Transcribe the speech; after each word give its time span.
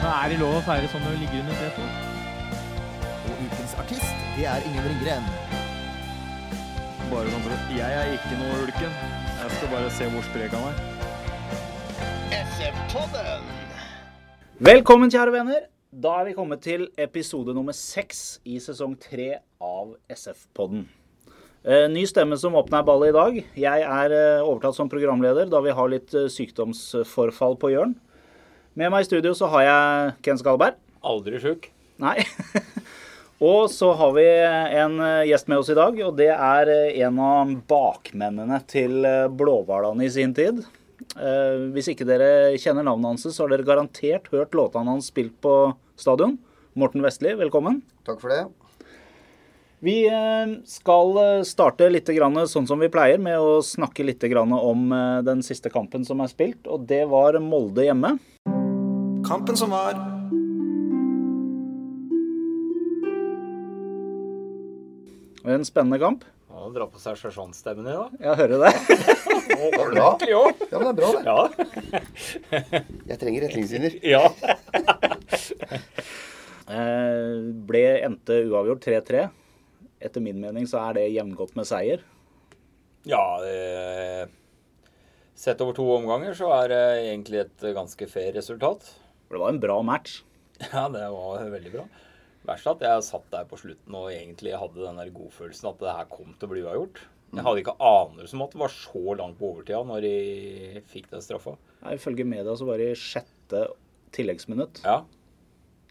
Men 0.00 0.12
er 0.16 0.30
det 0.32 0.36
lov 0.40 0.54
å 0.56 0.60
feire 0.64 0.88
sånn 0.88 1.02
når 1.04 1.12
du 1.12 1.18
ligger 1.20 1.42
under 1.42 1.56
setet? 1.60 1.88
Og 3.28 3.40
ukens 3.44 3.74
artist, 3.82 4.22
det 4.32 4.46
er 4.48 4.62
Ingen 4.64 4.86
Ringgren. 4.88 5.26
Bare 7.10 7.28
sånn 7.28 7.44
for 7.44 7.52
at 7.52 7.74
Jeg 7.76 7.98
er 7.98 8.14
ikke 8.14 8.38
noe 8.40 8.62
ulken. 8.62 8.96
Jeg 9.42 9.52
skal 9.58 9.72
bare 9.74 9.92
se 9.98 10.08
hvor 10.14 10.24
sprek 10.30 10.56
han 10.56 10.64
er. 10.70 10.76
Velkommen, 14.72 15.12
kjære 15.12 15.36
venner. 15.36 15.68
Da 15.92 16.16
er 16.22 16.30
vi 16.30 16.36
kommet 16.38 16.64
til 16.64 16.88
episode 16.96 17.52
nummer 17.52 17.76
seks 17.76 18.38
i 18.48 18.56
sesong 18.56 18.96
tre 19.04 19.34
av 19.60 19.92
SF-podden. 20.16 20.88
Eh, 21.60 21.88
ny 21.92 22.08
stemme 22.08 22.40
som 22.40 22.56
åpner 22.56 22.88
ballet 22.88 23.12
i 23.12 23.18
dag. 23.20 23.40
Jeg 23.68 23.84
er 23.84 24.16
eh, 24.16 24.40
overtatt 24.40 24.80
som 24.80 24.88
programleder 24.88 25.52
da 25.52 25.60
vi 25.60 25.76
har 25.76 25.92
litt 25.92 26.16
eh, 26.16 26.32
sykdomsforfall 26.32 27.60
på 27.60 27.76
Jørn. 27.76 28.00
Med 28.78 28.92
meg 28.92 29.02
i 29.02 29.06
studio 29.08 29.32
så 29.34 29.48
har 29.50 29.64
jeg 29.66 30.10
Ken 30.22 30.38
Skalberg. 30.38 30.76
Aldri 31.02 31.40
sjuk. 31.42 31.64
Nei. 31.98 32.20
og 33.50 33.64
så 33.72 33.88
har 33.98 34.12
vi 34.14 34.26
en 34.30 34.94
eh, 35.02 35.26
gjest 35.32 35.50
med 35.50 35.58
oss 35.58 35.72
i 35.72 35.76
dag, 35.78 35.98
og 36.06 36.14
det 36.20 36.28
er 36.30 36.70
eh, 36.70 37.00
en 37.02 37.18
av 37.18 37.50
bakmennene 37.70 38.60
til 38.70 39.02
eh, 39.08 39.26
Blåhvalene 39.26 40.06
i 40.06 40.12
sin 40.14 40.36
tid. 40.38 40.62
Eh, 41.16 41.66
hvis 41.74 41.90
ikke 41.90 42.06
dere 42.06 42.54
kjenner 42.62 42.86
navnet 42.86 43.16
hans, 43.16 43.26
så 43.26 43.42
har 43.42 43.56
dere 43.56 43.66
garantert 43.66 44.30
hørt 44.30 44.54
låtene 44.54 44.94
hans 44.94 45.10
spilt 45.10 45.34
på 45.42 45.56
stadion. 45.98 46.38
Morten 46.78 47.02
Vestli, 47.02 47.34
velkommen. 47.42 47.82
Takk 48.06 48.22
for 48.22 48.30
det. 48.30 48.44
Vi 49.82 50.04
skal 50.68 51.16
starte 51.48 51.88
litt 51.88 52.10
grann 52.12 52.36
sånn 52.46 52.66
som 52.68 52.78
vi 52.78 52.90
pleier, 52.92 53.18
med 53.18 53.40
å 53.40 53.62
snakke 53.64 54.04
litt 54.04 54.22
grann 54.28 54.52
om 54.52 54.92
den 55.24 55.40
siste 55.42 55.72
kampen 55.72 56.04
som 56.04 56.20
er 56.20 56.28
spilt. 56.28 56.68
Og 56.68 56.84
det 56.84 57.06
var 57.08 57.40
Molde 57.40 57.88
hjemme. 57.88 58.18
Kampen 59.30 59.56
som 59.56 59.70
var. 59.70 59.94
En 65.44 65.64
spennende 65.64 65.98
kamp. 65.98 66.24
Han 66.50 66.72
drar 66.74 66.88
på 66.90 66.98
seg 66.98 67.14
sersjantstemmen 67.20 67.86
i 67.86 67.92
dag. 67.94 68.16
Ja, 68.18 68.32
hører 68.34 68.64
det. 68.64 68.72
Ordentlig 69.68 70.34
òg. 70.34 70.64
Ja, 70.66 70.80
men 70.80 70.88
det 70.88 70.90
er 70.90 70.96
bra, 70.98 71.10
det. 71.14 71.22
Ja. 71.30 72.82
Jeg 73.12 73.20
trenger 73.22 73.46
retningslinjer. 73.46 74.00
ja. 74.02 74.24
Eh, 76.70 77.38
ble 77.66 77.80
endte 78.06 78.36
uavgjort 78.46 78.84
3-3. 78.84 79.22
Etter 80.06 80.22
min 80.22 80.36
mening 80.38 80.68
så 80.70 80.78
er 80.84 81.00
det 81.00 81.06
jevngodt 81.10 81.56
med 81.58 81.66
seier. 81.66 82.04
ja 83.10 83.22
det, 83.42 84.28
sett 85.34 85.64
over 85.64 85.74
to 85.74 85.88
omganger 85.96 86.36
så 86.38 86.52
er 86.60 86.70
det 86.70 86.82
egentlig 87.08 87.40
et 87.42 87.66
ganske 87.74 88.06
fair 88.12 88.30
resultat. 88.38 88.86
For 89.30 89.38
det 89.38 89.44
var 89.44 89.52
en 89.54 89.62
bra 89.62 89.76
match. 89.86 90.16
Ja, 90.72 90.88
det 90.90 91.04
var 91.14 91.44
veldig 91.54 91.70
bra. 91.72 91.84
Verst 92.50 92.66
at 92.66 92.82
jeg 92.82 93.04
satt 93.06 93.28
der 93.30 93.44
på 93.46 93.56
slutten 93.60 93.94
og 93.94 94.08
egentlig 94.10 94.56
hadde 94.58 94.82
den 94.82 94.98
der 94.98 95.12
godfølelsen 95.14 95.68
at 95.70 95.78
det 95.78 95.92
her 95.94 96.08
kom 96.10 96.32
til 96.34 96.48
å 96.48 96.50
bli 96.50 96.64
uavgjort. 96.64 96.98
Jeg 97.30 97.44
hadde 97.46 97.62
ikke 97.62 97.76
anelse 97.86 98.34
om 98.34 98.42
at 98.42 98.56
det 98.56 98.60
var 98.64 98.72
så 98.74 99.14
langt 99.20 99.38
på 99.38 99.52
overtida 99.52 99.84
når 99.86 100.02
de 100.02 100.82
fikk 100.90 101.06
den 101.12 101.22
straffa. 101.22 101.54
Nei, 101.84 101.94
Ifølge 101.94 102.26
media 102.26 102.56
så 102.58 102.66
var 102.66 102.82
det 102.82 102.90
i 102.90 102.98
sjette 102.98 103.62
tilleggsminutt 104.16 104.82
Ja, 104.82 104.96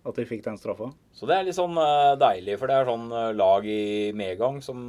at 0.03 0.19
de 0.19 0.27
fikk 0.27 0.43
den 0.43 0.59
straffa. 0.59 0.89
Så 1.15 1.29
det 1.29 1.37
er 1.37 1.47
litt 1.47 1.55
sånn 1.55 1.79
eh, 1.79 2.17
deilig, 2.19 2.57
for 2.59 2.67
det 2.67 2.75
er 2.75 2.89
sånn 2.91 3.07
eh, 3.15 3.31
lag 3.39 3.69
i 3.71 4.11
medgang 4.19 4.59
som 4.65 4.81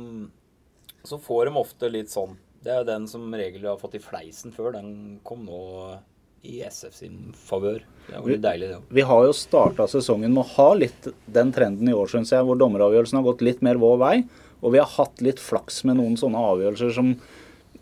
Så 1.07 1.21
får 1.23 1.47
de 1.47 1.55
ofte 1.63 1.89
litt 1.93 2.11
sånn 2.11 2.35
Det 2.61 2.75
er 2.75 2.83
jo 2.83 2.91
den 2.91 3.07
som 3.09 3.31
regel 3.31 3.71
har 3.71 3.79
fått 3.81 3.95
i 3.97 4.03
fleisen 4.03 4.53
før. 4.53 4.75
Den 4.75 5.21
kom 5.25 5.47
nå 5.47 5.61
i 6.43 6.61
SF 6.65 6.95
sin 7.03 7.17
favør. 7.37 7.83
Det 8.09 8.17
er 8.17 8.43
deilig, 8.43 8.69
det 8.71 8.77
òg. 8.79 8.87
Vi 8.97 9.05
har 9.07 9.27
jo 9.29 9.35
starta 9.37 9.87
sesongen 9.91 10.33
med 10.33 10.43
å 10.43 10.49
ha 10.57 10.69
litt 10.79 11.11
den 11.31 11.53
trenden 11.55 11.91
i 11.91 11.95
år, 11.97 12.09
syns 12.11 12.33
jeg, 12.33 12.47
hvor 12.47 12.59
dommeravgjørelsen 12.59 13.21
har 13.21 13.27
gått 13.29 13.45
litt 13.45 13.61
mer 13.67 13.81
vår 13.81 14.01
vei. 14.01 14.15
Og 14.61 14.75
vi 14.75 14.81
har 14.83 14.89
hatt 14.97 15.23
litt 15.25 15.41
flaks 15.41 15.85
med 15.89 16.01
noen 16.01 16.17
sånne 16.21 16.41
avgjørelser 16.51 16.93
som 16.97 17.15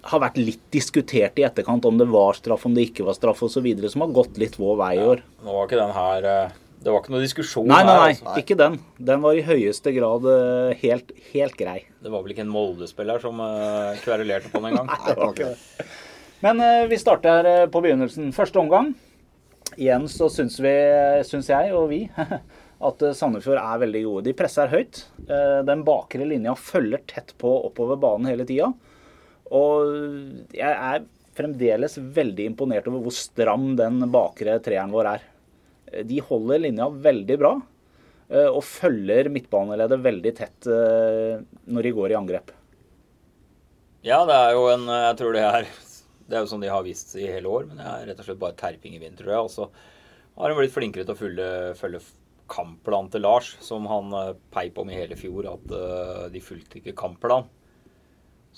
har 0.08 0.22
vært 0.22 0.38
litt 0.38 0.62
diskutert 0.74 1.38
i 1.40 1.44
etterkant, 1.46 1.86
om 1.88 1.98
det 1.98 2.06
var 2.10 2.36
straff, 2.38 2.66
om 2.68 2.74
det 2.76 2.88
ikke 2.90 3.06
var 3.08 3.16
straff 3.18 3.42
osv., 3.46 3.66
som 3.90 4.04
har 4.04 4.14
gått 4.14 4.38
litt 4.40 4.58
vår 4.60 4.76
vei 4.78 4.92
i 4.98 5.04
år. 5.04 5.22
Nå 5.44 5.54
var 5.56 5.66
ikke 5.66 5.80
den 5.80 5.94
her 5.96 6.28
eh, 6.30 6.56
Det 6.78 6.92
var 6.94 7.02
ikke 7.02 7.14
noe 7.16 7.24
diskusjon 7.24 7.66
Nei, 7.66 7.80
nei, 7.82 7.94
her. 7.94 8.02
nei, 8.04 8.12
Altså. 8.14 8.36
ikke 8.42 8.58
den. 8.60 8.78
Den 9.10 9.24
var 9.24 9.34
i 9.38 9.42
høyeste 9.46 9.92
grad 9.96 10.28
eh, 10.30 10.76
helt, 10.84 11.10
helt 11.32 11.58
grei. 11.58 11.80
Det 11.98 12.12
var 12.14 12.22
vel 12.22 12.34
ikke 12.36 12.46
en 12.46 12.52
Molde-spiller 12.54 13.18
som 13.22 13.42
uh, 13.42 13.98
kverulerte 14.04 14.52
på 14.52 14.62
den 14.62 14.70
engang. 14.70 14.86
Nei, 14.92 15.02
det 15.08 15.18
var 15.18 15.34
ikke 15.34 15.50
det. 15.50 15.88
Men 16.44 16.60
eh, 16.62 16.86
vi 16.90 16.98
starter 16.98 17.44
eh, 17.44 17.66
på 17.72 17.80
begynnelsen. 17.82 18.30
Første 18.36 18.60
omgang. 18.62 18.92
Igjen 19.78 20.06
så 20.10 20.28
syns 20.32 20.58
vi, 20.62 20.72
syns 21.26 21.48
jeg 21.50 21.72
og 21.76 21.88
vi, 21.92 22.02
at 22.88 23.02
eh, 23.06 23.14
Sandefjord 23.16 23.60
er 23.60 23.80
veldig 23.84 24.02
gode. 24.06 24.26
De 24.28 24.36
presser 24.38 24.70
høyt. 24.72 25.02
Eh, 25.26 25.60
Den 25.66 25.82
bakre 25.86 26.26
linja 26.28 26.54
følger 26.58 27.02
tett 27.10 27.34
på 27.40 27.52
oppover 27.68 27.98
banen 28.02 28.30
hele 28.30 28.46
tida. 28.48 28.70
Og 29.54 30.52
jeg 30.54 30.68
er 30.92 31.06
fremdeles 31.38 31.94
veldig 32.14 32.48
imponert 32.50 32.88
over 32.90 33.04
hvor 33.06 33.14
stram 33.14 33.70
den 33.78 34.00
bakre 34.12 34.58
treeren 34.62 34.94
vår 34.94 35.10
er. 35.16 35.26
Eh, 35.92 36.04
De 36.06 36.22
holder 36.30 36.62
linja 36.68 36.86
veldig 37.08 37.38
bra. 37.42 37.56
eh, 38.30 38.46
Og 38.52 38.62
følger 38.66 39.30
midtbaneleddet 39.34 40.02
veldig 40.06 40.34
tett 40.38 40.70
eh, 40.70 41.42
når 41.66 41.82
de 41.90 41.94
går 41.98 42.14
i 42.14 42.18
angrep. 42.22 42.54
Ja, 44.06 44.22
det 44.28 44.34
er 44.38 44.52
jo 44.54 44.68
en 44.70 44.84
Jeg 44.86 45.16
tror 45.18 45.34
det 45.34 45.42
er 45.42 45.66
Det 46.28 46.36
er 46.36 46.44
jo 46.44 46.50
sånn 46.50 46.60
de 46.64 46.68
har 46.72 46.84
vist 46.84 47.14
i 47.16 47.24
hele 47.26 47.48
år, 47.48 47.66
men 47.70 47.78
det 47.80 47.86
er 47.88 48.06
rett 48.10 48.18
og 48.20 48.26
slett 48.28 48.40
bare 48.42 48.56
terping 48.60 48.94
i 48.98 49.00
vind, 49.02 49.16
tror 49.16 49.32
jeg. 49.32 49.44
Og 49.46 49.52
så 49.54 49.68
har 50.38 50.48
de 50.52 50.58
blitt 50.58 50.74
flinkere 50.74 51.06
til 51.08 51.14
å 51.16 51.20
følge, 51.22 51.46
følge 51.80 52.00
kampplanen 52.48 53.10
til 53.12 53.24
Lars, 53.24 53.54
som 53.64 53.86
han 53.90 54.12
eh, 54.16 54.34
peip 54.54 54.78
om 54.80 54.88
i 54.92 54.96
hele 54.96 55.16
fjor, 55.20 55.48
at 55.54 55.72
eh, 55.76 56.26
de 56.32 56.40
fulgte 56.44 56.80
ikke 56.82 56.94
kampplanen. 56.96 57.48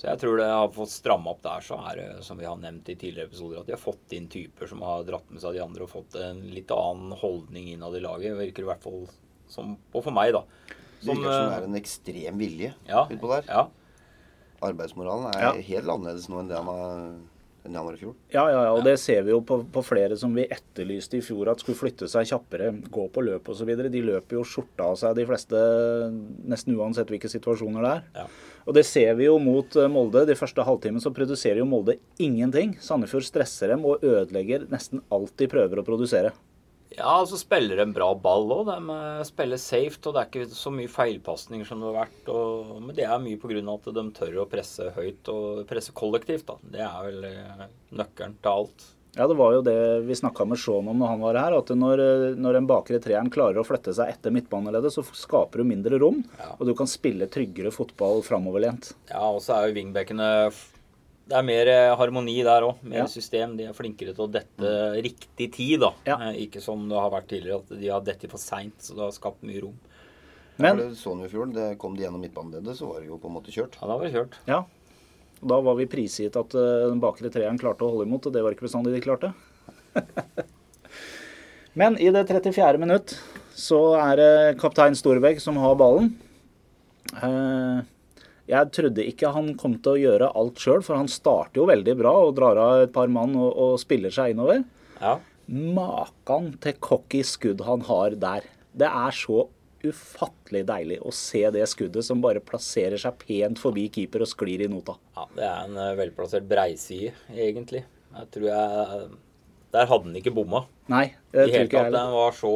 Så 0.00 0.06
jeg 0.06 0.20
tror 0.22 0.38
det 0.38 0.46
har 0.48 0.68
fått 0.72 0.92
stramme 0.94 1.28
opp 1.32 1.40
der, 1.44 1.60
så 1.66 1.76
er 1.90 1.98
det, 1.98 2.04
som 2.24 2.38
vi 2.38 2.46
har 2.46 2.56
nevnt 2.56 2.86
i 2.88 2.94
tidligere 2.96 3.26
episoder, 3.28 3.58
at 3.60 3.66
de 3.68 3.74
har 3.74 3.82
fått 3.82 4.14
inn 4.16 4.28
typer 4.32 4.70
som 4.70 4.80
har 4.86 5.02
dratt 5.04 5.26
med 5.34 5.42
seg 5.42 5.56
de 5.58 5.62
andre 5.64 5.84
og 5.84 5.90
fått 5.92 6.14
en 6.22 6.38
litt 6.54 6.70
annen 6.72 7.12
holdning 7.20 7.66
innad 7.74 7.98
i 7.98 8.02
laget. 8.04 8.38
Virker 8.38 8.64
i 8.64 8.70
hvert 8.70 8.86
fall 8.86 9.02
som 9.50 9.74
Og 9.92 10.04
for 10.06 10.14
meg, 10.14 10.30
da. 10.36 10.44
Det 11.02 11.10
virker 11.10 11.26
som 11.26 11.26
det 11.26 11.34
eh, 11.50 11.58
er 11.58 11.66
en 11.66 11.78
ekstrem 11.80 12.38
vilje 12.40 12.70
ja, 12.88 13.02
utpå 13.10 13.30
der. 13.34 13.50
ja. 13.50 13.66
Arbeidsmoralen 14.62 15.30
er 15.34 15.42
Ja. 15.42 15.52
helt 15.72 15.88
annerledes 15.88 16.28
nå 16.30 16.38
enn 16.42 16.48
det 16.50 16.58
han 16.60 16.66
var, 16.68 17.04
enn 17.64 17.76
han 17.76 17.86
var 17.86 17.96
i 17.96 18.00
fjor. 18.00 18.14
Ja, 18.32 18.44
ja, 18.52 18.60
ja, 18.66 18.72
og 18.76 18.84
det 18.86 18.96
ser 19.02 19.24
vi 19.26 19.34
jo 19.34 19.40
på, 19.46 19.60
på 19.72 19.82
flere 19.84 20.16
som 20.20 20.32
vi 20.36 20.46
etterlyste 20.50 21.18
i 21.18 21.24
fjor 21.24 21.52
at 21.52 21.62
skulle 21.62 21.78
flytte 21.78 22.08
seg 22.10 22.28
kjappere, 22.30 22.70
gå 22.92 23.06
på 23.12 23.24
løp 23.26 23.50
osv. 23.52 23.72
De 23.80 24.04
løper 24.06 24.38
jo 24.38 24.46
skjorta 24.46 24.90
av 24.90 24.98
seg, 25.00 25.16
de 25.18 25.26
fleste, 25.28 25.60
nesten 26.50 26.78
uansett 26.78 27.10
hvilke 27.12 27.30
situasjoner 27.32 27.86
det 27.86 27.92
er. 27.92 28.06
Ja. 28.22 28.28
Og 28.68 28.76
det 28.76 28.84
ser 28.88 29.16
vi 29.18 29.26
jo 29.26 29.38
mot 29.42 29.76
eh, 29.76 29.90
Molde. 29.90 30.26
De 30.28 30.36
første 30.38 30.64
halvtimene 30.66 31.02
så 31.02 31.12
produserer 31.16 31.62
jo 31.62 31.68
Molde 31.68 31.96
ingenting. 32.22 32.76
Sandefjord 32.84 33.26
stresser 33.26 33.74
dem 33.74 33.86
og 33.88 34.04
ødelegger 34.04 34.68
nesten 34.70 35.04
alt 35.12 35.34
de 35.40 35.48
prøver 35.50 35.80
å 35.80 35.86
produsere. 35.86 36.32
Ja, 36.96 37.26
så 37.26 37.38
spiller 37.38 37.78
de 37.78 37.84
en 37.86 37.94
bra 37.94 38.10
ball 38.18 38.50
òg. 38.50 38.70
De 38.70 38.94
eh, 38.96 39.24
spiller 39.28 39.60
safe, 39.62 40.00
og 40.04 40.14
det 40.16 40.22
er 40.22 40.30
ikke 40.30 40.58
så 40.58 40.72
mye 40.74 40.90
feilpasninger 40.90 41.68
som 41.68 41.82
det 41.82 41.90
har 41.90 41.98
vært. 42.02 42.30
Og, 42.34 42.72
men 42.82 42.96
det 42.96 43.06
er 43.06 43.22
mye 43.22 43.40
pga. 43.40 43.60
at 43.74 43.90
de 43.96 44.06
tør 44.16 44.40
å 44.42 44.48
presse 44.50 44.88
høyt 44.96 45.30
og 45.32 45.66
presse 45.70 45.94
kollektivt. 45.96 46.48
da. 46.50 46.58
Det 46.76 46.86
er 46.86 47.04
vel 47.06 47.28
eh, 47.30 47.68
nøkkelen 48.00 48.40
til 48.40 48.56
alt. 48.56 48.88
Ja, 49.16 49.26
det 49.26 49.34
var 49.34 49.56
jo 49.56 49.62
det 49.66 49.76
vi 50.06 50.14
snakka 50.14 50.44
med 50.46 50.58
Shaun 50.62 50.86
om 50.90 51.00
når 51.02 51.08
han 51.14 51.22
var 51.24 51.38
her. 51.40 51.56
At 51.58 51.70
når, 51.74 52.02
eh, 52.04 52.26
når 52.38 52.60
en 52.60 52.68
bakre 52.70 53.00
treeren 53.02 53.30
klarer 53.32 53.62
å 53.62 53.66
flytte 53.66 53.94
seg 53.96 54.12
etter 54.12 54.34
midtbaneleddet, 54.34 54.94
så 54.94 55.04
skaper 55.06 55.62
du 55.62 55.70
mindre 55.70 55.98
rom. 56.02 56.22
Ja. 56.38 56.52
Og 56.58 56.68
du 56.70 56.74
kan 56.78 56.90
spille 56.90 57.30
tryggere 57.30 57.74
fotball 57.74 58.22
framoverlent. 58.26 58.92
Ja, 59.10 59.24
og 59.30 59.42
så 59.44 59.56
er 59.56 59.70
jo 59.70 59.78
wingbackene 59.80 60.30
Det 61.30 61.36
er 61.38 61.44
mer 61.46 61.68
eh, 61.70 61.92
harmoni 61.94 62.40
der 62.42 62.64
òg. 62.66 62.80
Mer 62.82 63.04
Ja. 63.04 63.06
system. 63.06 63.52
De 63.56 63.68
er 63.70 63.76
flinkere 63.76 64.12
til 64.16 64.24
å 64.26 64.30
dette 64.34 64.72
riktig 65.04 65.52
tid, 65.54 65.78
da. 65.84 65.92
Ja. 66.08 66.16
Eh, 66.30 66.40
Ikke 66.48 66.60
som 66.64 66.88
det 66.90 66.98
har 66.98 67.10
vært 67.12 67.28
tidligere, 67.30 67.60
at 67.62 67.68
de 67.80 67.88
har 67.88 68.00
dettet 68.02 68.30
for 68.32 68.38
seint. 68.42 68.74
Så 68.82 68.96
det 68.96 69.04
har 69.06 69.12
skapt 69.14 69.42
mye 69.46 69.62
rom. 69.62 69.76
Men, 70.58 70.76
ja, 70.76 70.88
det 70.88 70.96
sånn 70.98 71.22
i 71.24 71.28
fjor. 71.30 71.52
Det 71.54 71.78
kom 71.78 71.94
de 71.96 72.02
gjennom 72.02 72.20
midtbaneleddet, 72.20 72.74
så 72.76 72.88
var 72.90 73.00
det 73.00 73.08
jo 73.08 73.16
på 73.22 73.30
en 73.30 73.36
måte 73.38 73.54
kjørt. 73.54 73.78
Ja, 73.80 73.86
det 73.86 73.94
var 73.96 74.04
det 74.08 74.12
kjørt. 74.16 74.34
Ja. 74.50 74.64
Da 75.40 75.60
var 75.64 75.74
vi 75.78 75.86
prisgitt 75.86 76.34
at 76.36 76.52
eh, 76.54 76.88
den 76.90 77.00
bakre 77.00 77.30
treeren 77.32 77.58
klarte 77.58 77.86
å 77.86 77.92
holde 77.94 78.04
imot, 78.10 78.26
og 78.26 78.32
det 78.34 78.42
var 78.44 78.52
ikke 78.52 78.66
bestandig 78.66 78.92
de 78.92 79.00
klarte. 79.06 79.30
Men 81.74 81.96
i 82.02 82.10
det 82.10 82.26
34. 82.28 82.78
minutt 82.82 83.14
så 83.54 83.78
er 84.00 84.16
det 84.18 84.58
kaptein 84.60 84.96
Storbekk 84.98 85.40
som 85.40 85.56
har 85.62 85.76
ballen. 85.78 86.10
Eh, 87.22 87.80
Jeg 88.50 88.72
trodde 88.74 89.04
ikke 89.06 89.30
han 89.30 89.52
kom 89.58 89.76
til 89.78 89.94
å 89.94 90.00
gjøre 90.00 90.32
alt 90.40 90.58
sjøl, 90.58 90.82
for 90.82 90.98
han 90.98 91.10
starter 91.10 91.60
jo 91.62 91.68
veldig 91.70 91.94
bra 92.00 92.14
og 92.24 92.34
drar 92.38 92.58
av 92.58 92.84
et 92.88 92.92
par 92.94 93.10
mann 93.12 93.36
og, 93.38 93.50
og 93.54 93.76
spiller 93.82 94.10
seg 94.14 94.34
innover. 94.34 94.64
Ja. 94.98 95.16
Makan 95.50 96.52
til 96.62 96.74
cocky 96.82 97.22
skudd 97.26 97.62
han 97.66 97.84
har 97.86 98.16
der. 98.18 98.48
Det 98.74 98.90
er 98.90 99.14
så 99.14 99.44
ufattelig 99.80 100.64
deilig 100.68 100.98
å 101.06 101.12
se 101.14 101.40
det 101.54 101.62
skuddet 101.70 102.04
som 102.04 102.20
bare 102.20 102.42
plasserer 102.44 103.00
seg 103.00 103.16
pent 103.22 103.58
forbi 103.62 103.86
keeper 103.94 104.26
og 104.26 104.28
sklir 104.28 104.66
i 104.66 104.68
nota. 104.68 104.98
ja. 105.16 105.24
Det 105.36 105.46
er 105.46 105.60
en 105.68 105.78
eh, 105.80 105.94
velplassert 106.02 106.48
breiside, 106.50 107.14
egentlig. 107.32 107.84
Jeg 108.10 108.28
tror 108.34 108.48
jeg 108.50 109.08
Der 109.70 109.86
hadde 109.86 110.08
han 110.10 110.18
ikke 110.18 110.34
bomma. 110.34 110.64
Nei, 110.90 111.04
I 111.30 111.36
det 111.36 111.44
tror 111.46 111.54
hele 111.54 111.68
ikke 111.70 111.84
jeg. 111.84 111.94
Den 111.94 112.12
var 112.18 112.34
så 112.34 112.52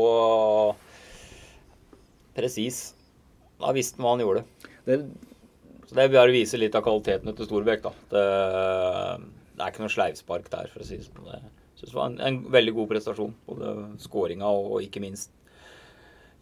presis. 2.35 2.81
Da 3.63 3.71
visste 3.77 4.01
han 4.01 4.05
hva 4.05 4.15
han 4.17 4.25
gjorde. 4.25 4.43
Det, 4.85 4.99
Det 5.95 6.09
bare 6.11 6.35
viser 6.35 6.59
litt 6.59 6.75
av 6.75 6.83
kvalitetene 6.83 7.35
til 7.39 7.47
Storbekk. 7.47 7.85
da. 7.85 7.93
Det, 8.11 8.25
det 9.55 9.63
er 9.63 9.71
ikke 9.71 9.85
noe 9.85 9.95
sleivspark 9.95 10.51
der, 10.51 10.73
for 10.73 10.83
å 10.83 10.89
si 10.89 10.99
det 10.99 11.07
sånn. 11.07 11.29
Jeg 11.31 11.79
synes 11.79 11.93
det 11.93 11.99
var 11.99 12.11
en, 12.11 12.21
en 12.27 12.41
veldig 12.55 12.75
god 12.75 12.91
prestasjon. 12.91 13.35
Både 13.47 13.75
skåringa 14.03 14.51
og, 14.51 14.73
og 14.75 14.87
ikke 14.87 15.03
minst 15.05 15.31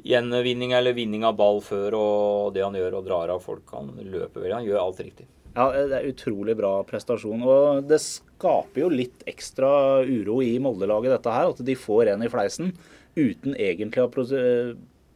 gjenvinning 0.03 0.73
eller 0.75 0.97
vinning 0.97 1.23
av 1.29 1.37
ball 1.39 1.61
før 1.63 1.95
og 1.99 2.55
det 2.57 2.65
han 2.65 2.75
gjør 2.75 2.99
og 2.99 3.07
drar 3.07 3.33
av 3.35 3.45
folk. 3.45 3.65
Han 3.77 3.93
løper 4.01 4.41
veldig. 4.41 4.57
Han 4.57 4.67
gjør 4.67 4.81
alt 4.83 5.03
riktig. 5.05 5.29
ja, 5.53 5.67
det 5.77 5.99
er 5.99 6.09
utrolig 6.09 6.57
bra 6.59 6.73
prestasjon. 6.89 7.45
Og 7.45 7.83
det 7.89 8.01
skaper 8.03 8.87
jo 8.87 8.89
litt 8.93 9.27
ekstra 9.29 10.03
uro 10.07 10.41
i 10.43 10.57
Molde-laget, 10.63 11.19
dette 11.19 11.37
her. 11.37 11.53
At 11.53 11.61
de 11.67 11.77
får 11.79 12.15
en 12.15 12.25
i 12.25 12.33
fleisen 12.33 12.73
uten 13.19 13.53
egentlig 13.61 14.01
å 14.03 14.09
ha 14.09 14.15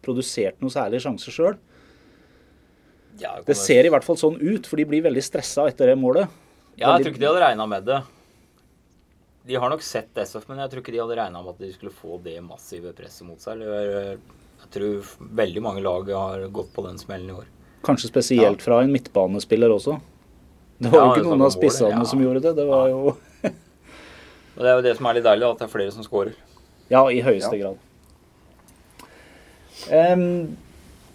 produsert 0.05 0.61
noe 0.61 0.75
særlig 0.75 1.00
sjanse 1.06 1.32
sjøl. 1.32 1.56
Ja, 3.19 3.37
Det 3.47 3.57
ser 3.57 3.87
i 3.87 3.91
hvert 3.93 4.05
fall 4.05 4.17
sånn 4.21 4.37
ut, 4.41 4.67
for 4.69 4.77
de 4.77 4.85
blir 4.85 5.03
veldig 5.07 5.23
stressa 5.25 5.67
etter 5.71 5.87
det 5.93 5.97
målet. 5.99 6.29
Ja, 6.77 6.97
jeg 6.99 7.07
tror 7.07 7.13
ikke 7.15 7.23
de 7.23 7.29
hadde 7.31 7.41
regna 7.47 7.67
med 7.71 7.85
det. 7.89 8.03
De 9.47 9.55
har 9.63 9.71
nok 9.71 9.83
sett 9.87 10.11
SF, 10.19 10.49
men 10.51 10.59
jeg 10.59 10.71
tror 10.73 10.83
ikke 10.83 10.93
de 10.93 11.01
hadde 11.01 11.17
regna 11.17 11.41
med 11.43 11.55
at 11.55 11.59
de 11.63 11.71
skulle 11.73 11.95
få 11.95 12.19
det 12.23 12.35
massive 12.45 12.93
presset 12.93 13.25
mot 13.29 13.41
seg. 13.41 13.63
Jeg 13.63 14.19
tror 14.75 15.13
veldig 15.39 15.63
mange 15.63 15.81
lag 15.85 16.11
har 16.13 16.45
gått 16.53 16.73
på 16.75 16.85
den 16.89 16.99
smellen 16.99 17.31
i 17.31 17.37
år. 17.39 17.47
Kanskje 17.87 18.11
spesielt 18.11 18.61
fra 18.65 18.81
en 18.83 18.91
midtbanespiller 18.93 19.71
også. 19.71 20.01
Det 20.83 20.91
var 20.93 20.99
Ja, 20.99 21.05
jo 21.07 21.15
det 21.15 21.23
ikke 21.23 21.31
noen 21.31 21.47
av 21.47 21.53
spissene 21.55 21.91
ja. 21.95 22.05
som 22.05 22.21
gjorde 22.21 22.43
det. 22.43 22.53
Det 22.59 22.67
var 22.69 22.89
jo 22.91 22.99
Og 24.57 24.61
Det 24.65 24.69
er 24.69 24.75
jo 24.77 24.83
det 24.85 24.97
som 24.99 25.07
er 25.07 25.15
litt 25.15 25.25
deilig, 25.25 25.47
at 25.49 25.59
det 25.63 25.65
er 25.69 25.73
flere 25.73 25.93
som 25.95 26.03
scorer. 26.05 26.35
Ja, 26.91 27.07
i 27.09 27.23
høyeste 27.25 27.57
Ja. 27.57 27.71
grad. 27.71 27.79
Em, 29.93 30.57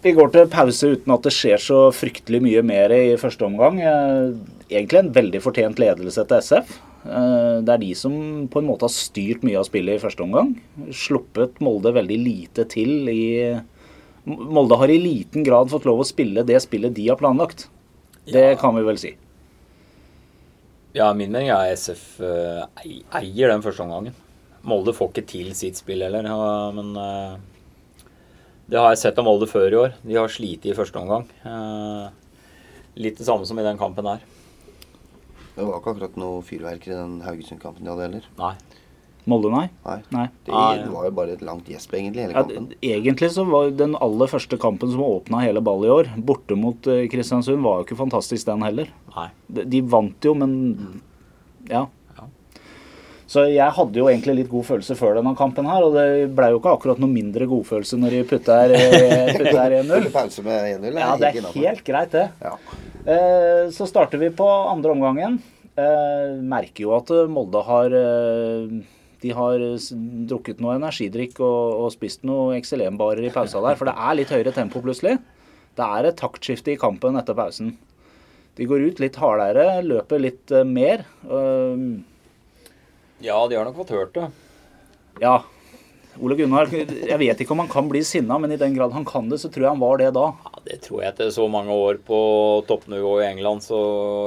vi 0.02 0.12
går 0.16 0.32
til 0.34 0.48
pause 0.50 0.88
uten 0.96 1.12
at 1.14 1.22
det 1.26 1.32
skjer 1.34 1.60
så 1.62 1.76
fryktelig 1.94 2.40
mye 2.42 2.62
mer 2.66 2.92
i 2.94 3.16
første 3.20 3.46
omgang. 3.46 3.78
Eh, 3.80 4.32
egentlig 4.72 4.98
en 5.02 5.12
veldig 5.14 5.40
fortjent 5.44 5.78
ledelse 5.82 6.24
til 6.26 6.40
SF. 6.42 6.72
Eh, 7.06 7.60
det 7.66 7.72
er 7.76 7.82
de 7.82 7.92
som 7.98 8.14
på 8.50 8.62
en 8.62 8.68
måte 8.68 8.86
har 8.88 8.94
styrt 8.94 9.44
mye 9.46 9.58
av 9.60 9.66
spillet 9.68 9.98
i 9.98 10.02
første 10.02 10.24
omgang. 10.24 10.56
Sluppet 10.94 11.60
Molde 11.62 11.94
veldig 11.94 12.18
lite 12.22 12.66
til 12.72 13.08
i 13.12 13.22
Molde 14.26 14.76
har 14.78 14.86
i 14.86 15.00
liten 15.02 15.42
grad 15.42 15.70
fått 15.72 15.86
lov 15.88 15.98
å 16.04 16.06
spille 16.06 16.44
det 16.46 16.60
spillet 16.62 16.94
de 16.94 17.08
har 17.08 17.18
planlagt. 17.18 17.64
Det 18.26 18.52
Ja. 18.52 18.54
kan 18.54 18.74
vi 18.76 18.82
vel 18.86 18.98
si. 18.98 19.16
Ja, 20.94 21.12
min 21.12 21.32
mening 21.32 21.48
er 21.50 21.72
SF 21.74 22.20
eh, 22.20 22.66
eier 23.18 23.48
den 23.50 23.62
første 23.62 23.82
omgangen. 23.82 24.14
Molde 24.62 24.92
får 24.94 25.10
ikke 25.10 25.26
til 25.26 25.54
sitt 25.54 25.74
spill 25.80 26.02
heller, 26.04 26.22
men 26.72 26.92
det 28.70 28.78
har 28.78 28.90
jeg 28.94 28.98
sett 29.02 29.18
av 29.18 29.24
Molde 29.26 29.48
før 29.50 29.72
i 29.72 29.78
år. 29.80 29.94
De 30.06 30.14
har 30.16 30.28
slitt 30.32 30.64
i 30.68 30.74
første 30.76 30.98
omgang. 31.00 31.26
Eh, 31.44 32.10
litt 33.02 33.18
det 33.18 33.26
samme 33.26 33.46
som 33.48 33.58
i 33.58 33.64
den 33.66 33.78
kampen 33.80 34.06
her. 34.06 34.20
Det 35.56 35.64
var 35.66 35.80
ikke 35.80 35.92
akkurat 35.92 36.14
noe 36.20 36.42
fyrverkeri 36.46 36.94
i 36.94 37.00
den 37.00 37.18
Haugesund-kampen 37.26 37.84
de 37.84 37.90
hadde 37.92 38.06
heller. 38.06 38.28
Nei. 38.38 38.52
Molde, 39.28 39.50
nei. 39.52 39.66
Nei. 39.86 39.98
nei. 40.10 40.24
Det, 40.48 40.50
det 40.82 40.88
var 40.90 41.04
jo 41.06 41.12
bare 41.14 41.34
et 41.36 41.42
langt 41.46 41.68
gjesp, 41.70 41.92
egentlig, 41.94 42.24
hele 42.24 42.32
Ja, 42.34 42.40
kampen. 42.42 42.64
d- 42.72 42.78
egentlig 42.88 43.28
så 43.30 43.44
var 43.46 43.68
den 43.78 43.92
aller 44.02 44.26
første 44.32 44.58
kampen 44.58 44.90
som 44.90 45.04
åpna 45.04 45.42
hele 45.44 45.60
ballet 45.62 45.86
i 45.90 45.92
år, 45.94 46.08
borte 46.26 46.56
mot 46.58 46.88
eh, 46.90 47.04
Kristiansund, 47.12 47.60
var 47.62 47.78
jo 47.82 47.86
ikke 47.86 48.00
fantastisk 48.00 48.48
den 48.48 48.64
heller. 48.66 48.88
Nei. 49.14 49.28
De, 49.46 49.66
de 49.76 49.82
vant 49.92 50.26
jo, 50.26 50.34
men 50.34 50.56
ja. 51.70 51.84
Så 53.32 53.46
jeg 53.48 53.72
hadde 53.78 53.96
jo 53.96 54.08
egentlig 54.10 54.34
litt 54.42 54.50
god 54.52 54.66
følelse 54.68 54.94
før 54.98 55.14
denne 55.16 55.32
kampen 55.38 55.64
her, 55.70 55.84
og 55.86 55.94
det 55.96 56.06
ble 56.36 56.50
jo 56.52 56.58
ikke 56.60 56.74
akkurat 56.76 56.98
noe 57.00 57.08
mindre 57.08 57.46
godfølelse 57.48 57.96
når 58.02 58.16
de 58.18 58.22
putter, 58.28 58.74
her 58.76 59.30
putter 59.38 59.76
1-0. 59.78 59.92
Full 59.94 60.10
pause 60.12 60.44
med 60.44 60.66
1-0 60.82 60.98
Ja, 61.00 61.12
det 61.22 61.30
er 61.30 61.46
helt 61.56 61.84
greit, 61.86 62.12
det. 62.12 62.26
Ja. 62.44 62.52
Eh, 63.14 63.62
Så 63.72 63.88
starter 63.88 64.20
vi 64.20 64.28
på 64.36 64.48
andre 64.74 64.92
omgangen. 64.92 65.38
Eh, 65.80 66.34
Merker 66.44 66.84
jo 66.84 66.92
at 66.98 67.08
eh, 67.14 67.30
Molde 67.32 67.62
har 67.64 67.94
eh, 67.96 68.74
De 69.24 69.30
har 69.32 69.64
drukket 70.28 70.60
noe 70.60 70.76
energidrikk 70.76 71.40
og, 71.40 71.86
og 71.86 71.92
spist 71.96 72.26
noe 72.28 72.58
XLM-barer 72.60 73.24
i 73.30 73.32
pausa 73.32 73.62
der. 73.64 73.78
For 73.80 73.88
det 73.88 73.96
er 73.96 74.18
litt 74.20 74.34
høyere 74.34 74.52
tempo 74.52 74.82
plutselig. 74.84 75.16
Det 75.78 75.88
er 75.88 76.10
et 76.10 76.20
taktskifte 76.20 76.74
i 76.74 76.76
kampen 76.76 77.16
etter 77.16 77.38
pausen. 77.38 77.72
De 78.60 78.66
går 78.68 78.90
ut 78.90 78.98
litt 79.00 79.16
hardere, 79.16 79.78
løper 79.88 80.20
litt 80.20 80.52
eh, 80.52 80.68
mer. 80.68 81.06
Eh, 81.24 81.86
Ja, 83.22 83.40
de 83.48 83.58
har 83.58 83.66
nok 83.68 83.76
fått 83.82 83.94
hørt 83.94 84.14
det. 84.16 84.28
Ja. 85.22 85.42
Ole 86.20 86.36
Gunnar, 86.36 86.68
jeg 86.68 87.16
vet 87.22 87.40
ikke 87.40 87.54
om 87.54 87.62
han 87.62 87.70
kan 87.72 87.86
bli 87.88 88.02
sinna, 88.04 88.36
men 88.42 88.52
i 88.52 88.58
den 88.60 88.74
grad 88.76 88.92
han 88.92 89.06
kan 89.08 89.30
det, 89.30 89.38
så 89.40 89.48
tror 89.48 89.64
jeg 89.64 89.72
han 89.72 89.80
var 89.80 90.00
det 90.02 90.10
da. 90.12 90.26
Ja, 90.44 90.60
Det 90.66 90.80
tror 90.84 91.00
jeg 91.00 91.12
etter 91.14 91.30
så 91.32 91.46
mange 91.48 91.72
år 91.72 92.00
på 92.04 92.18
toppnivå 92.68 93.14
i 93.22 93.28
England, 93.30 93.64
så 93.64 93.78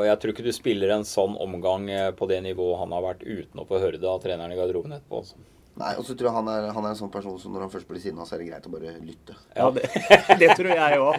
jeg 0.07 0.17
tror 0.21 0.33
ikke 0.33 0.47
du 0.47 0.53
spiller 0.55 0.95
en 0.95 1.05
sånn 1.05 1.37
omgang 1.37 1.85
eh, 1.93 2.09
på 2.17 2.25
det 2.31 2.41
nivået 2.47 2.81
han 2.81 2.95
har 2.95 3.05
vært 3.05 3.21
uten 3.27 3.61
å 3.61 3.67
få 3.69 3.83
høre 3.83 4.01
det 4.01 4.09
av 4.09 4.23
treneren 4.23 4.55
i 4.55 4.57
garderoben 4.57 4.97
etterpå. 4.97 5.21
altså. 5.21 5.37
Nei, 5.75 5.91
og 5.99 6.05
så 6.07 6.13
tror 6.15 6.29
jeg 6.29 6.35
han 6.37 6.47
er, 6.47 6.65
han 6.71 6.85
er 6.87 6.93
en 6.93 6.97
sånn 7.01 7.11
person 7.11 7.35
som 7.39 7.51
når 7.51 7.65
han 7.65 7.71
først 7.73 7.87
blir 7.89 7.99
sinna, 7.99 8.23
så 8.23 8.37
er 8.37 8.41
det 8.41 8.47
greit 8.47 8.67
å 8.69 8.71
bare 8.71 8.93
lytte. 9.03 9.35
Ja, 9.57 9.65
det, 9.75 9.89
det 10.41 10.47
tror 10.55 10.69
jeg 10.71 10.99
òg. 11.03 11.17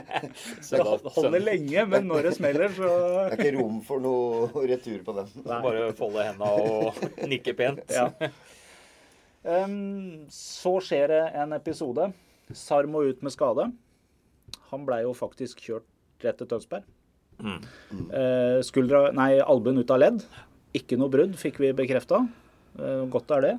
Det 0.70 0.80
holder 1.18 1.44
lenge, 1.44 1.84
men 1.92 2.08
når 2.08 2.30
det 2.30 2.32
smeller, 2.38 2.72
så 2.72 2.88
Det 2.88 3.24
er 3.26 3.36
ikke 3.36 3.52
rom 3.58 3.82
for 3.84 4.00
noe 4.00 4.64
retur 4.70 5.02
på 5.04 5.16
den. 5.18 5.28
Nei. 5.42 5.60
Bare 5.68 5.90
folde 5.98 6.24
henda 6.24 6.54
og 6.56 7.02
nikke 7.28 7.52
pent. 7.58 7.84
Ja. 7.92 8.08
Um, 9.44 10.24
så 10.32 10.78
skjer 10.82 11.12
det 11.12 11.22
en 11.42 11.52
episode. 11.54 12.08
Sarmo 12.56 13.04
ut 13.04 13.20
med 13.26 13.36
skade. 13.36 13.68
Han 14.72 14.88
blei 14.88 15.02
jo 15.04 15.12
faktisk 15.16 15.60
kjørt 15.68 15.86
rett 16.24 16.40
til 16.40 16.48
Tønsberg. 16.48 16.88
Mm. 17.44 17.60
Uh, 18.08 18.58
skuldra, 18.64 19.10
nei, 19.12 19.34
albuen 19.44 19.84
ut 19.84 19.92
av 19.92 20.00
ledd. 20.00 20.24
Ikke 20.76 20.96
noe 20.96 21.12
brudd, 21.12 21.36
fikk 21.36 21.60
vi 21.60 21.76
bekrefta. 21.76 22.24
Uh, 22.80 23.04
godt 23.12 23.36
er 23.36 23.50
det. 23.50 23.56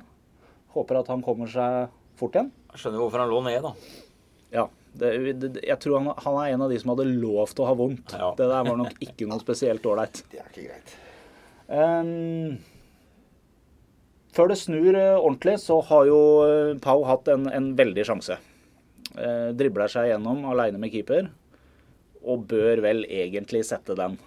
Håper 0.74 1.00
at 1.00 1.10
han 1.12 1.24
kommer 1.24 1.50
seg 1.50 1.94
fort 2.18 2.36
igjen. 2.36 2.50
Jeg 2.72 2.82
skjønner 2.82 3.02
hvorfor 3.02 3.24
han 3.24 3.32
lå 3.32 3.40
ned, 3.46 3.64
da. 3.64 3.72
Ja. 4.54 4.66
Det, 4.98 5.10
det, 5.38 5.50
jeg 5.62 5.78
tror 5.82 6.00
han, 6.00 6.08
han 6.24 6.38
er 6.40 6.54
en 6.54 6.64
av 6.64 6.72
de 6.72 6.78
som 6.80 6.90
hadde 6.94 7.06
lov 7.10 7.52
til 7.52 7.64
å 7.64 7.68
ha 7.68 7.76
vondt. 7.78 8.16
Ja. 8.18 8.32
Det 8.38 8.48
der 8.50 8.66
var 8.66 8.80
nok 8.80 9.04
ikke 9.04 9.28
noe 9.30 9.42
spesielt 9.42 9.86
ålreit. 9.86 10.24
Det 10.32 10.40
er 10.42 10.50
ikke 10.50 10.66
greit. 10.66 10.94
Ehm, 11.68 12.58
før 14.34 14.52
det 14.52 14.58
snur 14.60 14.96
eh, 14.96 15.16
ordentlig, 15.16 15.58
så 15.62 15.80
har 15.90 16.08
jo 16.08 16.20
eh, 16.46 16.78
Pau 16.82 17.02
hatt 17.08 17.28
en, 17.32 17.46
en 17.52 17.74
veldig 17.78 18.06
sjanse. 18.08 18.38
Uh, 19.18 19.50
dribler 19.56 19.88
seg 19.90 20.10
gjennom 20.10 20.42
aleine 20.50 20.78
med 20.78 20.92
keeper, 20.92 21.30
og 22.28 22.42
bør 22.50 22.82
vel 22.84 23.06
egentlig 23.08 23.62
sette 23.66 23.96
den. 23.98 24.18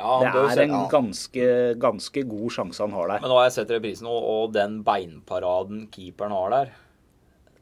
Ja, 0.00 0.14
Det 0.24 0.42
er 0.42 0.54
se- 0.56 0.62
en 0.64 0.72
ja. 0.74 0.82
ganske, 0.90 1.46
ganske 1.82 2.22
god 2.28 2.50
sjanse 2.56 2.80
han 2.82 2.94
har 2.96 3.08
der. 3.12 3.20
Men 3.22 3.30
nå 3.30 3.36
har 3.38 3.48
jeg 3.50 3.56
sett 3.60 3.74
reprisen, 3.76 4.08
og, 4.10 4.28
og 4.34 4.52
den 4.56 4.80
beinparaden 4.86 5.84
keeperen 5.92 6.32
har 6.34 6.50
der 6.56 6.72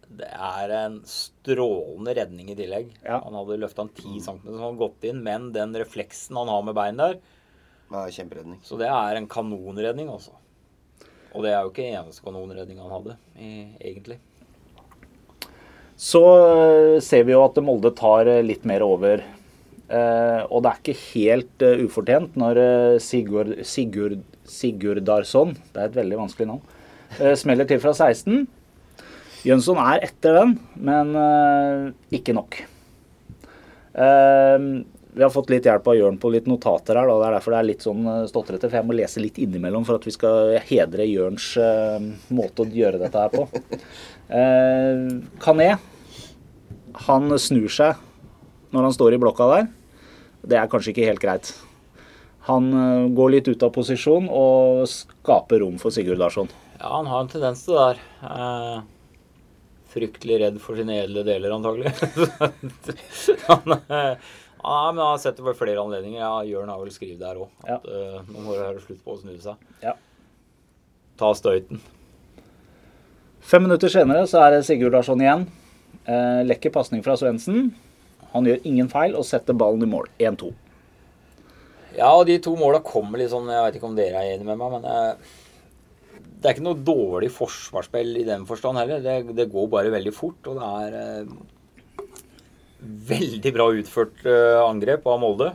Det 0.08 0.28
er 0.32 0.70
en 0.86 1.00
strålende 1.04 2.14
redning 2.16 2.48
i 2.50 2.56
tillegg. 2.56 2.94
Ja. 3.04 3.18
Han 3.26 3.34
hadde 3.36 3.58
løfta 3.60 3.84
han 3.84 3.90
10 3.92 4.20
cm, 4.24 4.38
så 4.46 4.54
han 4.54 4.62
hadde 4.64 4.80
gått 4.80 5.04
inn, 5.10 5.22
men 5.26 5.50
den 5.52 5.74
refleksen 5.76 6.38
han 6.40 6.48
har 6.48 6.62
med 6.64 6.74
bein 6.78 6.96
der 6.96 7.18
Det 7.90 7.98
er 8.06 8.14
kjemperedning. 8.16 8.60
Så 8.64 8.78
det 8.80 8.88
er 8.88 9.16
en 9.20 9.26
kanonredning, 9.28 10.08
altså. 10.08 10.32
Og 11.34 11.44
det 11.44 11.52
er 11.52 11.60
jo 11.66 11.70
ikke 11.74 11.90
eneste 11.92 12.24
kanonredning 12.24 12.78
han 12.80 12.90
hadde, 12.94 13.18
i, 13.36 13.50
egentlig. 13.84 14.16
Så 15.98 16.20
eh, 16.94 17.00
ser 17.04 17.24
vi 17.26 17.34
jo 17.34 17.42
at 17.44 17.58
Molde 17.64 17.90
tar 17.98 18.28
eh, 18.30 18.42
litt 18.46 18.64
mer 18.68 18.84
over. 18.86 19.22
Eh, 19.88 20.42
og 20.52 20.60
det 20.64 20.70
er 20.70 20.80
ikke 20.82 21.00
helt 21.14 21.62
eh, 21.64 21.80
ufortjent 21.86 22.34
når 22.36 22.58
eh, 22.60 22.96
Sigurd, 23.00 23.54
Sigurd, 23.64 24.20
Sigurdarsson, 24.44 25.54
det 25.72 25.80
er 25.80 25.88
et 25.88 25.96
veldig 25.96 26.18
vanskelig 26.18 26.48
navn, 26.50 26.74
smeller 27.40 27.64
til 27.68 27.80
fra 27.80 27.94
16. 27.96 28.42
Jønsson 29.48 29.80
er 29.80 30.04
etter 30.04 30.36
den, 30.36 30.50
men 30.84 31.12
ikke 32.12 32.34
nok. 32.36 32.58
Vi 33.94 35.22
har 35.22 35.32
fått 35.32 35.52
litt 35.52 35.68
hjelp 35.68 35.88
av 35.88 35.96
Jørn 35.96 36.18
på 36.20 36.32
litt 36.34 36.50
notater 36.50 36.98
her. 36.98 37.08
Da. 37.08 37.14
Det 37.16 37.28
er 37.28 37.36
derfor 37.38 37.54
det 37.54 37.60
er 37.60 37.68
litt 37.70 37.86
sånn 37.86 38.10
stotrete. 38.28 38.68
For 38.68 38.80
jeg 38.80 38.88
må 38.90 38.98
lese 38.98 39.22
litt 39.22 39.40
innimellom 39.40 39.86
for 39.88 39.96
at 39.96 40.08
vi 40.08 40.12
skal 40.16 40.58
hedre 40.68 41.06
Jørns 41.08 41.48
måte 42.34 42.66
å 42.66 42.68
gjøre 42.80 43.00
dette 43.00 43.24
her 43.24 43.32
på. 43.32 43.46
Kané 45.46 45.70
Han 47.06 47.38
snur 47.40 47.72
seg 47.72 48.04
når 48.74 48.90
han 48.90 48.98
står 48.98 49.16
i 49.16 49.22
blokka 49.22 49.48
der. 49.54 49.70
Det 50.42 50.58
er 50.58 50.70
kanskje 50.70 50.94
ikke 50.94 51.08
helt 51.08 51.22
greit. 51.22 51.50
Han 52.48 52.70
eh, 52.72 53.08
går 53.16 53.34
litt 53.34 53.48
ut 53.50 53.64
av 53.66 53.72
posisjon 53.74 54.28
og 54.32 54.84
skaper 54.88 55.62
rom 55.64 55.76
for 55.82 55.94
Sigurd 55.94 56.20
Larsson. 56.20 56.48
Ja, 56.78 56.92
han 56.94 57.10
har 57.10 57.24
en 57.24 57.32
tendens 57.32 57.64
til 57.66 57.76
det 57.76 57.86
der. 57.88 58.02
Eh, 58.30 58.78
fryktelig 59.92 60.38
redd 60.44 60.60
for 60.62 60.78
sine 60.78 61.00
edle 61.02 61.24
deler, 61.26 61.56
antagelig. 61.56 61.92
han, 63.48 63.76
eh, 63.76 64.30
ja, 64.62 64.78
men 64.92 65.02
jeg 65.02 65.10
har 65.10 65.20
sett 65.22 65.38
det 65.38 65.46
ved 65.46 65.58
flere 65.58 65.82
anledninger. 65.82 66.20
Ja, 66.22 66.32
Jørn 66.46 66.72
har 66.72 66.80
vel 66.82 66.94
skrevet 66.94 67.20
der 67.22 67.42
òg. 67.42 67.50
Ja. 67.66 67.78
Eh, 67.82 68.18
nå 68.30 68.44
må 68.44 68.54
det 68.56 68.64
være 68.64 68.84
slutt 68.84 69.02
på 69.04 69.16
å 69.16 69.20
snu 69.20 69.34
seg. 69.42 69.68
Ja. 69.84 69.94
Ta 71.18 71.32
støyten. 71.34 71.82
Fem 73.48 73.64
minutter 73.64 73.90
senere 73.92 74.26
så 74.28 74.42
er 74.44 74.56
det 74.56 74.64
Sigurd 74.68 74.94
Larsson 74.94 75.22
igjen. 75.24 75.46
Eh, 76.08 76.40
lekker 76.46 76.72
pasning 76.74 77.04
fra 77.04 77.16
Svendsen. 77.18 77.70
Han 78.34 78.48
gjør 78.48 78.64
ingen 78.68 78.88
feil 78.92 79.16
og 79.18 79.26
setter 79.26 79.56
ballen 79.56 79.84
i 79.84 79.90
mål. 79.90 80.08
1-2. 80.20 80.52
Ja, 81.96 82.12
og 82.12 82.26
de 82.28 82.36
to 82.42 82.52
måla 82.58 82.82
kommer 82.84 83.18
litt 83.18 83.32
sånn 83.32 83.48
Jeg 83.50 83.64
vet 83.64 83.78
ikke 83.78 83.88
om 83.88 83.96
dere 83.96 84.20
er 84.20 84.34
enig 84.34 84.46
med 84.46 84.58
meg, 84.60 84.74
men 84.76 84.84
eh, 84.86 85.36
det 86.38 86.46
er 86.46 86.54
ikke 86.54 86.66
noe 86.68 86.86
dårlig 86.86 87.30
forsvarsspill 87.34 88.12
i 88.20 88.26
den 88.28 88.44
forstand 88.46 88.78
heller. 88.78 89.02
Det, 89.02 89.34
det 89.34 89.48
går 89.50 89.70
bare 89.72 89.94
veldig 89.94 90.12
fort, 90.14 90.38
og 90.46 90.60
det 90.60 90.68
er 90.84 90.98
eh, 91.00 91.32
veldig 93.08 93.54
bra 93.56 93.66
utført 93.74 94.22
eh, 94.28 94.60
angrep 94.62 95.08
av 95.10 95.18
Molde. 95.22 95.50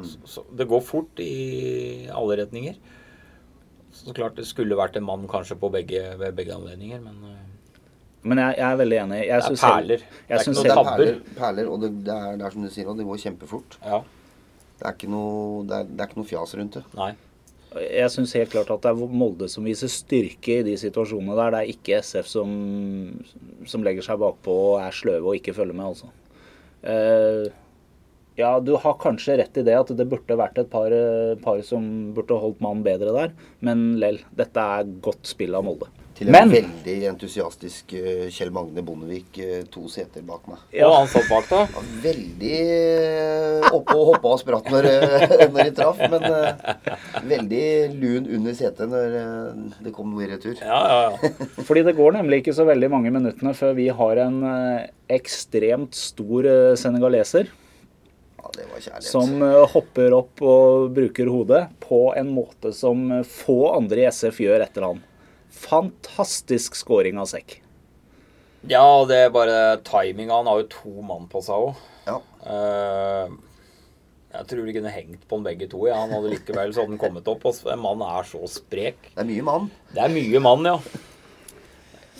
Så, 0.00 0.16
så 0.24 0.44
det 0.56 0.68
går 0.70 0.80
fort 0.86 1.20
i 1.20 2.08
alle 2.08 2.38
retninger. 2.40 2.78
Så 3.92 4.14
klart 4.16 4.38
det 4.38 4.48
skulle 4.48 4.78
vært 4.78 4.96
en 4.96 5.04
mann 5.04 5.28
kanskje 5.28 5.58
på 5.60 5.68
begge, 5.74 6.00
ved 6.20 6.38
begge 6.38 6.56
anledninger, 6.56 7.02
men 7.04 7.28
eh, 7.28 7.51
Men 8.22 8.38
jeg, 8.38 8.54
jeg 8.60 8.68
er 8.68 8.78
veldig 8.78 8.98
enig. 9.02 9.18
Jeg 9.26 9.42
det 9.42 9.50
er 9.50 9.60
perler. 9.64 10.02
Det 10.02 10.30
jeg 10.30 10.36
er 10.36 10.44
ikke 10.44 10.54
noe 10.54 10.64
er 10.64 10.76
tabber. 10.78 10.92
perler, 10.92 11.36
perler 11.38 11.70
og 11.72 11.82
det, 11.82 11.90
det, 12.06 12.14
er, 12.14 12.38
det 12.38 12.46
er 12.46 12.54
som 12.54 12.66
du 12.66 12.70
sier, 12.70 12.88
og 12.92 12.98
det 13.00 13.06
går 13.08 13.20
kjempefort. 13.24 13.76
Ja, 13.82 14.00
Det 14.78 14.88
er 14.88 14.96
ikke 14.96 15.10
noe, 15.10 15.62
det 15.66 15.78
er, 15.78 15.90
det 15.90 16.04
er 16.04 16.10
ikke 16.10 16.20
noe 16.22 16.30
fjas 16.30 16.56
rundt 16.58 16.78
det. 16.78 16.86
nei. 16.98 17.12
Jeg 17.72 18.12
syns 18.12 18.34
helt 18.36 18.50
klart 18.52 18.68
at 18.68 18.82
det 18.84 18.90
er 18.90 19.14
Molde 19.16 19.46
som 19.48 19.64
viser 19.64 19.88
styrke 19.88 20.58
i 20.60 20.64
de 20.66 20.74
situasjonene 20.76 21.36
der. 21.38 21.54
Det 21.54 21.60
er 21.62 21.70
ikke 21.72 22.00
SF 22.04 22.28
som, 22.28 22.50
som 23.64 23.86
legger 23.86 24.04
seg 24.04 24.20
bakpå 24.20 24.56
og 24.66 24.82
er 24.82 24.92
sløve 24.92 25.30
og 25.30 25.38
ikke 25.38 25.54
følger 25.56 25.78
med, 25.78 25.94
altså. 25.94 26.10
Uh, 26.82 27.48
ja, 28.36 28.50
du 28.60 28.74
har 28.80 28.98
kanskje 29.00 29.38
rett 29.40 29.56
i 29.60 29.64
det 29.64 29.74
at 29.76 29.92
det 29.96 30.06
burde 30.08 30.36
vært 30.40 30.60
et 30.60 30.70
par, 30.72 30.92
eh, 30.92 31.34
par 31.42 31.60
som 31.68 31.84
burde 32.16 32.38
holdt 32.40 32.62
mannen 32.64 32.84
bedre 32.84 33.12
der, 33.12 33.34
men 33.60 33.98
lell. 34.00 34.22
Dette 34.36 34.68
er 34.78 34.88
godt 35.04 35.28
spill 35.28 35.56
av 35.58 35.66
Molde. 35.66 35.90
Til 36.22 36.30
en 36.30 36.36
Men 36.36 36.52
veldig 36.54 36.94
entusiastisk 37.10 37.92
eh, 37.98 38.26
Kjell 38.30 38.52
Magne 38.54 38.82
Bondevik 38.86 39.38
eh, 39.42 39.64
to 39.72 39.88
seter 39.90 40.22
bak 40.26 40.44
meg. 40.46 40.60
Ja. 40.76 40.90
Han 40.94 41.08
satt 41.10 41.26
bak 41.26 41.48
da. 41.50 41.64
Veldig 42.04 42.58
eh, 42.62 43.66
oppe 43.72 43.96
og 43.96 44.12
hoppa 44.12 44.36
og 44.36 44.42
spratt 44.42 44.70
når, 44.70 44.86
når 45.52 45.58
de 45.58 45.72
traff, 45.80 45.98
men 46.12 47.26
veldig 47.26 47.64
lun 47.96 48.30
under 48.38 48.54
setet 48.54 48.92
når 48.92 49.18
det 49.82 49.94
kom 49.96 50.12
noe 50.12 50.22
i 50.22 50.30
retur. 50.30 50.54
Ja, 50.62 50.78
ja, 50.78 51.02
ja. 51.10 51.50
Fordi 51.66 51.82
det 51.88 51.96
går 51.98 52.14
nemlig 52.20 52.42
ikke 52.44 52.54
så 52.54 52.68
veldig 52.70 52.92
mange 52.92 53.10
minuttene 53.14 53.56
før 53.58 53.74
vi 53.78 53.88
har 53.90 54.22
en 54.22 54.38
ekstremt 55.10 55.98
stor 55.98 56.46
senegaleser 56.78 57.50
Ja, 58.38 59.00
som 59.02 59.40
hopper 59.74 60.14
opp 60.14 60.42
og 60.44 60.90
bruker 60.94 61.30
hodet 61.30 61.64
på 61.82 62.04
en 62.18 62.30
måte 62.34 62.74
som 62.76 63.08
få 63.26 63.64
andre 63.74 64.04
i 64.04 64.12
SF 64.12 64.44
gjør 64.46 64.66
etter 64.68 64.86
han. 64.92 65.02
Fantastisk 65.52 66.76
scoring 66.78 67.20
av 67.20 67.28
sekk. 67.30 67.58
Ja, 68.68 69.04
det 69.08 69.18
er 69.26 69.32
bare 69.34 69.78
timinga. 69.86 70.38
Han 70.40 70.50
har 70.50 70.62
jo 70.62 70.68
to 70.72 70.92
mann 71.06 71.28
på 71.30 71.42
seg 71.44 71.68
òg. 71.68 71.88
Ja. 72.06 72.18
jeg 74.32 74.46
tror 74.50 74.66
de 74.66 74.74
kunne 74.74 74.90
hengt 74.90 75.26
på 75.28 75.38
han 75.38 75.46
begge 75.46 75.68
to. 75.70 75.84
Ja. 75.90 76.00
Han 76.02 76.14
hadde 76.14 76.32
likevel 76.32 76.72
så 76.74 76.84
hadde 76.84 76.94
han 76.96 77.02
kommet 77.02 77.30
opp. 77.30 77.46
En 77.46 77.82
mann 77.82 78.04
er 78.06 78.28
så 78.28 78.42
sprek. 78.50 79.10
Det 79.12 79.24
er 79.24 79.28
mye 79.28 79.46
mann. 79.46 79.70
Det 79.92 80.04
er 80.06 80.14
mye 80.14 80.42
mann, 80.42 80.68
ja. 80.70 80.78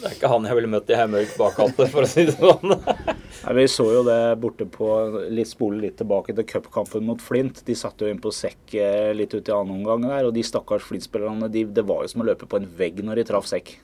Det 0.02 0.08
er 0.08 0.14
ikke 0.16 0.30
han 0.32 0.46
jeg 0.48 0.58
ville 0.58 0.70
møtt 0.72 0.88
i 0.90 0.96
mørk 1.06 1.34
bakkante, 1.38 1.84
for 1.92 2.02
å 2.02 2.08
si 2.10 2.24
det 2.26 2.32
sånn. 2.34 2.72
Nei, 3.42 3.52
vi 3.54 3.66
så 3.70 3.84
jo 3.86 4.00
det 4.06 4.18
borte 4.42 4.66
på 4.66 4.88
litt 5.30 5.50
Spole 5.52 5.78
litt 5.84 5.94
tilbake 6.00 6.34
til 6.34 6.46
cupkampen 6.50 7.06
mot 7.06 7.22
Flint. 7.22 7.60
De 7.66 7.76
satte 7.78 8.02
jo 8.02 8.10
inn 8.10 8.18
på 8.22 8.32
sekk 8.34 8.74
eh, 8.74 9.12
litt 9.14 9.30
ut 9.30 9.46
i 9.46 9.54
annen 9.54 9.76
omgang 9.76 10.08
der, 10.08 10.26
og 10.26 10.34
de 10.34 10.42
stakkars 10.46 10.88
Flint-spillerne 10.88 11.46
de, 11.54 11.62
Det 11.70 11.86
var 11.86 12.02
jo 12.02 12.10
som 12.10 12.24
å 12.24 12.26
løpe 12.26 12.50
på 12.50 12.58
en 12.58 12.66
vegg 12.80 12.98
når 13.06 13.22
de 13.22 13.26
traff 13.30 13.46
sekk. 13.46 13.76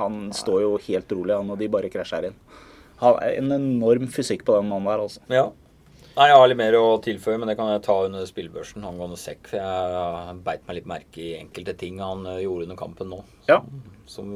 Han 0.00 0.30
står 0.32 0.64
jo 0.64 0.72
helt 0.88 1.12
rolig, 1.12 1.36
han, 1.36 1.52
og 1.52 1.60
de 1.60 1.68
bare 1.76 1.92
krasjer 1.92 2.30
inn. 2.30 2.40
Han 3.02 3.20
er 3.20 3.36
en 3.42 3.52
enorm 3.58 4.08
fysikk 4.10 4.48
på 4.48 4.56
den 4.56 4.72
mannen 4.72 4.88
der, 4.88 5.04
altså. 5.04 5.20
Ja. 5.28 5.50
Nei, 6.16 6.30
jeg 6.32 6.40
har 6.40 6.48
litt 6.50 6.58
mer 6.58 6.74
å 6.80 6.86
tilføye, 7.04 7.36
men 7.36 7.52
det 7.52 7.58
kan 7.60 7.68
jeg 7.70 7.84
ta 7.84 8.00
under 8.08 8.24
spillebørsen 8.26 8.88
angående 8.88 9.20
sekk. 9.20 9.52
For 9.52 9.60
jeg 9.60 10.40
beit 10.48 10.64
meg 10.64 10.80
litt 10.80 10.90
merke 10.96 11.22
i 11.22 11.36
enkelte 11.42 11.76
ting 11.78 12.00
han 12.02 12.24
eh, 12.26 12.40
gjorde 12.46 12.70
under 12.70 12.80
kampen 12.80 13.12
nå. 13.12 13.20
Ja. 13.52 13.60
Som 14.08 14.34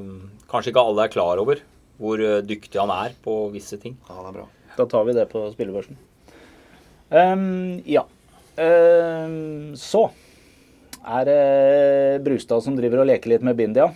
kanskje 0.51 0.73
ikke 0.73 0.85
alle 0.85 1.07
er 1.07 1.13
klar 1.13 1.41
over. 1.43 1.63
Hvor 2.03 2.21
eh, 2.21 2.41
dyktig 2.45 2.81
han 2.81 2.93
er 2.95 3.15
på 3.25 3.37
visse 3.55 3.79
ting. 3.81 3.97
Ja, 4.09 4.19
han 4.19 4.31
er 4.31 4.41
bra. 4.41 4.49
Da 4.77 4.89
tar 4.89 5.07
vi 5.09 5.17
det 5.17 5.29
på 5.33 5.45
spillebørsen. 5.53 5.99
Um, 7.13 7.81
ja. 7.85 8.07
Um, 8.57 9.73
så 9.77 10.07
er 11.03 11.27
det 11.29 12.23
Brustad 12.25 12.63
som 12.65 12.77
driver 12.79 13.03
og 13.03 13.09
leker 13.11 13.33
litt 13.33 13.45
med 13.45 13.57
Bindia, 13.59 13.89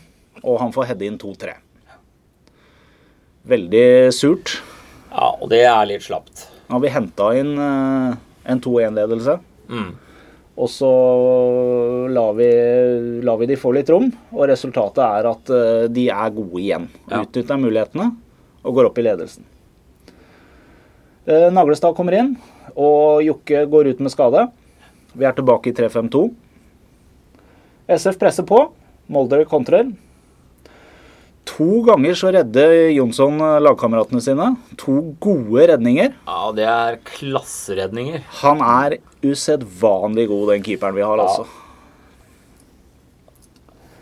og 0.43 0.59
han 0.61 0.73
får 0.75 0.91
heade 0.91 1.07
inn 1.07 1.19
2-3. 1.21 1.55
Veldig 3.47 3.87
surt. 4.17 4.57
Ja, 5.13 5.31
og 5.31 5.49
det 5.53 5.63
er 5.69 5.85
litt 5.89 6.05
slapt. 6.05 6.49
Nå 6.67 6.77
har 6.77 6.83
vi 6.83 6.93
henta 6.93 7.31
inn 7.39 7.53
eh, 7.63 8.17
en 8.53 8.63
2-1-ledelse. 8.65 9.39
Mm. 9.71 9.93
Og 10.57 10.71
så 10.73 10.89
lar 12.09 12.33
vi, 12.39 12.47
lar 13.25 13.37
vi 13.37 13.49
de 13.51 13.59
få 13.61 13.75
litt 13.77 13.91
rom, 13.93 14.07
og 14.33 14.47
resultatet 14.49 15.03
er 15.05 15.29
at 15.29 15.53
eh, 15.53 15.83
de 15.93 16.07
er 16.09 16.33
gode 16.33 16.63
igjen. 16.63 16.87
Ja. 17.11 17.21
Utnytter 17.27 17.61
mulighetene 17.61 18.09
og 18.67 18.79
går 18.79 18.89
opp 18.89 19.01
i 19.01 19.05
ledelsen. 19.05 19.45
Eh, 21.29 21.51
Naglestad 21.53 21.93
kommer 21.99 22.17
inn, 22.17 22.33
og 22.73 23.21
Jokke 23.27 23.67
går 23.69 23.93
ut 23.93 24.01
med 24.07 24.15
skade. 24.15 24.47
Vi 25.17 25.29
er 25.29 25.37
tilbake 25.37 25.73
i 25.73 25.77
3-5-2. 25.77 26.25
SF 27.93 28.19
presser 28.19 28.49
på. 28.49 28.65
Molde 29.13 29.45
kontrer. 29.47 29.93
To 31.47 31.81
ganger 31.87 32.17
så 32.19 32.33
redder 32.35 32.73
Jonsson 32.97 33.39
eh, 33.39 33.59
lagkameratene 33.63 34.21
sine. 34.25 34.49
To 34.81 34.99
gode 35.23 35.69
redninger. 35.71 36.17
Ja, 36.27 36.41
det 36.57 36.67
er 36.67 36.99
klasseredninger. 37.13 38.25
Han 38.41 38.65
er 38.65 38.99
usedvanlig 39.31 40.29
god, 40.31 40.51
den 40.55 40.67
keeperen 40.67 40.97
vi 40.99 41.05
har, 41.07 41.17
Ja. 41.19 41.27
altså. 41.29 41.47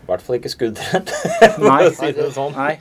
I 0.05 0.07
hvert 0.11 0.21
fall 0.21 0.35
ikke 0.37 0.51
skuddrett. 0.53 1.09
Nei. 1.57 1.79
for 1.89 1.89
å 1.89 1.93
si 1.97 2.11
det 2.13 2.25
sånn. 2.35 2.53
Nei. 2.53 2.75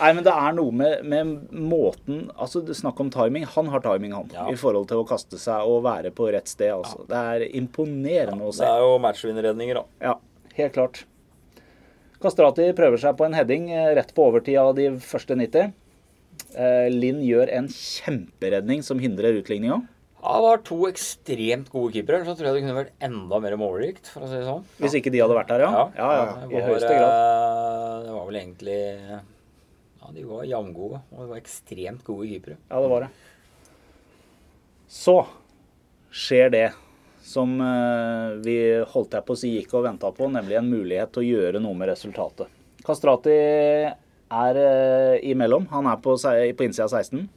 Nei, 0.00 0.12
men 0.16 0.24
det 0.24 0.32
er 0.32 0.54
noe 0.56 0.72
med, 0.72 1.02
med 1.04 1.32
måten 1.52 2.22
Altså, 2.40 2.62
Snakk 2.72 3.02
om 3.04 3.10
timing. 3.12 3.44
Han 3.52 3.68
har 3.68 3.82
timing, 3.84 4.14
han. 4.16 4.30
Ja. 4.32 4.46
I 4.48 4.56
forhold 4.56 4.88
til 4.88 5.02
å 5.02 5.04
kaste 5.04 5.36
seg 5.36 5.68
og 5.68 5.82
være 5.84 6.08
på 6.16 6.30
rett 6.32 6.48
sted. 6.48 6.72
altså. 6.72 7.04
Det 7.10 7.20
er 7.34 7.44
imponerende 7.60 8.48
å 8.48 8.54
se. 8.56 8.64
Det 8.64 8.70
er 8.72 8.86
jo 8.86 8.96
matchvinnerredninger, 9.04 9.82
da. 9.82 9.84
Ja, 10.08 10.14
helt 10.56 10.72
klart. 10.78 11.02
Kastrati 12.24 12.70
prøver 12.76 13.00
seg 13.04 13.20
på 13.20 13.28
en 13.28 13.36
heading 13.36 13.68
eh, 13.72 13.90
rett 14.00 14.14
på 14.16 14.24
overtid 14.30 14.56
av 14.60 14.72
de 14.80 14.88
første 15.04 15.36
90. 15.36 15.74
Eh, 16.56 16.88
Linn 16.92 17.20
gjør 17.24 17.52
en 17.60 17.68
kjemperedning 17.72 18.80
som 18.84 19.00
hindrer 19.00 19.36
utligninga. 19.42 19.82
Ja, 20.20 20.32
det 20.36 20.44
var 20.44 20.60
to 20.68 20.76
ekstremt 20.84 21.70
gode 21.72 21.94
keepere, 21.94 22.20
så 22.26 22.34
tror 22.36 22.50
jeg 22.50 22.58
det 22.58 22.62
kunne 22.66 22.76
vært 22.76 23.04
enda 23.06 23.38
mer 23.40 23.54
målrikt, 23.60 24.10
for 24.12 24.26
å 24.26 24.28
si 24.28 24.36
det 24.36 24.44
sånn. 24.44 24.66
Hvis 24.82 24.96
ikke 24.98 25.12
de 25.14 25.22
hadde 25.22 25.36
vært 25.38 25.48
der, 25.54 25.64
ja. 25.64 25.84
Ja, 25.96 26.08
ja, 26.18 26.26
det 26.42 26.50
I 26.50 26.58
var, 26.58 26.66
høyeste 26.68 26.92
grad. 26.92 28.04
Det 28.04 28.12
var 28.18 28.26
vel 28.28 28.40
egentlig 28.42 28.76
Ja, 30.00 30.12
de 30.18 30.26
var 30.28 30.44
jamgode. 30.50 31.00
og 31.08 31.22
de 31.24 31.28
var 31.32 31.40
ekstremt 31.40 32.04
gode 32.04 32.28
keepere. 32.28 32.58
Ja, 32.68 32.82
det 32.84 32.92
var 32.92 33.06
det. 33.06 33.10
Så 34.90 35.16
skjer 36.10 36.52
det 36.52 36.68
som 37.24 37.56
eh, 37.62 38.36
vi 38.44 38.56
holdt 38.92 39.14
jeg 39.14 39.24
på 39.24 39.36
å 39.36 39.38
si 39.38 39.54
gikk 39.54 39.74
og 39.78 39.84
venta 39.86 40.10
på, 40.12 40.28
nemlig 40.32 40.56
en 40.58 40.70
mulighet 40.70 41.12
til 41.14 41.22
å 41.22 41.28
gjøre 41.28 41.60
noe 41.62 41.76
med 41.78 41.92
resultatet. 41.92 42.50
Kastrati 42.84 43.34
er 43.36 44.58
eh, 44.60 45.16
imellom. 45.30 45.68
Han 45.72 45.88
er 45.90 46.00
på, 46.02 46.16
på 46.20 46.66
innsida 46.66 46.88
av 46.88 46.96
16. 46.96 47.28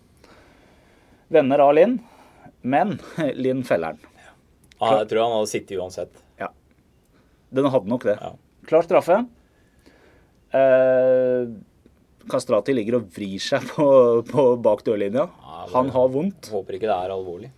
Venner 1.34 1.64
av 1.64 1.74
Linn, 1.78 1.98
men 2.64 2.96
Linn 3.44 3.62
feller 3.68 3.94
den. 3.98 4.10
Ja, 4.80 4.98
jeg 5.00 5.08
tror 5.12 5.24
han 5.28 5.36
hadde 5.38 5.52
sittet 5.54 5.78
uansett. 5.80 6.18
Ja. 6.42 6.50
Den 7.54 7.70
hadde 7.72 7.88
nok 7.92 8.04
det. 8.08 8.18
Ja. 8.20 8.34
Klar 8.68 8.84
straffe. 8.88 9.22
Eh, 10.54 11.48
Kastrati 12.30 12.74
ligger 12.76 13.00
og 13.02 13.10
vrir 13.16 13.40
seg 13.44 13.66
på, 13.74 13.86
på 14.30 14.46
bak 14.64 14.84
dørlinja. 14.88 15.26
Ja, 15.44 15.66
Han 15.74 15.90
har 15.92 16.08
vondt. 16.14 16.48
Håper 16.54 16.78
ikke 16.78 16.88
det 16.90 16.96
er 16.96 17.14
alvorlig. 17.16 17.50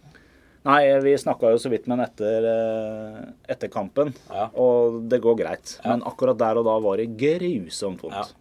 Nei, 0.66 0.80
vi 1.06 1.12
snakka 1.22 1.52
jo 1.54 1.60
så 1.62 1.70
vidt 1.70 1.86
med 1.86 2.00
han 2.00 2.08
etter, 2.08 2.46
eh, 2.50 3.18
etter 3.54 3.70
kampen, 3.70 4.16
Ja. 4.34 4.48
og 4.58 5.04
det 5.12 5.20
går 5.22 5.36
greit. 5.44 5.76
Men 5.86 6.02
akkurat 6.10 6.40
der 6.42 6.58
og 6.58 6.66
da 6.66 6.80
var 6.82 6.98
det 6.98 7.12
grusomt 7.22 8.02
vondt. 8.02 8.34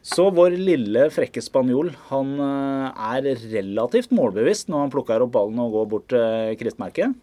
Så 0.00 0.30
vår 0.32 0.54
lille, 0.56 1.08
frekke 1.12 1.42
spanjol 1.44 1.90
han 2.08 2.30
eh, 2.40 3.02
er 3.16 3.26
relativt 3.52 4.14
målbevisst 4.16 4.70
når 4.72 4.86
han 4.86 4.92
plukker 4.94 5.24
opp 5.26 5.34
ballen 5.34 5.60
og 5.60 5.74
går 5.74 5.90
bort 5.92 6.06
til 6.12 6.54
kristmerket. 6.60 7.18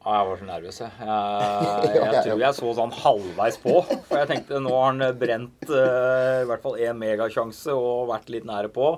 Ah, 0.00 0.22
jeg 0.22 0.28
var 0.30 0.38
så 0.40 0.46
nervøs, 0.48 0.78
jeg. 0.80 0.92
Jeg, 1.04 1.98
jeg 2.14 2.22
tror 2.24 2.40
jeg 2.40 2.56
så 2.56 2.70
sånn 2.78 2.94
halvveis 3.02 3.58
på. 3.60 3.74
For 4.08 4.16
jeg 4.16 4.30
tenkte 4.30 4.62
nå 4.64 4.72
har 4.72 4.94
han 4.94 5.18
brent 5.20 5.66
uh, 5.68 6.40
i 6.40 6.46
hvert 6.48 6.64
fall 6.64 6.78
én 6.80 6.96
megasjanse 6.96 7.74
og 7.76 8.08
vært 8.08 8.32
litt 8.32 8.46
nære 8.48 8.72
på. 8.72 8.94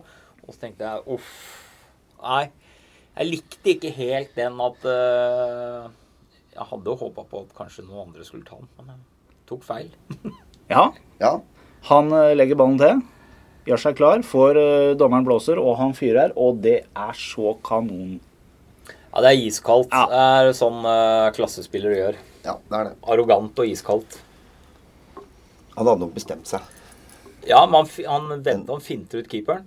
Og 0.47 0.55
så 0.55 0.63
tenkte 0.63 0.87
jeg 0.87 1.03
uff. 1.17 1.33
Nei. 2.23 2.45
Jeg 3.17 3.29
likte 3.29 3.75
ikke 3.75 3.91
helt 3.93 4.31
den 4.39 4.63
at 4.65 4.87
uh, 4.89 5.91
Jeg 6.55 6.69
hadde 6.71 6.95
håpa 7.03 7.27
på 7.29 7.43
at 7.43 7.51
kanskje 7.59 7.85
noen 7.85 8.07
andre 8.07 8.25
skulle 8.25 8.47
ta 8.47 8.61
den, 8.63 8.71
men 8.79 8.95
jeg 8.95 9.43
tok 9.51 9.67
feil. 9.67 9.91
Ja, 10.71 10.87
Ja. 11.21 11.41
Han 11.89 12.13
eh, 12.15 12.33
legger 12.39 12.59
ballen 12.59 12.79
til. 12.81 13.01
Gjør 13.67 13.81
seg 13.85 13.97
klar, 13.99 14.23
får 14.27 14.59
eh, 14.59 14.91
dommeren 14.99 15.27
blåser, 15.27 15.61
og 15.63 15.77
han 15.81 15.95
fyrer. 15.99 16.35
Og 16.39 16.61
det 16.63 16.83
er 16.87 17.17
så 17.19 17.57
kanon. 17.67 18.19
Ja, 19.13 19.23
det 19.23 19.33
er 19.33 19.41
iskaldt. 19.47 19.93
Ja. 19.93 20.05
Det 20.11 20.23
er 20.51 20.53
sånn 20.57 20.87
eh, 20.89 21.31
klassespillere 21.37 21.99
gjør. 21.99 22.21
ja, 22.47 22.57
det 22.59 22.79
er 22.79 22.91
det. 22.91 22.95
Arrogant 23.13 23.59
og 23.59 23.69
iskaldt. 23.71 24.19
Han 25.77 25.87
hadde 25.87 26.01
nok 26.05 26.17
bestemt 26.17 26.49
seg. 26.49 26.65
Ja, 27.49 27.65
men 27.67 27.83
han, 27.83 28.35
han 28.39 28.67
han 28.69 28.85
finter 28.85 29.23
ut 29.23 29.31
keeperen. 29.31 29.67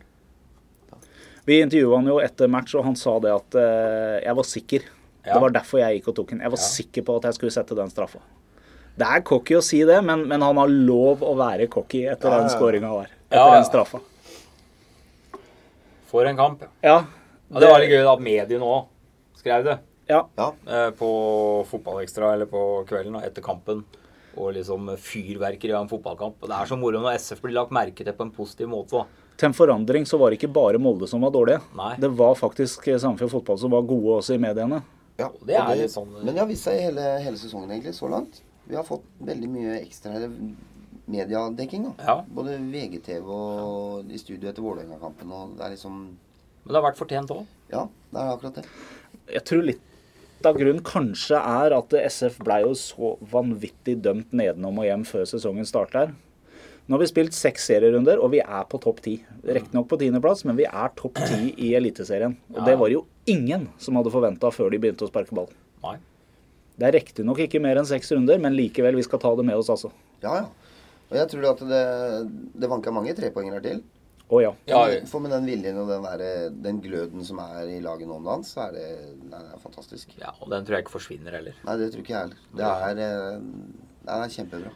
Vi 1.45 1.59
intervjua 1.61 1.99
han 1.99 2.07
jo 2.09 2.19
etter 2.23 2.49
match, 2.49 2.73
og 2.77 2.87
han 2.87 2.95
sa 2.97 3.17
det 3.21 3.33
at 3.35 3.57
uh, 3.59 4.15
jeg 4.23 4.37
var 4.37 4.47
sikker. 4.49 4.85
Ja. 5.25 5.33
Det 5.35 5.41
var 5.43 5.53
derfor 5.53 5.81
jeg 5.81 5.99
gikk 5.99 6.07
og 6.09 6.15
tok 6.17 6.31
den. 6.33 6.41
Jeg 6.45 6.53
var 6.53 6.61
sikker 6.61 7.05
på 7.05 7.17
at 7.19 7.27
jeg 7.29 7.37
skulle 7.37 7.53
sette 7.53 7.77
den 7.77 7.91
straffa. 7.91 8.21
Det 8.97 9.05
er 9.07 9.21
cocky 9.27 9.55
å 9.57 9.61
si 9.63 9.81
det, 9.83 9.97
men, 10.07 10.27
men 10.27 10.41
han 10.41 10.55
har 10.57 10.67
lov 10.71 11.23
å 11.25 11.33
være 11.35 11.67
cocky 11.71 12.05
etter 12.07 12.31
Ja, 12.31 12.37
den 12.39 12.47
ja. 12.49 12.53
skåringa 12.55 12.91
der. 13.01 13.09
Etter 13.27 13.37
Ja, 13.41 13.47
ja. 13.49 13.55
den 13.59 13.65
straffa. 13.67 13.99
For 16.07 16.25
en 16.29 16.37
kamp. 16.37 16.63
Ja. 16.81 17.05
Ja, 17.51 17.59
det 17.59 17.67
var 17.69 17.81
litt 17.83 17.91
gøy 17.93 18.07
at 18.07 18.23
mediene 18.23 18.65
òg 18.65 18.87
skrev 19.39 19.65
det. 19.67 19.75
Ja. 20.09 20.21
Ja. 20.37 20.51
eh, 20.69 20.89
På 20.97 21.09
Fotballekstra 21.69 22.33
eller 22.33 22.45
på 22.49 22.61
kvelden 22.89 23.17
etter 23.23 23.43
kampen. 23.45 23.83
Og 24.37 24.53
liksom 24.53 24.89
fyrverkeri 24.99 25.71
av 25.75 25.85
en 25.85 25.91
fotballkamp. 25.91 26.35
Og 26.41 26.49
Det 26.51 26.55
er 26.55 26.65
så 26.71 26.77
moro 26.79 26.99
når 26.99 27.15
SF 27.19 27.41
blir 27.45 27.53
lagt 27.55 27.71
merke 27.71 28.03
til 28.03 28.13
på 28.13 28.25
en 28.27 28.31
positiv 28.35 28.67
måte. 28.71 28.91
da. 28.91 29.05
Til 29.37 29.47
en 29.49 29.53
forandring 29.55 30.05
så 30.07 30.17
var 30.19 30.31
det 30.31 30.39
ikke 30.39 30.51
bare 30.53 30.79
Molde 30.79 31.07
som 31.07 31.21
var 31.21 31.31
dårlige. 31.31 31.61
Nei. 31.75 31.95
Det 31.99 32.09
var 32.15 32.35
faktisk 32.35 32.87
Sandefjord 32.99 33.31
Fotball 33.31 33.57
som 33.59 33.71
var 33.71 33.81
gode 33.83 34.19
også 34.21 34.35
i 34.35 34.37
mediene. 34.39 34.81
Ja, 35.19 35.27
Og 35.27 35.45
det 35.47 35.55
er 35.55 35.75
litt 35.75 35.91
sånn- 35.91 36.11
Men 36.23 36.33
det 36.33 36.37
har 36.39 36.47
vist 36.47 36.63
seg 36.63 36.79
hele, 36.79 37.19
hele 37.23 37.37
sesongen 37.37 37.69
egentlig, 37.71 37.93
så 37.95 38.09
langt. 38.09 38.41
Vi 38.67 38.75
har 38.75 38.85
fått 38.87 39.05
veldig 39.19 39.49
mye 39.49 39.79
ekstra 39.81 40.17
mediedekking. 41.05 41.83
da. 41.83 41.93
Ja. 42.03 42.15
Både 42.27 42.57
VGTV 42.57 43.27
og 43.29 44.11
i 44.11 44.17
studio 44.17 44.49
etter 44.49 44.65
Vålerenga-kampen. 44.65 45.31
og 45.31 45.57
Det 45.57 45.65
er 45.65 45.75
liksom 45.75 45.99
Men 46.65 46.73
det 46.73 46.81
har 46.81 46.91
vært 46.91 46.97
fortjent 46.97 47.29
òg. 47.29 47.45
Ja, 47.69 47.87
det 48.11 48.21
er 48.21 48.31
akkurat 48.33 48.55
det. 48.55 48.65
Jeg 49.33 49.43
tror 49.45 49.63
litt 49.63 49.81
av 50.45 50.57
grunnen 50.57 50.83
kanskje 50.85 51.37
er 51.37 51.73
at 51.73 51.93
SF 51.93 52.39
ble 52.45 52.59
jo 52.65 52.73
så 52.77 53.15
vanvittig 53.31 54.01
dømt 54.01 54.33
nedenom 54.33 54.77
og 54.81 54.85
hjem 54.85 55.05
før 55.05 55.25
sesongen 55.29 55.65
starter. 55.65 56.13
Nå 56.85 56.93
har 56.93 57.01
vi 57.01 57.07
spilt 57.09 57.33
seks 57.33 57.65
serierunder, 57.65 58.19
og 58.21 58.29
vi 58.35 58.43
er 58.43 58.65
på 58.69 58.77
topp 58.81 58.99
ti. 59.01 59.15
Riktignok 59.41 59.87
på 59.89 59.97
tiendeplass, 59.97 60.43
men 60.45 60.57
vi 60.59 60.67
er 60.69 60.91
topp 60.93 61.17
ti 61.17 61.49
i 61.57 61.71
Eliteserien. 61.73 62.35
Og 62.53 62.61
det 62.67 62.75
var 62.77 62.91
jo 62.93 63.07
ingen 63.25 63.69
som 63.81 63.97
hadde 63.97 64.13
forventa 64.13 64.51
før 64.53 64.69
de 64.69 64.77
begynte 64.83 65.07
å 65.07 65.09
sparke 65.09 65.33
ball. 65.33 65.49
Det 66.75 66.87
er 66.89 66.95
riktignok 66.97 67.39
ikke 67.45 67.61
mer 67.63 67.79
enn 67.79 67.87
seks 67.87 68.11
runder, 68.11 68.39
men 68.41 68.55
likevel, 68.57 68.97
vi 68.99 69.05
skal 69.07 69.21
ta 69.23 69.31
det 69.37 69.45
med 69.47 69.55
oss, 69.55 69.69
altså. 69.71 69.91
Ja, 70.23 70.41
ja. 70.41 70.47
Og 71.05 71.19
jeg 71.19 71.29
tror 71.31 71.51
at 71.51 71.61
det, 71.69 71.83
det 72.59 72.69
vanka 72.71 72.91
mange 72.91 73.13
trepoengere 73.15 73.61
til. 73.63 73.83
Å 74.25 74.39
ja. 74.41 74.51
Ja, 74.65 74.79
For 75.05 75.21
med 75.21 75.29
den 75.35 75.45
viljen 75.45 75.77
og 75.77 75.89
den, 75.91 76.05
der, 76.07 76.49
den 76.65 76.79
gløden 76.81 77.21
som 77.27 77.37
er 77.43 77.69
i 77.69 77.77
laget 77.83 78.09
nå 78.09 78.17
om 78.17 78.25
dagen, 78.25 78.45
så 78.47 78.63
er 78.65 78.71
det, 78.73 78.87
det 79.29 79.37
er 79.37 79.59
fantastisk. 79.61 80.15
ja, 80.17 80.33
og 80.41 80.49
den 80.49 80.65
tror 80.65 80.79
jeg 80.79 80.87
ikke 80.87 80.95
forsvinner 80.95 81.37
heller. 81.37 81.59
Nei, 81.67 81.75
det 81.81 81.91
tror 81.93 82.01
ikke 82.01 82.15
jeg 82.15 82.23
heller. 82.23 82.41
Det 82.57 82.71
er, 82.71 83.03
eh, 83.05 83.85
det 84.07 84.17
er 84.17 84.33
kjempebra. 84.39 84.73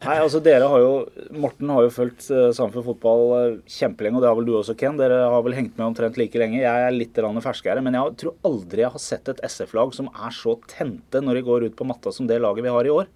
Nei, 0.00 0.14
altså 0.16 0.40
dere 0.40 0.64
har 0.72 0.80
jo 0.80 0.92
Morten 1.36 1.68
har 1.68 1.82
jo 1.84 1.90
fulgt 1.92 2.24
Samfunn 2.56 2.84
fotball 2.86 3.24
eh, 3.36 3.56
kjempelenge, 3.68 4.16
og 4.16 4.22
det 4.24 4.30
har 4.30 4.38
vel 4.38 4.46
du 4.48 4.54
også, 4.56 4.76
Ken. 4.80 4.96
Dere 4.96 5.18
har 5.28 5.42
vel 5.44 5.52
hengt 5.58 5.76
med 5.76 5.90
omtrent 5.90 6.16
like 6.16 6.40
lenge. 6.40 6.62
Jeg 6.62 6.86
er 6.86 6.94
litt 6.94 7.18
ferskere, 7.44 7.82
men 7.84 7.92
jeg 7.98 8.16
tror 8.22 8.34
aldri 8.48 8.80
jeg 8.86 8.94
har 8.94 9.02
sett 9.04 9.28
et 9.28 9.42
SF-lag 9.44 9.92
som 9.94 10.08
er 10.08 10.30
så 10.32 10.56
tente 10.72 11.20
når 11.20 11.34
de 11.34 11.42
går 11.50 11.66
ut 11.68 11.76
på 11.76 11.84
matta 11.88 12.12
som 12.16 12.26
det 12.30 12.40
laget 12.40 12.64
vi 12.64 12.72
har 12.72 12.88
i 12.88 12.94
år. 12.94 13.10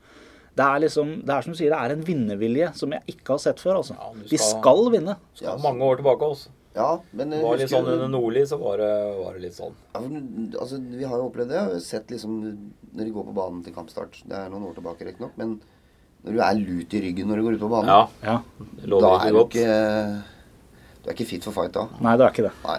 Det 0.54 0.62
er 0.62 0.82
liksom, 0.84 1.14
det 1.26 1.32
er 1.34 1.42
som 1.42 1.54
du 1.54 1.58
sier, 1.58 1.72
det 1.72 1.80
er 1.82 1.94
en 1.96 2.04
vinnervilje 2.06 2.68
som 2.78 2.92
jeg 2.94 3.02
ikke 3.16 3.32
har 3.34 3.40
sett 3.42 3.58
før. 3.64 3.80
altså. 3.80 3.96
Ja, 3.96 4.12
skal, 4.12 4.28
De 4.30 4.38
skal- 4.38 4.60
skal 4.60 4.92
vinne. 4.92 5.16
Skal 5.34 5.58
mange 5.64 5.82
år 5.88 5.96
tilbake 5.98 6.28
også. 6.36 6.52
Ja, 6.76 6.98
men 7.14 7.30
Det 7.30 7.40
var 7.42 7.56
litt 7.56 7.68
husker- 7.70 7.80
sånn 7.80 7.92
under 7.94 8.08
Nordli, 8.12 8.42
så 8.46 8.58
var 8.60 8.76
det, 8.78 8.92
var 9.24 9.32
det 9.34 9.42
litt 9.42 9.54
sånn. 9.56 9.74
Ja, 9.94 10.00
for, 10.00 10.60
altså, 10.60 10.78
vi 10.90 11.04
har 11.04 11.16
jo 11.18 11.30
opplevd 11.30 11.48
det. 11.48 11.58
Jeg 11.58 11.72
har 11.72 11.80
sett 11.80 12.06
liksom 12.10 12.38
når 12.94 13.04
de 13.04 13.10
går 13.10 13.24
på 13.24 13.34
banen 13.34 13.64
til 13.64 13.72
kampstart. 13.72 14.20
Det 14.26 14.34
er 14.36 14.48
noen 14.50 14.68
år 14.68 14.74
tilbake, 14.74 15.06
riktignok. 15.06 15.32
Men 15.38 15.60
når 16.24 16.32
du 16.32 16.40
er 16.40 16.54
lut 16.60 16.94
i 16.96 17.00
ryggen 17.04 17.28
når 17.28 17.36
du 17.40 17.42
går 17.46 17.56
ut 17.58 17.60
på 17.60 17.68
banen, 17.72 17.90
Ja, 17.92 18.08
Ja. 18.24 18.38
da 18.88 19.12
er 19.26 19.32
du 19.32 19.38
ikke 19.44 19.68
Du 21.04 21.10
er 21.10 21.14
ikke 21.14 21.26
fit 21.28 21.44
for 21.44 21.52
fight 21.52 21.72
da. 21.72 21.86
Nei, 22.00 22.16
det 22.16 22.24
er 22.24 22.30
ikke 22.32 22.46
det. 22.48 22.52
Nei. 22.64 22.78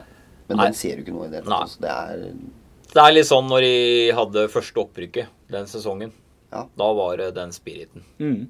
Men 0.49 0.57
Nei. 0.57 0.65
den 0.65 0.73
ser 0.73 0.95
du 0.97 1.01
ikke 1.03 1.13
noe 1.13 1.27
i 1.27 1.29
det 1.29 1.43
hele 1.43 1.59
tatt. 1.59 1.75
Det 1.81 1.89
er 1.89 2.33
Det 2.95 3.01
er 3.03 3.11
litt 3.13 3.25
sånn 3.29 3.47
når 3.49 3.61
de 3.61 4.11
hadde 4.17 4.47
første 4.49 4.81
opprykket 4.81 5.27
den 5.51 5.65
sesongen. 5.69 6.11
Ja. 6.51 6.65
Da 6.77 6.93
var 6.93 7.17
det 7.17 7.33
den 7.35 7.51
spiriten. 7.51 8.01
Mm. 8.19 8.47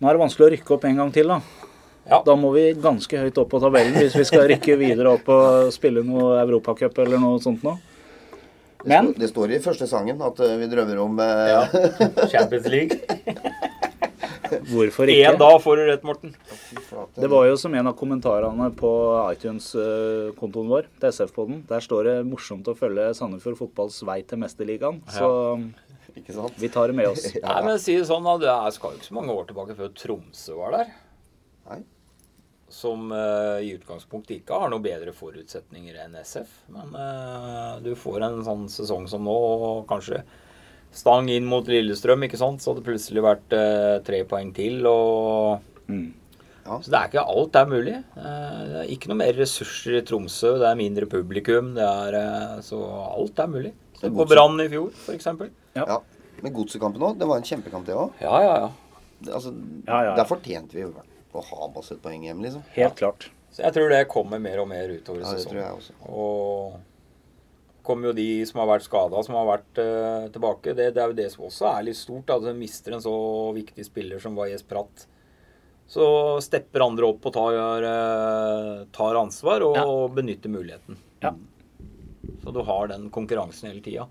Nå 0.00 0.08
er 0.08 0.14
det 0.14 0.20
vanskelig 0.22 0.46
å 0.46 0.52
rykke 0.54 0.74
opp 0.76 0.84
en 0.84 0.96
gang 1.00 1.12
til, 1.14 1.26
da. 1.28 1.40
Ja. 2.08 2.22
Da 2.24 2.34
må 2.36 2.52
vi 2.54 2.72
ganske 2.80 3.18
høyt 3.20 3.38
opp 3.40 3.50
på 3.52 3.60
tabellen 3.60 3.96
hvis 3.98 4.14
vi 4.16 4.24
skal 4.24 4.46
rykke 4.48 4.76
videre 4.80 5.10
opp 5.18 5.26
og 5.28 5.72
spille 5.74 6.04
noe 6.06 6.38
Europacup 6.40 6.96
eller 7.04 7.18
noe 7.20 7.40
sånt 7.42 7.64
nå. 7.66 7.74
Det, 8.78 8.88
Men 8.88 9.10
står, 9.12 9.18
det 9.20 9.28
står 9.32 9.52
i 9.56 9.60
første 9.64 9.86
sangen 9.90 10.20
at 10.22 10.40
eh, 10.44 10.56
vi 10.60 10.68
drømmer 10.70 11.00
om 11.02 11.18
eh, 11.24 11.48
Ja. 11.50 11.62
Champions 12.32 12.68
League. 12.70 12.98
hvorfor 14.70 15.08
Én 15.10 15.18
ikke? 15.18 15.38
dag 15.40 15.56
får 15.62 15.76
du 15.76 15.82
rett, 15.88 16.04
Morten. 16.06 16.34
Det 17.18 17.28
var 17.30 17.46
jo 17.48 17.56
som 17.60 17.74
en 17.74 17.90
av 17.90 17.96
kommentarene 17.98 18.70
på 18.76 18.92
iTunes-kontoen 19.34 20.70
vår, 20.70 20.88
til 21.00 21.12
SF-poden. 21.12 21.60
Der 21.68 21.84
står 21.84 22.08
det 22.08 22.16
'morsomt 22.28 22.68
å 22.70 22.76
følge 22.78 23.10
Sandefjord 23.18 23.58
fotballs 23.58 24.00
vei 24.06 24.22
til 24.22 24.38
mesterligaen'. 24.38 25.02
Så 25.12 25.28
Ikke 26.16 26.32
sant? 26.34 26.54
vi 26.58 26.68
tar 26.68 26.88
det 26.88 26.96
med 26.96 27.08
oss. 27.08 27.28
Nei, 27.42 27.60
men 27.64 27.78
si 27.78 27.96
det 27.98 28.06
sånn, 28.08 28.24
da. 28.24 28.38
Det 28.38 28.74
skal 28.74 28.90
jo 28.94 28.96
ikke 29.02 29.10
så 29.10 29.18
mange 29.20 29.34
år 29.36 29.44
tilbake 29.50 29.76
før 29.76 29.92
Tromsø 29.94 30.56
var 30.56 30.70
der. 30.78 30.94
Som 32.68 33.08
uh, 33.14 33.58
i 33.64 33.70
utgangspunktet 33.78 34.42
ikke 34.42 34.58
har 34.60 34.68
noe 34.72 34.82
bedre 34.84 35.14
forutsetninger 35.16 35.96
enn 36.04 36.18
SF. 36.20 36.50
Men 36.74 36.92
uh, 36.92 37.78
du 37.80 37.94
får 37.96 38.26
en 38.26 38.42
sånn 38.44 38.66
sesong 38.72 39.08
som 39.08 39.24
nå, 39.24 39.32
og 39.70 39.86
kanskje 39.88 40.20
stang 40.92 41.28
inn 41.32 41.48
mot 41.48 41.66
Lillestrøm, 41.68 42.26
ikke 42.28 42.40
sant. 42.40 42.60
Så 42.60 42.72
hadde 42.72 42.82
det 42.82 42.90
plutselig 42.90 43.24
vært 43.24 43.56
uh, 43.56 43.98
tre 44.04 44.22
poeng 44.28 44.52
til, 44.56 44.82
og 44.88 45.64
Mm. 45.88 46.10
Så 46.68 46.90
det 46.92 46.98
er 46.98 47.06
ikke 47.08 47.22
alt 47.32 47.54
er 47.56 47.68
mulig. 47.70 47.94
Eh, 47.96 48.56
Det 48.68 48.80
er 48.82 48.90
ikke 48.92 49.08
noe 49.08 49.16
mer 49.22 49.32
ressurser 49.32 49.94
i 49.96 50.02
Tromsø, 50.04 50.50
det 50.60 50.66
er 50.68 50.76
mindre 50.76 51.06
publikum, 51.08 51.70
det 51.78 51.86
er 51.86 52.60
Så 52.60 52.76
alt 52.84 53.38
er 53.40 53.48
mulig. 53.48 53.72
Se 53.96 54.10
på 54.12 54.26
Brann 54.28 54.60
i 54.60 54.68
fjor, 54.68 54.90
f.eks. 54.92 55.30
Ja. 55.74 55.96
Men 56.42 56.52
godsekampen 56.52 57.02
òg, 57.02 57.16
det 57.18 57.26
var 57.26 57.40
en 57.40 57.48
kjempekamp, 57.48 57.86
det 57.88 57.96
òg. 57.96 58.12
Ja, 58.20 58.42
ja, 58.44 58.54
ja. 58.66 59.32
Altså, 59.32 59.54
Ja, 59.86 60.02
ja, 60.02 60.10
ja. 60.10 60.16
Der 60.20 60.28
fortjente 60.28 60.76
vi 60.76 60.84
jo 60.84 60.92
å 61.40 61.46
ha 61.48 61.70
masse 61.74 61.96
poeng 62.02 62.26
hjem, 62.26 62.44
liksom. 62.44 62.64
Helt 62.76 62.98
klart. 62.98 63.30
Så 63.54 63.64
jeg 63.64 63.74
tror 63.74 63.92
det 63.92 64.04
kommer 64.12 64.40
mer 64.42 64.60
og 64.62 64.68
mer 64.70 64.90
utover 64.92 65.24
Ja, 65.24 65.32
det 65.32 65.44
tror 65.46 65.56
sesongen. 65.56 65.62
jeg 65.64 65.80
også. 65.80 65.94
Og 66.12 66.78
kommer 67.88 68.10
jo 68.10 68.16
de 68.18 68.44
som 68.46 68.60
har 68.60 68.68
vært 68.68 68.84
skada, 68.84 69.22
som 69.24 69.36
har 69.38 69.46
vært 69.48 69.80
uh, 69.80 70.26
tilbake. 70.34 70.74
Det, 70.76 70.90
det 70.96 71.02
er 71.02 71.12
jo 71.12 71.16
det 71.16 71.28
som 71.32 71.46
også 71.48 71.70
er 71.70 71.86
litt 71.88 71.98
stort. 71.98 72.34
At 72.34 72.44
Du 72.44 72.50
mister 72.56 72.94
en 72.94 73.04
så 73.04 73.14
viktig 73.56 73.86
spiller 73.86 74.20
som 74.20 74.36
Valles 74.36 74.66
Pratt. 74.68 75.06
Så 75.88 76.04
stepper 76.44 76.84
andre 76.84 77.08
opp 77.08 77.30
og 77.30 77.32
tar, 77.32 77.56
uh, 77.88 78.84
tar 78.92 79.20
ansvar 79.22 79.64
og 79.64 80.12
benytter 80.18 80.52
muligheten. 80.52 81.00
Ja. 81.24 81.32
Så 82.44 82.52
du 82.52 82.60
har 82.68 82.90
den 82.92 83.08
konkurransen 83.14 83.70
hele 83.70 83.80
tida. 83.84 84.04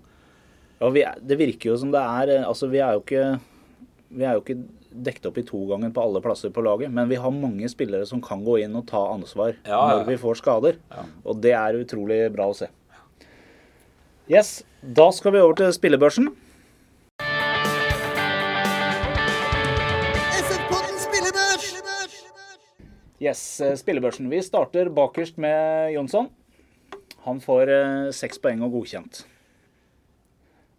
Ja, 0.78 0.90
vi 0.94 1.04
er, 1.06 1.22
det 1.22 1.38
virker 1.38 1.72
jo 1.72 1.78
som 1.80 1.90
det 1.90 1.98
er 1.98 2.30
eh, 2.36 2.44
Altså, 2.46 2.68
vi 2.70 2.78
er 2.78 2.94
jo 2.94 3.00
ikke 3.02 3.22
Vi 4.14 4.22
er 4.22 4.36
jo 4.36 4.42
ikke 4.44 4.60
dekket 4.90 5.28
opp 5.30 5.38
i 5.38 5.44
to 5.46 5.60
ganger 5.68 5.92
på 5.94 6.02
alle 6.02 6.22
plasser 6.24 6.52
på 6.54 6.64
laget, 6.64 6.90
men 6.94 7.08
vi 7.10 7.18
har 7.20 7.34
mange 7.34 7.68
spillere 7.68 8.06
som 8.08 8.22
kan 8.24 8.42
gå 8.46 8.58
inn 8.64 8.76
og 8.78 8.86
ta 8.88 9.02
ansvar 9.12 9.54
Ja, 9.66 9.76
ja. 9.76 9.98
når 9.98 10.06
vi 10.08 10.18
får 10.20 10.40
skader. 10.40 10.78
Ja. 10.90 11.04
Og 11.24 11.40
det 11.44 11.54
er 11.58 11.80
utrolig 11.82 12.20
bra 12.34 12.48
å 12.50 12.56
se. 12.56 12.70
Yes, 14.28 14.62
da 14.82 15.08
skal 15.16 15.32
vi 15.32 15.40
over 15.40 15.56
til 15.60 15.72
spillebørsen. 15.72 16.28
Yes, 23.18 23.60
eh, 23.60 23.74
spillebørsen. 23.74 24.28
Vi 24.30 24.38
starter 24.46 24.90
bakerst 24.94 25.38
med 25.42 25.92
Jonsson. 25.92 26.28
Han 27.24 27.40
får 27.42 27.72
eh, 27.74 28.10
seks 28.14 28.38
poeng 28.38 28.62
og 28.62 28.76
godkjent. 28.76 29.24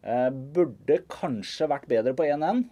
Eh, 0.07 0.29
burde 0.55 1.01
kanskje 1.11 1.67
vært 1.67 1.89
bedre 1.91 2.13
på 2.15 2.23
1-1, 2.23 2.63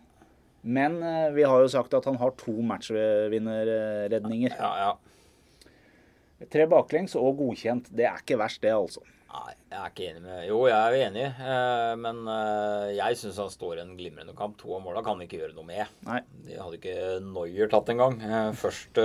Men 0.68 0.98
eh, 1.06 1.30
vi 1.36 1.46
har 1.48 1.62
jo 1.64 1.70
sagt 1.72 1.94
at 1.96 2.06
han 2.10 2.18
har 2.20 2.34
to 2.40 2.52
matchvinnerredninger. 2.68 4.56
Ja, 4.60 4.72
ja. 4.82 6.48
Tre 6.54 6.66
baklengs 6.70 7.16
og 7.18 7.38
godkjent. 7.40 7.88
Det 7.98 8.06
er 8.06 8.20
ikke 8.22 8.38
verst, 8.42 8.60
det, 8.62 8.74
altså. 8.76 9.02
Nei, 9.28 9.54
jeg 9.72 9.78
er 9.80 9.90
ikke 9.92 10.06
enig 10.08 10.22
med 10.24 10.44
Jo, 10.48 10.60
jeg 10.70 10.78
er 10.80 10.94
jo 10.96 11.00
enig, 11.10 11.24
eh, 11.28 11.94
men 12.00 12.20
eh, 12.32 12.86
jeg 12.98 13.18
syns 13.20 13.40
han 13.42 13.50
står 13.54 13.80
i 13.80 13.84
en 13.86 13.96
glimrende 14.00 14.36
kamp. 14.38 14.56
To 14.62 14.76
av 14.78 14.84
måla 14.86 15.02
kan 15.06 15.18
vi 15.20 15.28
ikke 15.28 15.42
gjøre 15.42 15.56
noe 15.58 15.68
med. 15.68 15.90
Nei. 16.08 16.22
De 16.48 16.60
hadde 16.60 16.80
ikke 16.80 16.96
Noyer 17.26 17.72
tatt 17.72 17.92
engang. 17.94 18.16
Først 18.60 19.00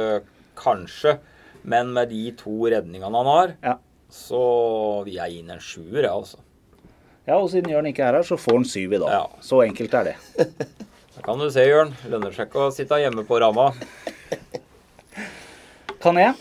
kanskje, 0.58 1.16
men 1.68 1.90
med 1.96 2.10
de 2.12 2.24
to 2.38 2.54
redningene 2.72 3.16
han 3.22 3.30
har, 3.32 3.54
Ja. 3.64 3.76
så 4.12 4.42
vil 5.06 5.14
jeg 5.20 5.32
gi 5.36 5.42
inn 5.42 5.52
en 5.54 5.62
sjuer, 5.62 6.02
jeg, 6.04 6.10
altså. 6.12 6.38
Ja, 7.26 7.36
og 7.38 7.48
siden 7.52 7.70
Jørn 7.70 7.86
ikke 7.86 8.02
er 8.02 8.16
her, 8.18 8.26
så 8.26 8.34
får 8.40 8.56
han 8.60 8.64
syv 8.66 8.96
i 8.96 8.98
dag. 8.98 9.12
Ja. 9.14 9.26
Så 9.46 9.60
enkelt 9.64 9.94
er 9.94 10.10
det. 10.12 10.16
Kan 11.22 11.38
du 11.38 11.46
se, 11.54 11.62
Jørn. 11.68 11.92
Lønner 12.10 12.34
seg 12.34 12.48
ikke 12.48 12.64
å 12.66 12.72
sitte 12.74 12.98
hjemme 12.98 13.22
på 13.28 13.38
ramma. 13.42 13.68
Kané, 16.02 16.32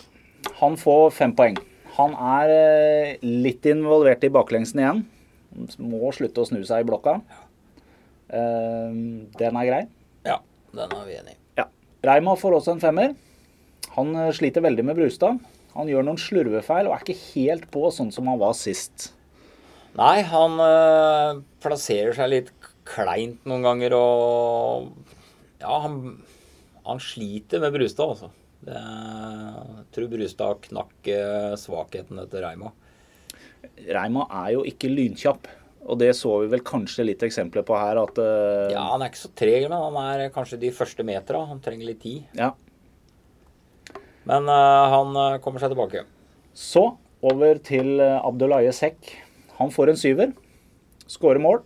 han 0.58 0.78
får 0.82 1.12
fem 1.14 1.36
poeng. 1.38 1.60
Han 2.00 2.16
er 2.18 2.54
eh, 2.56 3.12
litt 3.22 3.68
involvert 3.70 4.24
i 4.26 4.32
baklengsen 4.34 4.82
igjen. 4.82 5.04
Må 5.84 6.10
slutte 6.16 6.42
å 6.42 6.48
snu 6.50 6.64
seg 6.66 6.82
i 6.82 6.88
blokka. 6.88 7.20
Eh, 8.32 8.90
Den 9.38 9.60
er 9.62 9.70
grei. 9.70 9.84
Ja, 10.26 10.40
den 10.74 10.96
er 10.98 11.06
vi 11.06 11.18
enig 11.20 11.36
i. 11.36 11.40
Ja. 11.62 11.68
Reima 12.08 12.34
får 12.40 12.58
også 12.58 12.74
en 12.74 12.82
femmer. 12.82 13.14
Han 14.00 14.16
eh, 14.16 14.32
sliter 14.34 14.66
veldig 14.66 14.88
med 14.88 14.98
Brustad. 14.98 15.38
Han 15.76 15.88
gjør 15.92 16.08
noen 16.10 16.20
slurvefeil 16.20 16.90
og 16.90 16.96
er 16.98 17.06
ikke 17.06 17.22
helt 17.36 17.70
på 17.72 17.86
sånn 17.94 18.10
som 18.16 18.28
han 18.32 18.42
var 18.42 18.58
sist. 18.58 19.12
Nei, 20.00 20.24
han 20.24 20.58
øh, 20.64 21.40
plasserer 21.64 22.16
seg 22.16 22.32
litt 22.32 22.50
kleint 22.88 23.48
noen 23.50 23.66
ganger 23.66 23.96
og 23.98 24.92
Ja, 25.62 25.78
han, 25.84 26.22
han 26.86 27.02
sliter 27.04 27.62
med 27.62 27.76
Brustad, 27.76 28.16
altså. 28.16 28.32
Det, 28.62 28.78
jeg 28.78 29.88
tror 29.96 30.12
Brustad 30.12 30.62
knakk 30.68 31.10
øh, 31.14 31.56
svakheten 31.58 32.22
etter 32.22 32.46
Reima. 32.46 32.72
Reima 33.86 34.26
er 34.44 34.56
jo 34.58 34.66
ikke 34.68 34.92
lynkjapp. 34.92 35.50
Og 35.82 35.98
det 35.98 36.12
så 36.14 36.36
vi 36.44 36.50
vel 36.52 36.62
kanskje 36.66 37.08
litt 37.08 37.24
eksempler 37.26 37.66
på 37.66 37.74
her, 37.74 37.98
at 37.98 38.20
uh... 38.22 38.70
Ja, 38.70 38.84
han 38.92 39.02
er 39.02 39.10
ikke 39.10 39.24
så 39.24 39.32
treg, 39.34 39.66
men 39.66 39.82
han 39.82 39.98
er 40.04 40.34
kanskje 40.34 40.60
de 40.62 40.70
første 40.78 41.06
metera. 41.06 41.42
Han 41.50 41.62
trenger 41.64 41.90
litt 41.90 42.04
tid. 42.04 42.28
ja. 42.38 42.54
Men 44.30 44.46
uh, 44.46 44.86
han 44.94 45.16
kommer 45.42 45.64
seg 45.64 45.72
tilbake. 45.74 46.04
Så 46.54 46.84
over 47.22 47.60
til 47.64 48.02
eh, 48.02 48.20
Abdullaye 48.26 48.72
Sekk. 48.74 49.14
Han 49.60 49.72
får 49.74 49.92
en 49.92 50.00
syver, 50.00 50.32
skårer 51.10 51.42
mål, 51.42 51.62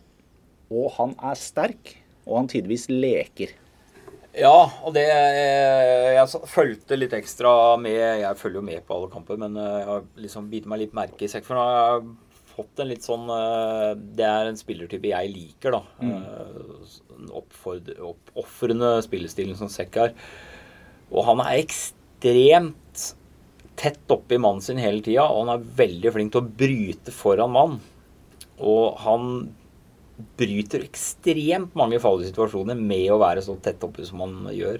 og 0.75 0.91
han 0.97 1.15
er 1.23 1.39
sterk. 1.39 1.95
Og 2.25 2.39
han 2.39 2.49
tidvis 2.49 2.87
leker. 2.89 3.53
Ja, 4.35 4.67
og 4.83 4.91
det 4.97 5.05
eh, 5.07 6.15
Jeg 6.17 6.43
fulgte 6.51 6.97
litt 6.97 7.13
ekstra 7.15 7.77
med 7.79 7.95
Jeg 7.95 8.35
følger 8.39 8.59
jo 8.59 8.67
med 8.67 8.83
på 8.83 8.97
alle 8.97 9.11
kamper, 9.13 9.39
men 9.39 9.55
eh, 9.55 9.77
jeg 9.79 9.89
har 9.89 10.05
liksom 10.25 10.49
bitt 10.51 10.67
meg 10.67 10.81
litt 10.83 10.95
merke 10.97 11.27
i 11.27 11.31
sekk. 11.31 11.45
For 11.47 11.55
nå 11.55 11.63
har 11.63 11.77
jeg 11.77 12.09
fått 12.55 12.81
en 12.83 12.91
litt 12.91 13.07
sånn 13.07 13.31
eh, 13.31 13.91
Det 14.19 14.27
er 14.27 14.49
en 14.49 14.59
spillertype 14.59 15.11
jeg 15.13 15.31
liker, 15.31 15.77
da. 15.77 15.81
Mm. 16.01 16.11
en 17.15 17.31
opp, 17.39 18.25
spillestilen 19.07 19.55
som 19.59 19.71
sekk 19.71 20.01
er. 20.03 20.15
Og 21.13 21.27
han 21.29 21.43
er 21.45 21.61
ekstremt 21.61 23.05
tett 23.79 24.11
oppi 24.11 24.39
mannen 24.39 24.63
sin 24.63 24.79
hele 24.79 25.03
tida, 25.03 25.27
og 25.27 25.45
han 25.45 25.57
er 25.57 25.67
veldig 25.79 26.11
flink 26.15 26.33
til 26.33 26.43
å 26.43 26.55
bryte 26.63 27.13
foran 27.13 27.53
mann. 27.55 27.77
Og 28.63 28.99
han 29.03 29.31
bryter 30.39 30.83
ekstremt 30.85 31.73
mange 31.75 31.99
farlige 31.99 32.31
situasjoner 32.31 32.77
med 32.79 33.09
å 33.11 33.19
være 33.19 33.41
så 33.43 33.57
tett 33.63 33.83
oppe 33.83 34.05
som 34.07 34.21
han 34.23 34.45
gjør. 34.55 34.79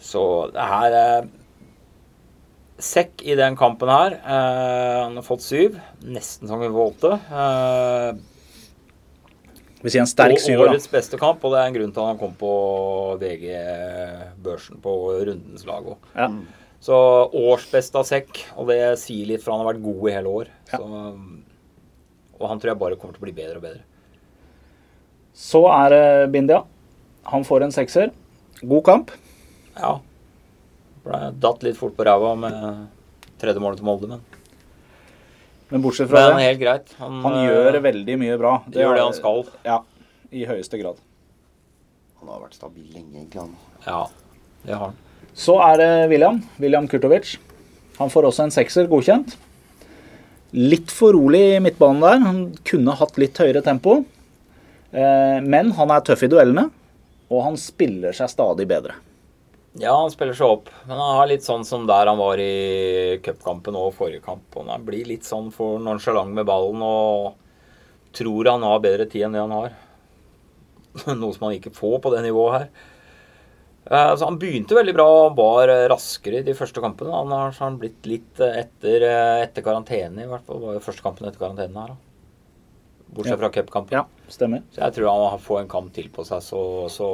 Så 0.00 0.22
det 0.54 0.68
her 0.70 0.96
er 1.02 1.28
Sekk 2.78 3.24
i 3.26 3.34
den 3.34 3.56
kampen 3.58 3.90
her. 3.90 4.14
Eh, 4.22 4.96
han 5.02 5.16
har 5.18 5.24
fått 5.26 5.42
syv. 5.42 5.80
Nesten 6.06 6.46
som 6.46 6.60
vi 6.62 6.68
får 6.70 6.92
åtte. 6.92 7.10
Eh, 7.26 8.20
Vi 9.82 9.90
sier 9.90 10.04
en 10.04 10.10
sterk 10.10 10.38
syver, 10.38 10.68
da. 10.68 10.76
årets 10.76 10.86
beste 10.90 11.18
kamp, 11.18 11.42
og 11.42 11.52
det 11.54 11.58
er 11.58 11.66
en 11.72 11.74
grunn 11.74 11.90
til 11.94 12.02
at 12.04 12.12
han 12.12 12.20
kom 12.22 12.36
på 12.38 12.52
VG-børsen 13.18 14.78
på 14.82 14.94
rundens 15.26 15.66
lag 15.66 15.90
òg. 15.90 16.08
Ja. 16.14 16.28
Så 16.82 16.94
årsbeste 17.34 17.98
av 17.98 18.06
Sekk, 18.06 18.44
og 18.54 18.70
det 18.70 18.78
sier 19.02 19.26
litt, 19.26 19.42
for 19.42 19.54
han 19.56 19.64
har 19.64 19.72
vært 19.72 19.82
god 19.82 20.08
i 20.10 20.14
hele 20.14 20.34
år. 20.40 20.50
Ja. 20.70 20.78
Så, 20.78 21.14
og 22.38 22.48
han 22.52 22.60
tror 22.62 22.70
jeg 22.72 22.78
bare 22.82 22.98
kommer 22.98 23.18
til 23.18 23.24
å 23.24 23.26
bli 23.26 23.34
bedre 23.38 23.58
og 23.58 23.66
bedre. 23.66 23.82
Så 25.38 25.62
er 25.70 25.92
det 25.94 26.04
Bindia. 26.34 26.64
Han 27.30 27.44
får 27.46 27.66
en 27.68 27.74
sekser. 27.74 28.10
God 28.60 28.84
kamp. 28.88 29.12
Ja. 29.78 29.98
Ble 31.04 31.20
datt 31.38 31.62
litt 31.62 31.78
fort 31.78 31.94
på 31.96 32.06
ræva 32.08 32.32
med 32.38 32.56
tredje 33.38 33.62
målet 33.62 33.78
til 33.78 33.86
Molde, 33.86 34.08
men, 34.10 34.24
Men 35.70 35.84
bortsett 35.84 36.10
fra 36.10 36.24
men 36.26 36.40
det, 36.40 36.48
helt 36.48 36.62
greit. 36.64 36.94
Han, 36.98 37.20
han 37.22 37.38
eh, 37.38 37.46
gjør 37.46 37.80
veldig 37.86 38.18
mye 38.24 38.38
bra. 38.40 38.54
gjør 38.74 38.96
det 38.98 39.04
han 39.04 39.16
skal. 39.16 39.44
Ja, 39.68 39.78
i 40.34 40.44
høyeste 40.48 40.80
grad. 40.82 40.98
Han 42.18 42.32
har 42.32 42.42
vært 42.42 42.58
stabil 42.58 42.88
lenge, 42.90 43.20
egentlig. 43.20 43.44
han. 43.44 43.54
Ja, 43.86 44.02
det 44.66 44.74
har 44.74 44.88
han. 44.88 44.98
Så 45.38 45.54
er 45.62 45.78
det 45.78 45.90
William. 46.10 46.42
William 46.58 46.88
Kurtovic. 46.90 47.36
Han 48.00 48.10
får 48.10 48.26
også 48.32 48.48
en 48.48 48.54
sekser 48.58 48.90
godkjent. 48.90 49.36
Litt 50.58 50.90
for 50.90 51.14
rolig 51.14 51.44
i 51.54 51.62
midtbanen 51.62 52.02
der. 52.02 52.22
Han 52.26 52.40
kunne 52.66 52.96
hatt 52.98 53.20
litt 53.22 53.38
høyere 53.38 53.62
tempo. 53.62 54.00
Eh, 54.92 55.40
Men 55.44 55.72
han 55.76 55.90
er 55.92 56.00
tøff 56.06 56.22
i 56.24 56.30
duellene, 56.32 56.70
og 57.28 57.42
han 57.44 57.56
spiller 57.60 58.12
seg 58.16 58.30
stadig 58.32 58.66
bedre. 58.70 58.94
Ja, 59.78 59.92
han 60.00 60.10
spiller 60.10 60.34
seg 60.34 60.48
opp, 60.48 60.70
men 60.88 60.96
han 60.98 61.16
har 61.20 61.28
litt 61.30 61.44
sånn 61.46 61.64
som 61.64 61.84
der 61.86 62.08
han 62.08 62.18
var 62.18 62.40
i 62.42 63.18
cupkampen 63.22 63.76
og 63.78 63.92
forrige 63.94 64.24
kamp. 64.24 64.48
Og 64.56 64.66
han 64.72 64.86
blir 64.86 65.06
litt 65.06 65.28
sånn 65.28 65.52
for 65.54 65.78
nonsjalant 65.78 66.32
med 66.34 66.48
ballen 66.48 66.80
og 66.82 67.34
tror 68.16 68.48
han 68.50 68.64
har 68.64 68.80
bedre 68.82 69.06
tid 69.06 69.28
enn 69.28 69.36
det 69.36 69.44
han 69.44 69.54
har. 69.54 69.76
Noe 71.20 71.34
som 71.36 71.46
han 71.46 71.58
ikke 71.58 71.74
får 71.76 72.00
på 72.02 72.14
det 72.16 72.24
nivået 72.24 72.56
her. 72.56 72.68
Eh, 73.92 74.14
Så 74.16 74.24
Han 74.24 74.40
begynte 74.40 74.74
veldig 74.74 74.96
bra 74.96 75.06
og 75.28 75.36
var 75.38 75.70
raskere 75.92 76.40
i 76.40 76.48
de 76.48 76.56
første 76.58 76.82
kampene. 76.82 77.12
Han 77.14 77.30
har 77.30 77.78
blitt 77.78 78.08
litt 78.08 78.40
etter, 78.40 79.04
eh, 79.04 79.44
etter 79.44 79.62
karantene, 79.62 80.24
i 80.24 80.26
hvert 80.32 80.48
fall. 80.48 80.58
Det 80.58 80.66
var 80.72 80.80
jo 80.80 80.86
første 80.88 81.04
kampen 81.06 81.28
etter 81.28 81.44
karantene 81.44 81.84
her. 81.84 81.94
da. 81.94 81.96
Bortsett 83.08 83.32
Ja. 83.32 83.36
fra 83.40 83.48
cupkampen. 83.50 83.94
Ja, 83.96 84.04
stemmer. 84.28 84.62
Så 84.74 84.82
jeg 84.82 84.94
tror 84.98 85.30
han 85.30 85.40
får 85.40 85.60
en 85.62 85.68
kamp 85.72 85.92
til 85.96 86.08
på 86.12 86.24
seg, 86.28 86.42
så, 86.44 86.60
så 86.92 87.06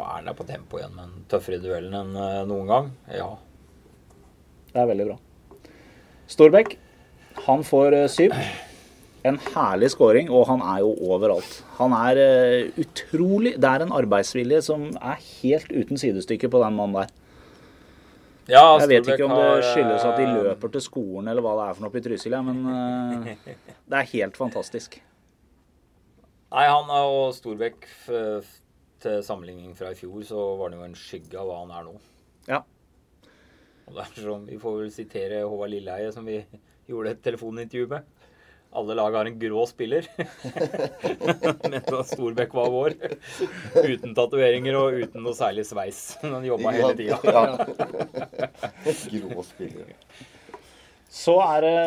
er 0.00 0.14
han 0.16 0.30
der 0.30 0.36
på 0.38 0.46
tempo 0.48 0.78
igjen. 0.80 0.94
Men 0.96 1.12
tøffere 1.28 1.58
i 1.58 1.62
duellen 1.64 1.94
enn 1.94 2.16
eh, 2.16 2.44
noen 2.48 2.66
gang? 2.70 2.88
Ja. 3.12 3.28
Det 4.72 4.80
er 4.82 4.88
veldig 4.90 5.06
bra. 5.10 5.18
Storbekk, 6.32 6.76
han 7.46 7.62
får 7.68 7.94
eh, 8.00 8.06
syv. 8.08 8.32
En 9.26 9.38
herlig 9.42 9.90
scoring, 9.90 10.28
og 10.30 10.46
han 10.48 10.60
er 10.62 10.80
jo 10.84 10.92
overalt. 11.10 11.60
Han 11.80 11.92
er 11.96 12.18
eh, 12.22 12.68
utrolig 12.78 13.56
Det 13.60 13.68
er 13.68 13.82
en 13.84 13.92
arbeidsvilje 13.96 14.60
som 14.62 14.84
er 14.96 15.18
helt 15.42 15.72
uten 15.74 15.98
sidestykke 15.98 16.48
på 16.52 16.60
den 16.62 16.76
mannen 16.78 17.00
der. 17.02 17.10
ja 18.48 18.62
Jeg 18.78 18.88
vet 18.92 19.08
ikke 19.16 19.26
om 19.26 19.34
det 19.34 19.64
skyldes 19.72 20.04
at 20.06 20.16
de 20.20 20.28
løper 20.30 20.70
til 20.76 20.84
skolen 20.84 21.28
eller 21.28 21.42
hva 21.42 21.56
det 21.58 21.64
er 21.68 21.74
for 21.78 21.86
noe 21.88 21.98
i 21.98 22.04
Trysil, 22.04 22.36
men 22.46 23.26
det 23.90 23.98
er 24.00 24.10
helt 24.14 24.38
fantastisk. 24.38 25.00
Nei, 26.46 26.66
han 26.70 26.90
er 26.94 27.08
og 27.10 27.32
Storbekk 27.34 27.88
til 29.02 29.22
sammenligning 29.26 29.74
fra 29.78 29.90
i 29.92 29.98
fjor, 29.98 30.20
så 30.26 30.42
var 30.58 30.70
han 30.70 30.78
jo 30.78 30.86
en 30.86 30.98
skygge 30.98 31.38
av 31.40 31.48
hva 31.50 31.62
han 31.64 31.72
er 31.74 31.86
nå. 31.88 31.94
Ja. 32.46 32.60
Og 33.86 33.96
det 33.96 34.04
er 34.04 34.20
som, 34.22 34.44
Vi 34.46 34.58
får 34.62 34.76
vel 34.80 34.92
sitere 34.94 35.42
Håvard 35.44 35.72
Lilleheie, 35.72 36.12
som 36.14 36.26
vi 36.26 36.38
gjorde 36.86 37.14
et 37.14 37.24
telefonintervju 37.24 37.90
med. 37.90 38.06
Alle 38.76 38.94
lag 38.98 39.14
har 39.14 39.28
en 39.28 39.38
grå 39.40 39.62
spiller. 39.70 40.06
Mens 41.72 42.10
Storbekk 42.10 42.54
var 42.54 42.70
vår. 42.74 42.96
Uten 43.78 44.12
tatoveringer 44.14 44.76
og 44.76 44.98
uten 45.00 45.24
noe 45.24 45.34
særlig 45.38 45.64
sveis. 45.64 46.00
Han 46.22 46.44
jobba 46.44 46.74
hele 46.76 46.92
tida. 46.98 47.16
Ja. 47.24 47.44
Grå 49.14 49.46
spiller. 49.46 49.94
Så 51.08 51.38
er 51.46 51.64
det 51.64 51.78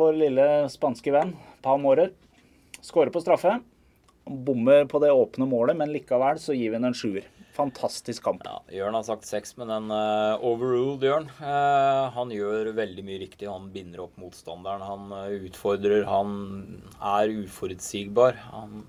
vår 0.00 0.18
lille 0.18 0.48
spanske 0.72 1.14
venn, 1.14 1.36
Pau 1.62 1.78
Mårer. 1.78 2.10
Skårer 2.82 3.14
på 3.14 3.22
straffe. 3.22 3.60
Bommer 4.26 4.84
på 4.90 4.98
det 4.98 5.12
åpne 5.14 5.46
målet, 5.46 5.76
men 5.78 5.92
likevel 5.94 6.40
så 6.42 6.54
gir 6.56 6.72
vi 6.72 6.78
den 6.78 6.88
en 6.88 6.96
sjuer. 6.96 7.26
Fantastisk 7.56 8.24
kamp. 8.26 8.42
Ja, 8.44 8.58
Jørn 8.74 8.96
har 8.98 9.04
sagt 9.06 9.24
seks, 9.24 9.54
men 9.56 9.70
den 9.72 9.86
uh, 9.88 10.42
overruled 10.44 11.04
Jørn. 11.06 11.28
Uh, 11.38 12.10
han 12.12 12.32
gjør 12.34 12.72
veldig 12.76 13.04
mye 13.06 13.20
riktig. 13.22 13.48
Han 13.48 13.70
binder 13.72 14.02
opp 14.04 14.18
motstanderen. 14.20 14.82
Han 14.84 15.14
uh, 15.14 15.30
utfordrer. 15.46 16.04
Han 16.10 16.34
er 17.00 17.32
uforutsigbar. 17.32 18.36
Han 18.50 18.82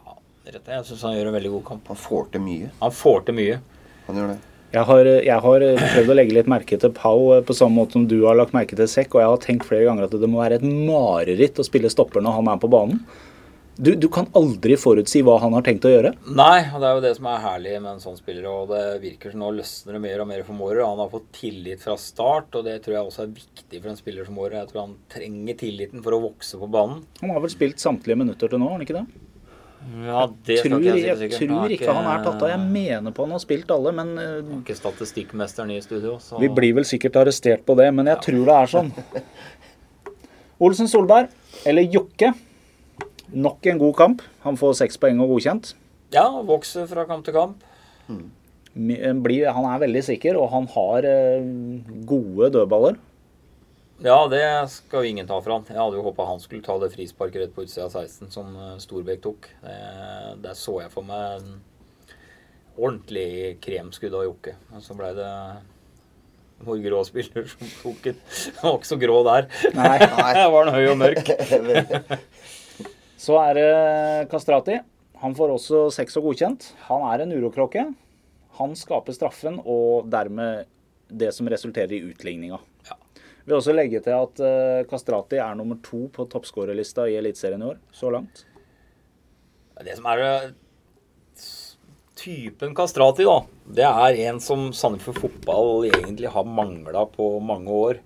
ja, 0.00 0.16
rett 0.56 0.72
Jeg 0.74 0.88
syns 0.88 1.04
han 1.06 1.14
gjør 1.18 1.30
en 1.30 1.36
veldig 1.38 1.52
god 1.58 1.66
kamp. 1.68 1.92
Han 1.92 2.00
får 2.08 2.32
til 2.32 2.44
mye. 2.48 2.72
Han 2.80 2.96
får 2.98 3.28
til 3.28 3.38
mye. 3.38 3.60
Han 4.08 4.18
gjør 4.18 4.32
det. 4.32 4.38
Jeg 4.72 4.88
har, 4.88 5.08
jeg 5.28 5.44
har 5.44 5.64
prøvd 5.76 6.10
å 6.10 6.14
legge 6.16 6.34
litt 6.34 6.48
merke 6.48 6.78
til 6.80 6.94
Pau 6.96 7.28
på 7.44 7.54
samme 7.54 7.76
måte 7.76 7.98
som 7.98 8.06
du 8.08 8.22
har 8.24 8.38
lagt 8.38 8.54
merke 8.56 8.72
til 8.78 8.88
Sekk, 8.88 9.12
og 9.12 9.20
jeg 9.20 9.28
har 9.28 9.42
tenkt 9.42 9.68
flere 9.68 9.84
ganger 9.84 10.06
at 10.06 10.14
det 10.16 10.30
må 10.32 10.40
være 10.40 10.56
et 10.56 10.64
mareritt 10.64 11.60
å 11.60 11.66
spille 11.66 11.90
stopper 11.92 12.24
når 12.24 12.38
han 12.38 12.48
er 12.54 12.62
på 12.62 12.70
banen. 12.72 13.02
Du, 13.76 13.94
du 13.96 14.04
kan 14.12 14.26
aldri 14.36 14.76
forutsi 14.76 15.22
hva 15.24 15.38
han 15.40 15.54
har 15.56 15.64
tenkt 15.64 15.86
å 15.88 15.92
gjøre. 15.92 16.12
Nei, 16.36 16.58
og 16.74 16.82
det 16.82 16.88
er 16.90 16.98
jo 16.98 17.02
det 17.06 17.12
som 17.16 17.28
er 17.32 17.40
herlig 17.40 17.72
med 17.78 17.90
en 17.94 18.02
sånn 18.02 18.18
spiller. 18.18 18.44
Og 18.50 18.68
det 18.68 18.82
virker 19.00 19.32
som 19.32 19.40
nå 19.40 19.48
løsner 19.56 19.96
det 19.96 20.02
mer 20.04 20.22
og 20.24 20.28
mer 20.28 20.44
for 20.44 20.58
Mårer. 20.58 20.82
Han 20.84 21.00
har 21.00 21.08
fått 21.12 21.30
tillit 21.38 21.80
fra 21.80 21.96
start, 22.00 22.52
og 22.58 22.66
det 22.68 22.76
tror 22.84 22.98
jeg 22.98 23.08
også 23.08 23.24
er 23.24 23.34
viktig 23.38 23.80
for 23.80 23.92
en 23.94 23.98
spiller 23.98 24.28
som 24.28 24.36
Mårer. 24.36 24.58
Jeg 24.60 24.72
tror 24.74 24.84
han 24.84 24.94
trenger 25.14 25.58
tilliten 25.64 26.04
for 26.04 26.18
å 26.18 26.20
vokse 26.26 26.60
på 26.60 26.68
banen. 26.74 27.00
Han 27.22 27.32
har 27.32 27.40
vel 27.46 27.54
spilt 27.54 27.80
samtlige 27.80 28.20
minutter 28.20 28.52
til 28.52 28.60
nå, 28.60 28.68
har 28.68 28.76
han 28.76 28.84
ikke 28.84 28.98
det? 29.00 29.06
Ja, 29.82 30.28
det 30.46 30.60
jeg 30.60 30.68
tror, 30.68 30.78
ikke 30.78 30.92
jeg 30.92 31.16
si 31.18 31.26
jeg 31.26 31.48
tror 31.48 31.72
ikke 31.74 31.96
han 31.96 32.06
er 32.12 32.22
tatt 32.22 32.44
av. 32.44 32.52
Jeg 32.52 32.60
mener 32.76 33.16
på 33.16 33.24
han 33.24 33.34
har 33.34 33.42
spilt 33.42 33.72
alle, 33.74 33.90
men 33.96 34.12
eh, 34.20 34.54
ikke 34.60 34.76
statistikkmesteren 34.78 35.72
i 35.74 35.80
studio, 35.82 36.18
så 36.22 36.38
vi 36.38 36.52
blir 36.52 36.76
vel 36.76 36.86
sikkert 36.86 37.18
arrestert 37.24 37.64
på 37.66 37.74
det. 37.80 37.88
Men 37.96 38.12
jeg 38.12 38.20
tror 38.28 38.46
det 38.46 38.60
er 38.60 38.72
sånn. 38.76 38.94
Olsen 40.68 40.92
Solberg, 40.92 41.32
eller 41.66 41.88
Jokke. 41.88 42.34
Nok 43.32 43.66
en 43.72 43.78
god 43.80 43.94
kamp. 43.96 44.22
Han 44.44 44.58
får 44.60 44.74
seks 44.82 44.98
poeng 45.00 45.20
og 45.24 45.30
godkjent. 45.34 45.72
Ja, 46.12 46.26
vokser 46.44 46.86
fra 46.90 47.06
kamp 47.08 47.24
til 47.24 47.34
kamp. 47.36 47.62
Mi- 48.76 48.98
eh, 49.00 49.12
Blir, 49.16 49.46
han 49.52 49.64
er 49.68 49.80
veldig 49.86 50.02
sikker, 50.04 50.36
og 50.40 50.50
han 50.52 50.66
har 50.74 51.04
eh, 51.08 51.46
gode 52.08 52.50
dødballer. 52.52 52.98
Ja, 54.02 54.26
det 54.28 54.42
skal 54.72 55.04
jo 55.04 55.10
ingen 55.12 55.28
ta 55.28 55.36
fra 55.40 55.54
han. 55.60 55.64
Jeg 55.68 55.78
hadde 55.78 55.96
jo 55.96 56.02
håpa 56.02 56.24
han 56.26 56.40
skulle 56.42 56.64
ta 56.66 56.74
det 56.82 56.88
frisparket 56.92 57.40
rett 57.44 57.52
på 57.54 57.62
utsida 57.64 57.86
av 57.86 57.92
16 57.94 58.30
som 58.34 58.56
eh, 58.56 58.72
Storbekk 58.82 59.22
tok. 59.24 59.48
Det, 59.62 59.76
der 60.44 60.56
så 60.58 60.80
jeg 60.82 60.90
for 60.92 61.06
meg 61.06 61.38
en 61.38 61.52
ordentlig 62.76 63.58
kremskudd 63.62 64.14
av 64.16 64.24
Jokke. 64.26 64.56
Og 64.74 64.82
så 64.84 64.96
blei 64.98 65.12
det 65.16 65.30
vår 66.62 66.78
grå 66.84 67.00
spiller 67.06 67.46
som 67.50 67.70
tok 67.80 68.04
et 68.12 68.20
Han 68.60 68.68
var 68.70 68.76
ikke 68.78 68.90
så 68.92 68.98
grå 69.02 69.16
der. 69.26 69.48
Nei. 69.74 69.96
nei. 70.18 70.44
var 70.54 70.68
han 70.68 70.74
høy 70.76 70.90
og 70.92 70.98
mørk. 71.00 71.32
Så 73.22 73.36
er 73.38 73.54
det 73.54 74.30
Kastrati. 74.32 74.80
Han 75.22 75.34
får 75.38 75.52
også 75.54 75.84
seks 75.94 76.16
og 76.18 76.24
godkjent. 76.26 76.72
Han 76.88 77.04
er 77.12 77.22
en 77.22 77.34
urokråke. 77.36 77.84
Han 78.58 78.72
skaper 78.78 79.14
straffen 79.14 79.60
og 79.62 80.08
dermed 80.10 80.66
det 81.12 81.30
som 81.36 81.46
resulterer 81.50 81.92
i 81.94 82.02
utligninga. 82.08 82.58
Ja. 82.88 82.96
Vil 83.44 83.58
også 83.60 83.74
legge 83.76 84.00
til 84.02 84.16
at 84.16 84.42
eh, 84.42 84.80
Kastrati 84.90 85.38
er 85.38 85.54
nummer 85.58 85.78
to 85.84 86.08
på 86.14 86.26
toppskårerlista 86.32 87.06
i 87.10 87.14
Eliteserien 87.20 87.62
i 87.62 87.68
år, 87.70 87.78
så 87.94 88.10
langt. 88.10 88.42
Det 89.82 89.94
som 89.98 90.08
er 90.10 90.24
eh, 90.26 90.48
typen 92.18 92.74
Kastrati, 92.74 93.26
da, 93.28 93.38
det 93.78 93.86
er 93.86 94.18
en 94.26 94.42
som 94.42 94.70
Sandefjord 94.74 95.20
fotball 95.22 95.86
egentlig 95.92 96.32
har 96.34 96.48
mangla 96.48 97.06
på 97.14 97.36
mange 97.44 97.78
år. 97.86 98.02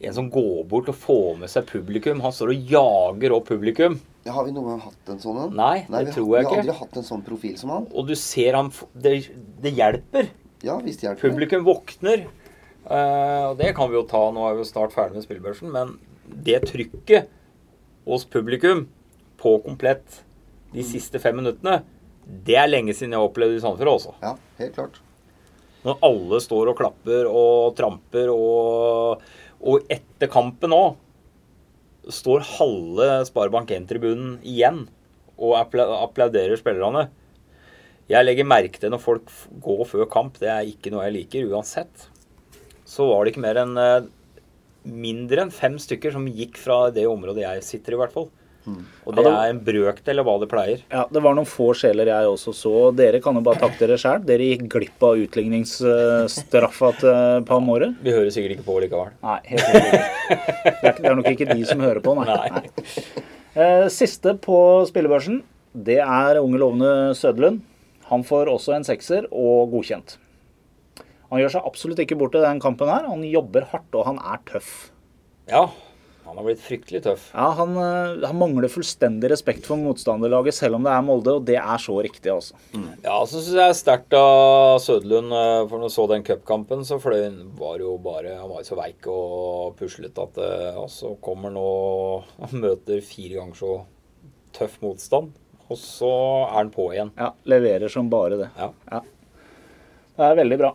En 0.00 0.14
som 0.16 0.30
går 0.32 0.62
bort 0.70 0.88
og 0.92 0.96
får 0.96 1.42
med 1.42 1.50
seg 1.52 1.66
publikum. 1.68 2.22
Han 2.24 2.32
står 2.32 2.54
og 2.54 2.72
jager 2.76 3.36
opp 3.36 3.50
publikum. 3.50 3.98
Ja, 4.30 4.34
har 4.36 4.44
vi 4.46 4.52
noen 4.54 4.68
gang 4.70 4.82
hatt 4.84 5.08
en 5.10 5.18
sånn 5.18 5.38
en? 5.42 5.54
Nei, 5.58 5.80
det 5.90 6.04
vi, 6.06 6.12
tror 6.14 6.28
jeg 6.36 6.44
ikke. 6.46 6.50
Vi 6.52 6.60
har 6.60 6.60
aldri 6.62 6.74
hatt 6.78 6.98
en 7.00 7.06
sånn 7.08 7.22
profil 7.26 7.56
som 7.58 7.72
han. 7.74 7.88
Og 7.90 8.06
du 8.06 8.12
ser 8.14 8.54
han 8.54 8.68
Det, 8.94 9.14
det 9.64 9.72
hjelper. 9.74 10.28
Ja, 10.62 10.76
visst 10.84 11.02
hjelper. 11.02 11.24
Publikum 11.24 11.64
våkner. 11.66 12.22
Uh, 12.84 13.50
og 13.50 13.58
det 13.58 13.72
kan 13.74 13.90
vi 13.90 13.98
jo 13.98 14.04
ta. 14.06 14.20
Nå 14.30 14.44
er 14.46 14.54
vi 14.54 14.62
jo 14.62 14.68
snart 14.70 14.94
ferdig 14.94 15.18
med 15.18 15.26
spillbørsen, 15.26 15.74
men 15.74 15.96
det 16.46 16.60
trykket 16.70 17.26
hos 18.06 18.28
publikum 18.30 18.84
på 19.42 19.56
komplett 19.66 20.22
de 20.70 20.86
siste 20.86 21.18
fem 21.18 21.34
minuttene, 21.40 21.80
det 22.46 22.54
er 22.54 22.70
lenge 22.70 22.94
siden 22.94 23.16
jeg 23.16 23.18
har 23.18 23.32
opplevd 23.32 23.58
i 23.58 23.62
Sandefjord, 23.64 23.96
også. 23.96 24.14
Ja, 24.22 24.36
helt 24.60 24.76
klart. 24.78 25.02
Når 25.82 26.02
alle 26.06 26.40
står 26.44 26.70
og 26.70 26.78
klapper 26.78 27.26
og 27.26 27.74
tramper, 27.74 28.30
og, 28.30 29.24
og 29.58 29.90
etter 29.90 30.30
kampen 30.30 30.76
òg 30.76 30.92
står 32.14 32.44
halve 32.58 33.08
Sparebank 33.28 33.72
1-tribunen 33.74 34.38
igjen 34.46 34.84
og 35.40 35.56
applauderer 35.56 36.58
spillerne. 36.60 37.08
Jeg 38.10 38.26
legger 38.26 38.48
merke 38.48 38.80
til 38.82 38.90
når 38.92 39.02
folk 39.02 39.30
går 39.62 39.84
før 39.88 40.08
kamp, 40.10 40.40
det 40.42 40.50
er 40.50 40.66
ikke 40.68 40.90
noe 40.92 41.06
jeg 41.06 41.16
liker 41.16 41.52
uansett. 41.52 42.08
Så 42.84 43.06
var 43.06 43.22
det 43.22 43.32
ikke 43.32 43.44
mer 43.44 43.60
enn 43.62 43.76
eh, 43.78 44.08
mindre 44.82 45.44
enn 45.44 45.54
fem 45.54 45.76
stykker 45.80 46.14
som 46.14 46.26
gikk 46.26 46.58
fra 46.58 46.88
det 46.94 47.06
området 47.06 47.44
jeg 47.44 47.66
sitter 47.66 47.94
i, 47.94 48.00
hvert 48.00 48.14
fall. 48.14 48.28
Og 48.68 49.14
det 49.16 49.22
Ja, 49.24 49.30
det 49.30 49.32
er 49.40 49.50
en 49.54 49.60
brøkdel 49.64 50.20
av 50.20 50.26
hva 50.28 50.34
det 50.42 50.48
pleier. 50.50 50.82
Ja, 50.92 51.06
Det 51.10 51.22
var 51.24 51.34
noen 51.34 51.48
få 51.48 51.70
sjeler 51.74 52.06
jeg 52.10 52.28
også 52.28 52.52
så. 52.54 52.72
Dere 52.94 53.20
kan 53.24 53.34
jo 53.34 53.40
bare 53.46 53.58
takke 53.62 53.78
dere 53.80 53.96
sjæl. 53.98 54.20
Dere 54.28 54.46
gikk 54.50 54.66
glipp 54.74 55.02
av 55.08 55.16
utligningsstraffa 55.22 56.90
til 57.00 57.44
Palmåre. 57.48 57.94
Vi 58.04 58.12
hører 58.14 58.30
sikkert 58.34 58.58
ikke 58.58 58.66
på 58.68 58.76
likevel. 58.84 59.10
Nei, 59.24 59.38
helt 59.48 59.64
sikkert 59.64 59.88
ikke. 59.88 60.38
Det 60.68 60.92
er, 60.92 61.00
det 61.00 61.10
er 61.10 61.18
nok 61.22 61.30
ikke 61.32 61.48
de 61.54 61.64
som 61.72 61.80
hører 61.84 62.02
på, 62.04 62.14
nei. 62.20 62.38
Nei. 62.60 62.62
Eh, 63.56 63.86
Siste 63.90 64.36
på 64.38 64.58
spillebørsen, 64.86 65.40
det 65.74 65.98
er 66.04 66.38
unge 66.42 66.60
lovende 66.60 66.92
Søderlund. 67.18 67.62
Han 68.10 68.22
får 68.26 68.50
også 68.52 68.74
en 68.76 68.84
sekser 68.86 69.26
og 69.30 69.70
godkjent. 69.72 70.16
Han 71.30 71.38
gjør 71.40 71.52
seg 71.56 71.66
absolutt 71.68 72.00
ikke 72.02 72.16
bort 72.18 72.32
til 72.34 72.42
den 72.42 72.58
kampen 72.62 72.90
her. 72.90 73.04
Han 73.06 73.22
jobber 73.26 73.68
hardt, 73.70 73.90
og 73.94 74.06
han 74.08 74.18
er 74.18 74.40
tøff. 74.50 74.90
Ja, 75.50 75.68
han 76.30 76.38
har 76.38 76.46
blitt 76.46 76.62
fryktelig 76.62 77.00
tøff. 77.04 77.24
Ja, 77.34 77.48
han, 77.58 77.74
eh, 77.76 78.22
han 78.26 78.38
mangler 78.38 78.70
fullstendig 78.72 79.28
respekt 79.32 79.66
for 79.68 79.76
motstanderlaget, 79.80 80.54
selv 80.56 80.78
om 80.78 80.86
det 80.86 80.92
er 80.94 81.02
Molde, 81.06 81.34
og 81.40 81.44
det 81.48 81.56
er 81.58 81.82
så 81.82 81.96
riktig, 82.06 82.30
altså. 82.32 82.54
Ja, 83.04 83.18
så 83.26 83.40
syns 83.42 83.52
jeg 83.58 83.66
er 83.66 83.76
sterkt 83.78 84.14
av 84.16 84.78
Søderlund. 84.84 85.34
eh, 85.34 85.66
For 85.68 85.76
når 85.82 85.90
du 85.90 85.94
så 85.98 86.06
den 86.14 86.24
cupkampen, 86.26 86.86
så 86.86 87.00
fløy 87.02 87.24
han 87.26 87.38
var 87.58 87.78
jo 87.82 87.96
bare 87.98 88.38
Han 88.38 88.48
var 88.54 88.62
så 88.66 88.78
veik 88.78 89.06
og 89.10 89.76
puslete 89.76 90.22
at 90.22 90.38
eh, 90.38 90.78
Og 90.80 90.88
så 90.90 91.12
kommer 91.20 91.50
nå 91.52 91.66
og 92.46 92.52
møter 92.56 93.02
fire 93.04 93.40
ganger 93.42 93.58
så 93.60 93.72
tøff 94.56 94.80
motstand. 94.82 95.32
Og 95.70 95.78
så 95.78 96.08
er 96.48 96.54
han 96.56 96.70
på 96.74 96.88
igjen. 96.94 97.12
Ja, 97.18 97.32
leverer 97.46 97.90
som 97.92 98.08
bare 98.10 98.38
det. 98.40 98.50
Ja. 98.58 98.70
Det 100.16 100.26
er 100.26 100.38
veldig 100.40 100.58
bra. 100.58 100.72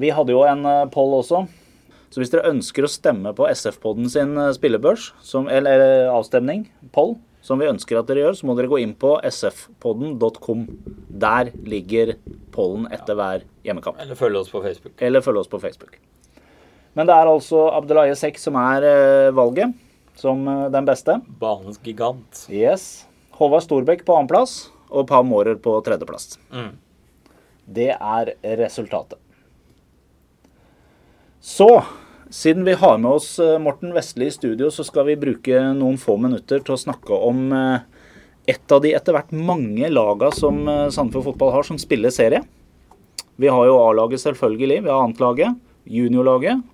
Vi 0.00 0.10
hadde 0.12 0.32
jo 0.32 0.42
en 0.48 0.64
poll 0.92 1.14
også. 1.18 1.42
Så 2.12 2.20
hvis 2.20 2.32
dere 2.32 2.50
ønsker 2.50 2.84
å 2.84 2.90
stemme 2.92 3.30
på 3.32 3.46
SF-podden 3.48 4.10
sin 4.12 4.36
eh, 4.36 4.50
spillebørs, 4.52 5.10
som, 5.24 5.46
eller 5.48 5.80
eh, 5.80 6.10
avstemning, 6.12 6.66
poll, 6.92 7.14
som 7.42 7.58
vi 7.58 7.70
ønsker 7.70 7.96
at 7.98 8.10
dere 8.10 8.26
gjør, 8.26 8.36
så 8.36 8.48
må 8.48 8.56
dere 8.58 8.68
gå 8.68 8.82
inn 8.82 8.92
på 9.00 9.14
sfpodden.com. 9.24 10.66
Der 11.22 11.50
ligger 11.64 12.12
pollen 12.52 12.84
etter 12.92 13.16
hver 13.16 13.46
hjemmekamp. 13.64 13.96
Eller 14.04 14.18
følge 14.18 14.42
oss 14.42 14.52
på 14.52 14.60
Facebook. 14.62 14.94
Eller 15.00 15.24
følg 15.24 15.40
oss 15.40 15.48
på 15.50 15.62
Facebook. 15.62 15.96
Men 16.92 17.08
det 17.08 17.16
er 17.16 17.32
altså 17.32 17.64
Abdelaye 17.72 18.18
6 18.20 18.44
som 18.50 18.60
er 18.60 18.86
eh, 18.90 19.32
valget, 19.32 19.72
som 20.20 20.44
den 20.44 20.86
beste. 20.86 21.16
Banens 21.40 21.80
gigant. 21.80 22.44
Yes. 22.52 23.06
Håvard 23.40 23.64
Storbekk 23.64 24.04
på 24.04 24.18
annenplass, 24.18 24.66
og 24.92 25.08
Pam 25.08 25.32
Mårer 25.32 25.56
på 25.56 25.78
tredjeplass. 25.88 26.36
Mm. 26.52 26.74
Det 27.72 27.88
er 27.96 28.34
resultatet. 28.60 29.16
Så, 31.42 31.66
siden 32.32 32.64
vi 32.64 32.72
har 32.72 32.98
med 32.98 33.10
oss 33.10 33.38
eh, 33.38 33.58
Morten 33.58 33.92
Vestli 33.92 34.26
i 34.26 34.30
studio, 34.30 34.70
så 34.70 34.84
skal 34.84 35.06
vi 35.10 35.18
bruke 35.20 35.58
noen 35.76 35.98
få 36.00 36.16
minutter 36.16 36.62
til 36.64 36.74
å 36.74 36.80
snakke 36.80 37.12
om 37.12 37.52
eh, 37.52 38.06
et 38.48 38.72
av 38.72 38.80
de 38.82 38.94
etter 38.96 39.12
hvert 39.12 39.34
mange 39.36 39.90
laga 39.92 40.30
som 40.34 40.62
eh, 40.64 40.88
Sandefjord 40.94 41.26
Fotball 41.28 41.52
har 41.58 41.68
som 41.68 41.80
spiller 41.80 42.14
serie. 42.14 42.40
Vi 43.36 43.50
har 43.52 43.68
jo 43.68 43.76
A-laget 43.82 44.24
selvfølgelig, 44.24 44.80
vi 44.86 44.92
har 44.92 45.04
annetlaget, 45.04 45.60
juniorlaget 45.84 46.64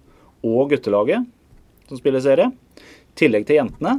og 0.47 0.71
guttelaget 0.71 1.27
som 1.88 1.99
spiller 1.99 2.23
serie. 2.23 2.53
I 2.79 3.18
tillegg 3.18 3.49
til 3.49 3.59
jentene. 3.59 3.99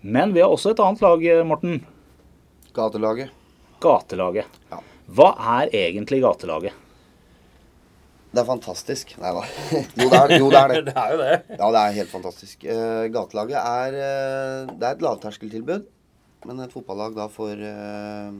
Men 0.00 0.34
vi 0.36 0.44
har 0.44 0.52
også 0.52 0.74
et 0.74 0.84
annet 0.84 1.00
lag, 1.04 1.24
Morten. 1.48 1.80
Gatelaget. 2.76 3.32
Gatelaget. 3.80 4.60
Ja. 4.68 4.84
Hva 5.16 5.32
er 5.56 5.72
egentlig 5.76 6.20
gatelaget? 6.24 6.76
Det 8.30 8.38
er 8.38 8.46
fantastisk. 8.46 9.16
Nei 9.18 9.32
da. 9.34 9.42
Jo, 9.98 10.06
det 10.06 10.20
er, 10.20 10.36
jo, 10.38 10.50
det 10.52 10.60
er 10.60 10.72
det. 10.72 10.84
Det 10.90 10.94
er 10.94 11.14
jo 11.14 11.18
det. 11.18 11.34
Ja, 11.56 11.70
det 11.74 11.80
er 11.80 11.98
helt 11.98 12.12
fantastisk. 12.12 12.62
Uh, 12.62 13.04
gatelaget 13.10 13.58
er, 13.58 13.98
uh, 13.98 14.70
det 14.70 14.86
er 14.86 14.94
et 14.94 15.04
lavterskeltilbud, 15.04 15.90
men 16.46 16.62
et 16.62 16.74
fotballag 16.74 17.16
da 17.18 17.26
for 17.32 17.58
uh, 17.58 18.30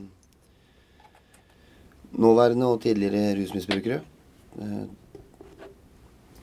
nåværende 2.11 2.67
og 2.67 2.81
tidligere 2.83 3.35
rusmisbrukere. 3.39 3.99
Eh, 4.59 4.83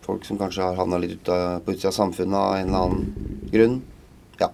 folk 0.05 0.25
som 0.25 0.39
kanskje 0.41 0.65
har 0.65 0.79
havna 0.79 1.01
litt 1.01 1.19
ut 1.19 1.33
av, 1.33 1.61
på 1.65 1.75
utsida 1.75 1.91
av 1.93 1.99
samfunnet 1.99 2.39
av 2.39 2.55
en 2.57 2.69
eller 2.69 2.85
annen 2.87 3.49
grunn. 3.53 3.81
Ja. 4.41 4.51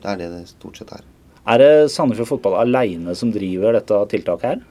Det 0.00 0.12
er 0.12 0.22
det 0.22 0.30
det 0.32 0.44
stort 0.54 0.80
sett 0.80 0.94
er. 0.96 1.04
Er 1.44 1.60
det 1.60 1.72
Sandefjord 1.92 2.30
Fotball 2.30 2.56
aleine 2.62 3.12
som 3.18 3.32
driver 3.34 3.76
dette 3.76 3.98
tiltaket 4.14 4.54
her? 4.54 4.62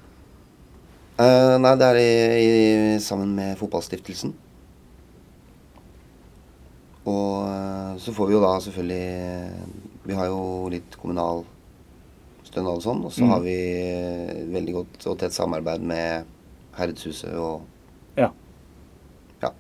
Eh, 1.13 1.56
nei, 1.62 1.73
det 1.78 1.88
er 1.91 1.99
i, 2.02 2.13
i, 2.41 2.99
sammen 3.04 3.36
med 3.38 3.58
Fotballstiftelsen. 3.60 4.34
Og 7.04 7.43
uh, 7.45 7.93
så 8.02 8.13
får 8.15 8.30
vi 8.30 8.36
jo 8.38 8.39
da 8.39 8.54
selvfølgelig 8.63 10.06
Vi 10.08 10.15
har 10.15 10.30
jo 10.32 10.69
litt 10.71 10.95
kommunal 10.95 11.43
stønad 12.47 12.80
og 12.80 12.86
sånn. 12.86 13.04
Og 13.06 13.13
så 13.13 13.28
har 13.28 13.43
vi 13.43 13.58
eh, 13.58 14.41
veldig 14.54 14.76
godt 14.78 15.08
og 15.12 15.19
tett 15.19 15.36
samarbeid 15.36 15.84
med 15.84 16.32
Herredshuset 16.78 17.36
og 17.38 17.67
Ja. 18.17 18.32
Ja. 19.43 19.52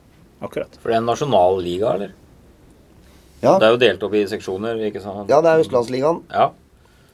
Akkurat. 0.41 0.73
For 0.79 0.89
det 0.89 0.97
er 0.97 1.03
en 1.03 1.09
nasjonal 1.09 1.61
liga, 1.63 1.93
eller? 1.97 2.13
Ja, 3.43 3.57
Det 3.59 3.67
er 3.67 3.73
jo 3.73 3.81
delt 3.81 4.03
opp 4.07 4.13
i 4.15 4.25
seksjoner, 4.29 4.79
ikke 4.87 5.01
sant? 5.03 5.27
ja 5.29 5.41
det 5.43 5.51
er 5.51 5.63
Østlandsligaen. 5.65 6.21
Ja. 6.31 6.51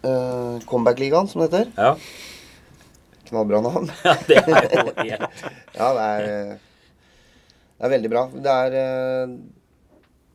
Uh, 0.04 0.60
Comeback-ligaen, 0.69 1.28
som 1.28 1.41
det 1.41 1.49
heter. 1.49 1.71
Ja. 1.75 1.95
Knallbra 3.29 3.59
navn. 3.65 3.89
ja 4.07 4.15
det 4.27 4.37
er 4.39 4.49
jo 4.49 4.55
helt 4.59 5.01
Ja, 5.75 5.89
det 5.95 6.05
er, 6.05 6.27
eh, 6.29 6.55
det 7.79 7.87
er 7.87 7.93
veldig 7.95 8.11
bra. 8.11 8.23
Det 8.33 8.55
er 8.65 8.77
eh, 8.81 9.35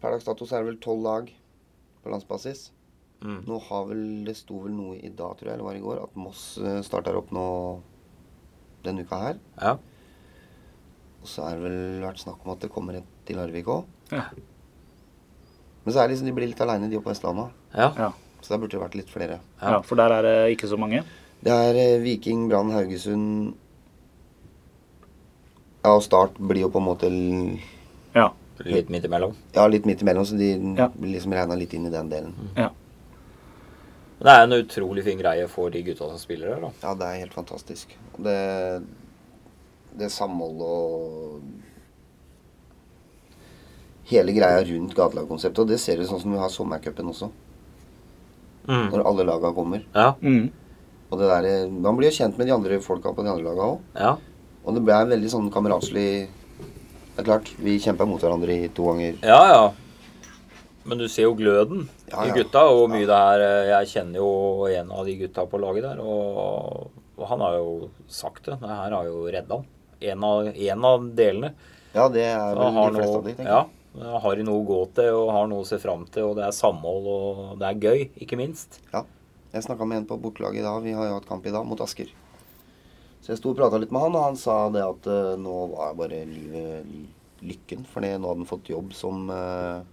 Per 0.04 0.14
dags 0.14 0.26
dato 0.28 0.46
så 0.46 0.56
er 0.58 0.64
det 0.64 0.72
vel 0.74 0.80
tolv 0.84 1.02
lag 1.06 1.30
på 2.04 2.12
landsbasis. 2.12 2.66
mm. 3.24 3.40
Nå 3.48 3.58
har 3.68 3.86
vel 3.88 4.02
Det 4.26 4.34
sto 4.36 4.58
vel 4.66 4.74
noe 4.76 4.98
i 4.98 5.08
dag, 5.08 5.32
tror 5.38 5.48
jeg, 5.50 5.54
eller 5.56 5.64
var 5.64 5.76
det 5.76 5.80
i 5.82 5.86
går, 5.86 6.02
at 6.04 6.16
Moss 6.20 6.42
eh, 6.60 6.80
starter 6.84 7.16
opp 7.16 7.30
nå 7.34 7.44
denne 8.84 9.04
uka 9.06 9.16
her. 9.22 9.38
Ja. 9.62 9.76
Og 11.24 11.30
så 11.30 11.46
er 11.48 11.56
det 11.56 11.64
vel 11.64 12.02
vært 12.04 12.20
snakk 12.20 12.42
om 12.44 12.52
at 12.52 12.60
det 12.60 12.68
kommer 12.74 12.98
et 12.98 13.06
til 13.24 13.38
Larvik 13.40 13.70
òg. 13.72 13.86
Ja. 14.12 14.26
Men 15.84 15.92
så 15.94 16.02
er 16.02 16.08
det 16.08 16.14
liksom, 16.18 16.28
de 16.28 16.34
blir 16.36 16.50
litt 16.50 16.60
aleine, 16.60 16.90
de 16.92 16.98
oppe 16.98 17.08
på 17.08 17.14
Vestlandet. 17.14 17.54
Ja. 17.72 17.88
Ja. 17.96 18.10
Så 18.44 18.52
der 18.52 18.60
burde 18.60 18.76
det 18.76 18.82
vært 18.82 18.96
litt 19.00 19.08
flere. 19.12 19.38
ja, 19.62 19.78
for 19.88 19.96
der 19.96 20.12
er 20.18 20.26
det 20.28 20.34
ikke 20.58 20.68
så 20.68 20.76
mange. 20.76 21.00
Det 21.42 21.52
er 21.52 21.74
eh, 21.76 22.00
Viking, 22.02 22.48
Brann, 22.48 22.70
Haugesund 22.72 23.54
Ja, 25.84 25.90
og 25.96 26.02
Start 26.02 26.38
blir 26.38 26.62
jo 26.64 26.70
på 26.72 26.78
en 26.80 26.86
måte 26.88 27.10
Ja. 28.14 28.30
Litt 28.64 28.88
midt 28.88 29.04
imellom. 29.04 29.34
ja, 29.54 29.66
litt 29.66 29.84
midt 29.84 30.00
imellom, 30.02 30.24
så 30.24 30.36
de 30.38 30.52
Ja. 30.78 30.88
blir 30.88 31.12
liksom 31.18 31.32
regna 31.32 31.54
litt 31.58 31.74
inn 31.74 31.86
i 31.86 31.90
den 31.90 32.08
delen. 32.08 32.34
ja. 32.56 32.70
Det 34.24 34.30
er 34.30 34.42
en 34.44 34.52
utrolig 34.52 35.02
fin 35.04 35.18
greie 35.18 35.46
for 35.48 35.68
de 35.70 35.82
gutta 35.82 36.08
som 36.08 36.16
spiller 36.18 36.48
der, 36.54 36.60
da. 36.60 36.70
Ja, 36.82 36.94
det 36.94 37.02
er 37.02 37.18
helt 37.18 37.34
fantastisk. 37.34 37.88
Og 38.14 38.22
Det, 38.24 38.82
det 39.98 40.10
samholdet 40.10 40.62
og 40.62 41.40
Hele 44.04 44.32
greia 44.32 44.62
rundt 44.64 44.94
gatelagkonseptet. 44.94 45.58
Og 45.58 45.68
det 45.68 45.78
ser 45.80 45.96
du 45.96 46.04
sånn 46.04 46.20
som 46.20 46.32
vi 46.32 46.38
har 46.38 46.48
sommercupen 46.52 47.06
også. 47.08 47.30
Mm. 48.68 48.90
Når 48.92 49.04
alle 49.06 49.24
laga 49.24 49.52
kommer. 49.56 49.82
Ja. 49.94 50.10
Mm. 50.20 50.50
Og 51.10 51.20
det 51.20 51.28
der, 51.30 51.70
Man 51.70 51.96
blir 51.98 52.10
jo 52.10 52.16
kjent 52.18 52.38
med 52.38 52.48
de 52.48 52.54
andre 52.54 52.80
folka 52.82 53.12
på 53.14 53.24
de 53.24 53.30
andre 53.30 53.44
laga 53.44 53.72
òg. 53.74 53.80
ja. 53.98 54.16
Og 54.64 54.72
det 54.72 54.80
ble 54.80 54.96
veldig 55.10 55.28
sånn 55.28 55.50
kameratslig 55.52 56.04
Det 56.24 57.20
er 57.20 57.26
klart, 57.26 57.50
vi 57.60 57.76
kjempa 57.78 58.06
mot 58.08 58.22
hverandre 58.22 58.54
i 58.64 58.70
to 58.74 58.86
ganger. 58.88 59.18
Ja, 59.22 59.42
ja. 59.52 59.64
Men 60.84 60.98
du 60.98 61.04
ser 61.08 61.28
jo 61.28 61.34
gløden 61.36 61.86
Ja, 62.10 62.24
i 62.24 62.32
gutta, 62.34 62.64
og 62.68 62.78
hvor 62.78 62.90
mye 62.92 63.06
det 63.08 63.18
er 63.18 63.44
eh, 63.44 63.68
Jeg 63.74 63.90
kjenner 63.92 64.20
jo 64.20 64.30
en 64.72 64.90
av 64.92 65.04
de 65.06 65.14
gutta 65.20 65.44
på 65.48 65.60
laget 65.60 65.86
der, 65.86 66.00
og, 66.00 66.90
og 67.18 67.28
han 67.28 67.44
har 67.44 67.60
jo 67.60 67.90
sagt 68.08 68.48
det. 68.48 68.58
Det 68.60 68.68
her 68.72 68.96
har 68.96 69.06
jo 69.08 69.24
redda 69.28 69.60
han. 69.60 69.70
En 70.04 70.24
av, 70.26 70.48
en 70.48 70.84
av 70.84 71.06
delene. 71.16 71.54
Ja, 71.94 72.08
det 72.12 72.24
er 72.26 72.58
vel 72.58 72.74
de 72.74 72.84
fleste 72.98 73.16
av 73.20 73.24
de, 73.24 73.34
tenker 73.38 73.52
ja, 73.54 74.18
har 74.24 74.36
de 74.36 74.44
noe 74.44 74.58
å 74.58 74.66
gå 74.66 74.80
til, 74.96 75.10
og 75.14 75.30
har 75.32 75.46
noe 75.48 75.62
å 75.62 75.68
se 75.68 75.78
fram 75.78 76.02
til, 76.10 76.26
og 76.32 76.38
det 76.40 76.48
er 76.48 76.56
samhold, 76.56 77.06
og 77.06 77.60
det 77.60 77.68
er 77.68 77.84
gøy, 77.84 78.00
ikke 78.26 78.38
minst. 78.40 78.80
Ja. 78.92 79.04
Jeg 79.54 79.62
snakka 79.68 79.86
med 79.86 80.02
en 80.02 80.06
på 80.10 80.18
bortelaget 80.18 80.64
i 80.64 80.66
dag. 80.66 80.82
Vi 80.82 80.92
har 80.98 81.06
jo 81.06 81.18
hatt 81.20 81.28
kamp 81.28 81.44
i 81.46 81.52
dag 81.54 81.66
mot 81.66 81.80
Asker. 81.80 82.08
Så 83.22 83.32
jeg 83.32 83.38
sto 83.38 83.52
og 83.52 83.58
prata 83.60 83.78
litt 83.78 83.92
med 83.94 84.02
han, 84.02 84.16
og 84.18 84.24
han 84.26 84.38
sa 84.38 84.56
det 84.74 84.82
at 84.82 85.06
uh, 85.06 85.34
nå 85.38 85.52
var 85.70 85.94
bare 85.96 86.24
livet 86.26 86.88
lykken. 87.44 87.84
For 87.86 88.02
nå 88.02 88.16
hadde 88.18 88.40
han 88.42 88.48
fått 88.50 88.72
jobb 88.72 88.90
som 88.98 89.30
uh, 89.30 89.86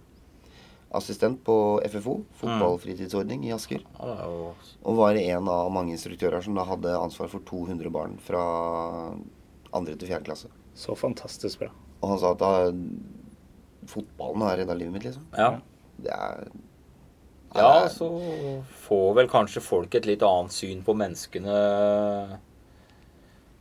assistent 0.98 1.38
på 1.46 1.54
FFO, 1.94 2.16
fotballfritidsordning 2.40 3.46
i 3.46 3.54
Asker. 3.54 3.86
Er 4.02 4.34
Og 4.34 4.98
var 4.98 5.20
en 5.20 5.48
av 5.48 5.70
mange 5.72 5.94
instruktører 5.94 6.42
som 6.44 6.58
da 6.58 6.66
hadde 6.66 6.98
ansvar 6.98 7.30
for 7.30 7.46
200 7.46 7.94
barn 7.94 8.18
fra 8.20 8.42
andre 9.72 9.94
til 9.94 10.10
fjerde 10.10 10.26
klasse. 10.26 10.50
Så 10.74 10.98
fantastisk 10.98 11.62
bra. 11.62 11.70
Og 12.02 12.12
han 12.12 12.20
sa 12.20 12.34
at 12.34 12.42
da, 12.42 12.74
fotballen 13.94 14.44
har 14.44 14.58
redda 14.58 14.76
livet 14.76 14.98
mitt, 14.98 15.06
liksom. 15.06 15.24
Ja. 15.38 15.54
Det 16.02 16.12
er 16.12 16.50
Ja, 17.54 17.88
så 17.92 18.08
får 18.86 19.12
vel 19.18 19.28
kanskje 19.30 19.62
folk 19.64 19.94
et 19.94 20.08
litt 20.08 20.24
annet 20.26 20.54
syn 20.54 20.80
på 20.86 20.94
menneskene 20.96 21.58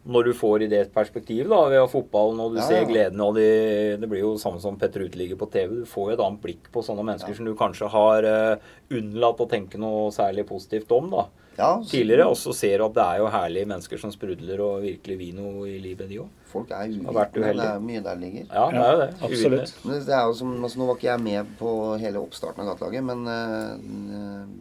når 0.02 0.24
du 0.26 0.32
får 0.34 0.64
i 0.66 0.70
det 0.72 0.86
perspektivet 0.96 1.50
da, 1.52 1.60
ved 1.70 1.84
fotballen, 1.92 2.40
og 2.42 2.56
du 2.56 2.58
Ja, 2.58 2.66
ser 2.66 2.88
gleden 2.90 3.22
og 3.22 3.36
de 3.38 3.98
Det 4.02 4.10
blir 4.10 4.24
jo 4.24 4.38
samme 4.42 4.60
som 4.60 4.78
Petter 4.80 5.06
Uteligger 5.06 5.38
på 5.38 5.50
TV. 5.52 5.82
Du 5.84 5.86
får 5.86 6.10
jo 6.10 6.16
et 6.16 6.24
annet 6.26 6.42
blikk 6.42 6.72
på 6.74 6.82
sånne 6.82 7.06
mennesker 7.06 7.38
som 7.38 7.46
du 7.46 7.54
kanskje 7.56 7.90
har 7.92 8.26
uh, 8.26 8.72
unnlatt 8.90 9.44
å 9.44 9.50
tenke 9.50 9.78
noe 9.78 10.10
særlig 10.12 10.48
positivt 10.50 10.92
om 10.92 11.12
da, 11.14 11.28
ja, 11.62 11.70
så- 11.84 11.92
tidligere. 11.94 12.26
Og 12.32 12.36
så 12.42 12.54
ser 12.58 12.82
du 12.82 12.86
at 12.90 12.96
det 12.98 13.06
er 13.06 13.22
jo 13.22 13.30
herlige 13.38 13.70
mennesker 13.72 14.02
som 14.02 14.12
sprudler 14.14 14.60
og 14.66 14.82
virkelig 14.84 15.18
vil 15.22 15.36
noe 15.38 15.68
i 15.70 15.78
livet, 15.84 16.10
de 16.10 16.18
òg. 16.26 16.28
Folk 16.52 16.74
er 16.76 16.90
uvitende. 16.92 17.54
Det 17.62 17.70
er 17.70 17.80
mye 17.86 18.02
der 18.04 18.18
ligger. 18.20 18.50
Ja, 18.50 18.66
det 18.74 18.82
er 18.82 18.92
jo 18.92 19.00
det. 19.06 19.10
absolutt. 19.30 19.76
Men 19.86 20.02
det 20.10 20.16
er 20.18 20.26
jo 20.28 20.34
som, 20.42 20.52
altså 20.66 20.82
Nå 20.82 20.90
var 20.90 20.98
ikke 21.00 21.12
jeg 21.14 21.24
med 21.30 21.56
på 21.62 21.76
hele 22.02 22.20
oppstarten 22.26 22.66
av 22.66 22.74
gatelaget, 22.74 23.04
men 23.08 23.24
eh, 23.32 24.52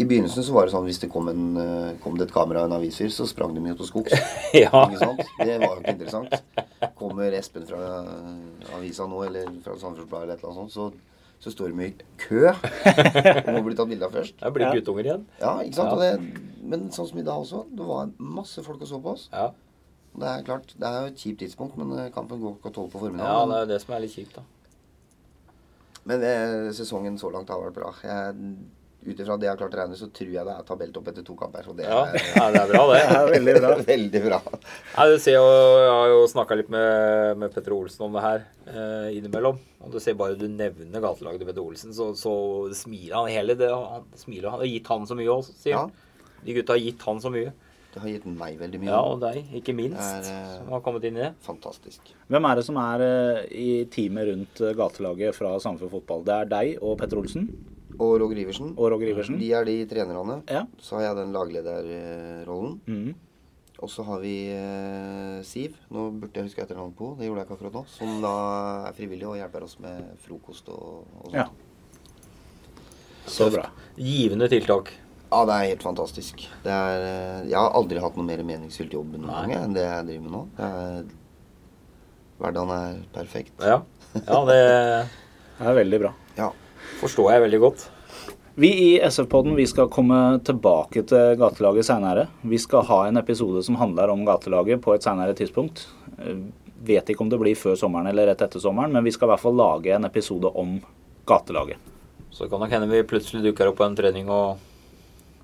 I 0.00 0.04
begynnelsen 0.08 0.42
så 0.46 0.54
var 0.56 0.66
det 0.66 0.72
sånn 0.72 0.86
hvis 0.88 0.98
det 1.02 1.10
kom, 1.12 1.28
en, 1.28 1.42
eh, 1.60 1.90
kom 2.02 2.16
det 2.18 2.30
et 2.30 2.34
kamera 2.34 2.62
og 2.64 2.70
en 2.70 2.78
avisfyr, 2.78 3.10
så 3.12 3.26
sprang 3.28 3.52
de 3.54 3.60
jo 3.68 3.74
til 3.82 3.90
skogs. 3.90 4.14
Ja. 4.64 4.70
Ikke 4.88 4.98
sant? 5.02 5.20
Det 5.38 5.58
var 5.60 5.76
jo 5.76 5.82
ikke 5.82 5.94
interessant. 5.98 6.32
Kommer 6.98 7.36
Espen 7.36 7.66
fra 7.68 7.82
eh, 8.00 8.76
avisa 8.78 9.04
nå, 9.06 9.20
eller 9.28 9.52
fra 9.64 9.76
Samfunnsbladet 9.78 10.24
eller 10.24 10.34
et 10.38 10.42
eller 10.42 10.54
annet 10.56 10.72
sånt, 10.72 10.72
så, 10.72 11.11
så 11.42 11.50
står 11.50 11.72
de 11.74 11.88
i 11.88 11.94
kø 12.22 12.44
og 12.52 13.50
må 13.56 13.62
bli 13.66 13.74
tatt 13.78 13.90
bilde 13.90 14.06
av 14.06 14.14
først. 14.14 14.36
Det 14.38 14.52
blir 14.54 14.68
Ja. 14.68 14.72
guttunger 14.78 15.08
igjen. 15.08 15.24
Ja, 15.40 15.56
ikke 15.64 15.74
sant? 15.80 15.90
Ja. 15.90 15.94
Og 15.96 16.00
det, 16.04 16.46
men 16.62 16.84
sånn 16.94 17.08
som 17.10 17.18
i 17.18 17.24
dag 17.26 17.42
også, 17.42 17.64
det 17.74 17.86
var 17.88 18.12
masse 18.22 18.62
folk 18.62 18.80
og 18.84 18.88
så 18.92 19.00
på 19.02 19.14
oss. 19.16 19.28
Ja. 19.32 19.48
Det 20.12 20.28
er 20.28 20.44
klart, 20.46 20.74
det 20.78 20.86
er 20.86 21.00
jo 21.00 21.10
et 21.10 21.18
kjipt 21.24 21.40
tidspunkt, 21.40 21.76
men 21.80 21.92
eh, 21.98 22.10
kampen 22.14 22.38
går 22.42 22.58
ikke 22.60 22.72
tolv 22.76 22.92
på 22.92 23.00
ja, 23.16 23.38
det 23.48 23.58
er 23.62 23.66
det 23.72 23.80
som 23.82 23.94
er 23.96 24.04
litt 24.04 24.12
kjipt, 24.14 24.36
da. 24.36 24.42
Men 26.04 26.20
det, 26.20 26.32
sesongen 26.76 27.18
så 27.18 27.30
langt 27.32 27.48
har 27.48 27.60
vært 27.62 27.76
bra. 27.78 27.92
Jeg, 28.04 28.56
ut 29.02 29.18
ifra 29.20 29.36
det 29.40 29.46
jeg 29.48 29.52
har 29.52 29.58
klart 29.60 29.74
å 29.74 29.78
regne, 29.80 29.96
så 29.98 30.06
tror 30.14 30.30
jeg 30.34 30.46
det 30.46 30.52
er 30.54 30.66
tabelltopp 30.68 31.08
etter 31.12 31.24
to 31.26 31.34
kamper. 31.38 31.64
Så 31.66 31.74
det 31.78 31.88
Ja, 31.88 32.02
er 32.06 32.28
ja 32.36 32.44
det 32.54 32.60
er 32.62 32.70
bra, 32.72 32.84
det. 32.92 33.00
Det 33.08 33.16
er 33.18 33.32
veldig 33.32 33.54
bra. 33.58 33.72
veldig 33.92 34.22
bra. 34.28 34.38
Nei, 34.98 35.06
du 35.10 35.16
ser 35.24 35.36
jo, 35.38 35.46
Jeg 35.82 35.90
har 35.96 36.12
jo 36.12 36.20
snakka 36.30 36.58
litt 36.60 36.70
med, 36.72 37.38
med 37.42 37.52
Petter 37.54 37.74
Olsen 37.74 38.06
om 38.06 38.14
det 38.18 38.22
her 38.26 38.44
eh, 38.68 39.08
innimellom. 39.18 39.58
Og 39.82 39.90
du 39.94 39.98
ser 40.02 40.14
bare 40.20 40.38
du 40.38 40.46
nevner 40.46 41.02
gatelaget 41.02 41.42
til 41.42 41.50
Petter 41.50 41.64
Olsen, 41.66 41.92
så, 41.96 42.12
så 42.14 42.32
smiler 42.78 43.18
han 43.18 43.32
hele 43.34 43.58
det. 43.58 43.72
Han 43.74 44.06
smiler, 44.16 44.52
han 44.54 44.62
har 44.62 44.70
gitt 44.70 44.92
han 44.94 45.08
så 45.10 45.18
mye 45.18 45.34
òg, 45.34 45.44
sier 45.50 45.76
Ja. 45.80 45.84
De 46.42 46.54
gutta 46.56 46.74
har 46.74 46.82
gitt 46.82 47.02
han 47.06 47.20
så 47.22 47.30
mye. 47.30 47.50
det 47.92 48.00
har 48.00 48.08
gitt 48.08 48.24
meg 48.26 48.54
veldig 48.58 48.78
mye. 48.80 48.88
Ja, 48.94 49.00
og 49.12 49.18
deg, 49.20 49.42
ikke 49.58 49.74
minst, 49.76 49.98
Det 50.00 50.30
er, 50.30 50.38
eh, 50.46 50.54
som 50.62 50.70
har 50.72 50.80
kommet 50.86 51.04
inn 51.04 51.18
i 51.18 51.22
det. 51.26 51.32
Fantastisk. 51.44 52.14
Hvem 52.32 52.46
er 52.48 52.56
det 52.58 52.64
som 52.70 52.78
er 52.80 53.04
eh, 53.04 53.42
i 53.52 53.68
teamet 53.92 54.30
rundt 54.30 54.62
gatelaget 54.78 55.36
fra 55.36 55.52
Samfunn 55.60 55.90
fotball? 55.92 56.24
Det 56.26 56.34
er 56.38 56.48
deg 56.54 56.72
og 56.80 56.96
Petter 57.02 57.20
Olsen 57.20 57.50
Og 58.02 58.14
Roger 58.22 58.40
Iversen. 58.42 58.72
og 58.76 58.88
Roger 58.94 59.12
Iversen. 59.12 59.38
De 59.40 59.50
er 59.54 59.68
de 59.68 59.76
trenerne. 59.90 60.40
Ja. 60.50 60.64
Så 60.82 60.98
har 60.98 61.08
jeg 61.10 61.20
den 61.20 61.34
laglederrollen. 61.36 62.80
Mm. 62.86 63.12
Og 63.82 63.90
så 63.90 64.04
har 64.06 64.20
vi 64.22 64.34
eh, 64.54 65.38
Siv. 65.46 65.74
Nå 65.90 66.06
burde 66.14 66.38
jeg 66.38 66.50
huske 66.50 66.62
etternavnet 66.62 66.94
på, 66.98 67.12
det 67.18 67.26
gjorde 67.26 67.42
jeg 67.42 67.48
ikke 67.48 67.56
akkurat 67.58 67.78
nå. 67.80 67.84
Som 67.90 68.20
da 68.22 68.34
er 68.90 68.98
frivillig 68.98 69.26
og 69.26 69.38
hjelper 69.40 69.66
oss 69.66 69.78
med 69.82 70.12
frokost 70.22 70.70
og, 70.70 71.00
og 71.22 71.32
sånt. 71.32 71.38
Ja. 71.40 71.48
Så 73.26 73.48
bra. 73.54 73.68
Givende 73.98 74.48
tiltak. 74.50 74.92
Ja, 75.32 75.40
det 75.48 75.54
er 75.56 75.68
helt 75.72 75.82
fantastisk. 75.86 76.44
Det 76.62 76.72
er, 76.72 77.04
eh, 77.08 77.50
jeg 77.50 77.56
har 77.58 77.74
aldri 77.78 78.00
hatt 78.04 78.18
noe 78.18 78.26
mer 78.28 78.42
meningsfylt 78.46 78.94
jobb 78.94 79.14
enn 79.16 79.74
det 79.74 79.86
jeg 79.86 80.08
driver 80.10 80.24
med 80.26 80.34
nå. 80.36 80.42
Det 80.58 80.68
er, 80.68 81.12
hverdagen 82.42 82.72
er 82.76 82.98
perfekt. 83.14 83.54
Ja, 83.64 83.78
ja 84.18 84.40
det 84.50 84.58
Det 84.60 85.66
er 85.70 85.78
veldig 85.78 86.00
bra. 86.04 86.12
Ja. 86.36 86.50
Forstår 87.02 87.32
jeg 87.34 87.44
veldig 87.48 87.60
godt. 87.66 87.84
Vi 88.62 88.68
i 88.68 88.88
SF-podden 89.00 89.54
vi 89.56 89.64
skal 89.68 89.88
komme 89.92 90.16
tilbake 90.44 91.02
til 91.08 91.36
gatelaget 91.40 91.86
seinere. 91.88 92.26
Vi 92.44 92.58
skal 92.60 92.84
ha 92.90 92.98
en 93.08 93.16
episode 93.20 93.62
som 93.64 93.78
handler 93.80 94.12
om 94.12 94.26
gatelaget 94.28 94.82
på 94.84 94.92
et 94.96 95.04
seinere 95.06 95.36
tidspunkt. 95.38 95.86
Eh, 96.18 96.42
Vet 96.82 97.12
ikke 97.12 97.22
om 97.22 97.28
det 97.30 97.38
blir 97.38 97.54
før 97.54 97.76
sommeren 97.78 98.08
eller 98.10 98.26
rett 98.26 98.40
etter 98.42 98.58
sommeren, 98.58 98.90
men 98.90 99.04
vi 99.06 99.12
skal 99.14 99.28
i 99.28 99.30
hvert 99.30 99.42
fall 99.44 99.54
lage 99.54 99.92
en 99.94 100.02
episode 100.08 100.50
om 100.58 100.72
gatelaget. 101.30 101.78
Så 102.34 102.48
kan 102.50 102.58
nok 102.58 102.72
hende 102.74 102.88
vi 102.90 103.04
plutselig 103.06 103.44
dukker 103.44 103.68
opp 103.70 103.76
på 103.78 103.84
en 103.86 103.94
trening 103.94 104.26
og 104.34 104.58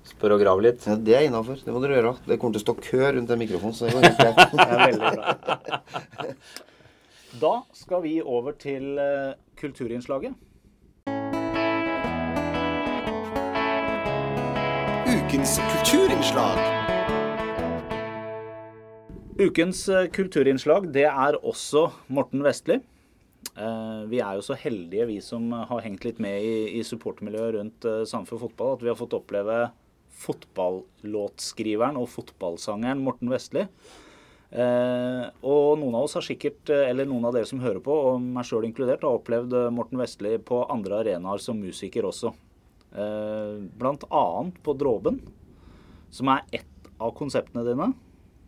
spør 0.09 0.35
og 0.35 0.41
graver 0.43 0.65
litt. 0.65 0.83
Ja, 0.83 0.97
det 0.99 1.15
er 1.15 1.23
innafor. 1.29 1.61
Det 1.63 1.71
må 1.71 1.79
dere 1.79 1.95
gjøre. 2.01 2.11
Det 2.27 2.35
kommer 2.41 2.57
til 2.57 2.59
å 2.59 2.65
stå 2.65 2.75
kø 2.83 2.99
rundt 3.15 3.31
den 3.31 3.39
mikrofonen, 3.39 3.71
så 3.77 3.87
det 3.87 3.95
går 3.95 4.03
helt 4.09 4.19
greit. 4.19 4.43
Det 4.51 4.67
er 4.67 4.83
veldig 4.83 5.13
bra. 5.15 6.35
Da 7.39 7.53
skal 7.85 8.03
vi 8.03 8.13
over 8.19 8.59
til 8.59 8.99
eh, 8.99 9.31
kulturinnslaget. 9.63 10.35
Ukens 15.29 15.59
kulturinnslag. 15.61 16.59
Ukens 19.37 19.81
eh, 19.89 20.07
kulturinnslag 20.09 20.87
det 20.89 21.03
er 21.05 21.37
også 21.45 21.83
Morten 22.09 22.41
Vestli. 22.41 22.79
Eh, 23.53 23.99
Vi 24.09 24.23
er 24.25 24.39
jo 24.39 24.41
så 24.47 24.57
heldige, 24.57 25.05
vi 25.05 25.19
som 25.21 25.51
har 25.53 25.85
hengt 25.85 26.07
litt 26.07 26.17
med 26.17 26.41
i, 26.41 26.79
i 26.79 26.81
supportmiljøet 26.81 27.59
rundt 27.59 27.87
Samfunn 28.09 28.41
fotball, 28.41 28.73
at 28.73 28.81
vi 28.81 28.89
har 28.89 28.97
fått 28.97 29.13
oppleve 29.19 29.59
fotballåtskriveren 30.25 32.01
og 32.01 32.09
fotballsangeren 32.09 33.05
Morten 33.05 33.29
Vestli. 33.29 33.67
Eh, 34.49 35.23
og 35.45 35.77
noen 35.77 35.93
av 35.93 36.09
oss 36.09 36.17
har 36.17 36.25
sikkert, 36.25 36.73
eh, 36.73 36.89
eller 36.89 37.05
noen 37.05 37.29
av 37.29 37.37
dere 37.37 37.45
som 37.45 37.61
hører 37.61 37.85
på, 37.85 37.93
og 37.93 38.17
meg 38.33 38.49
sjøl 38.49 38.65
inkludert, 38.65 39.05
har 39.05 39.21
opplevd 39.21 39.53
eh, 39.53 39.71
Morten 39.77 40.01
Vestli 40.01 40.39
på 40.41 40.65
andre 40.73 41.03
arenaer 41.03 41.37
som 41.37 41.61
musiker 41.61 42.09
også. 42.09 42.33
Eh, 42.89 43.61
blant 43.77 44.03
annet 44.09 44.63
på 44.63 44.73
Dråben, 44.73 45.21
som 46.09 46.31
er 46.33 46.45
ett 46.51 46.89
av 46.97 47.13
konseptene 47.17 47.63
dine. 47.67 47.91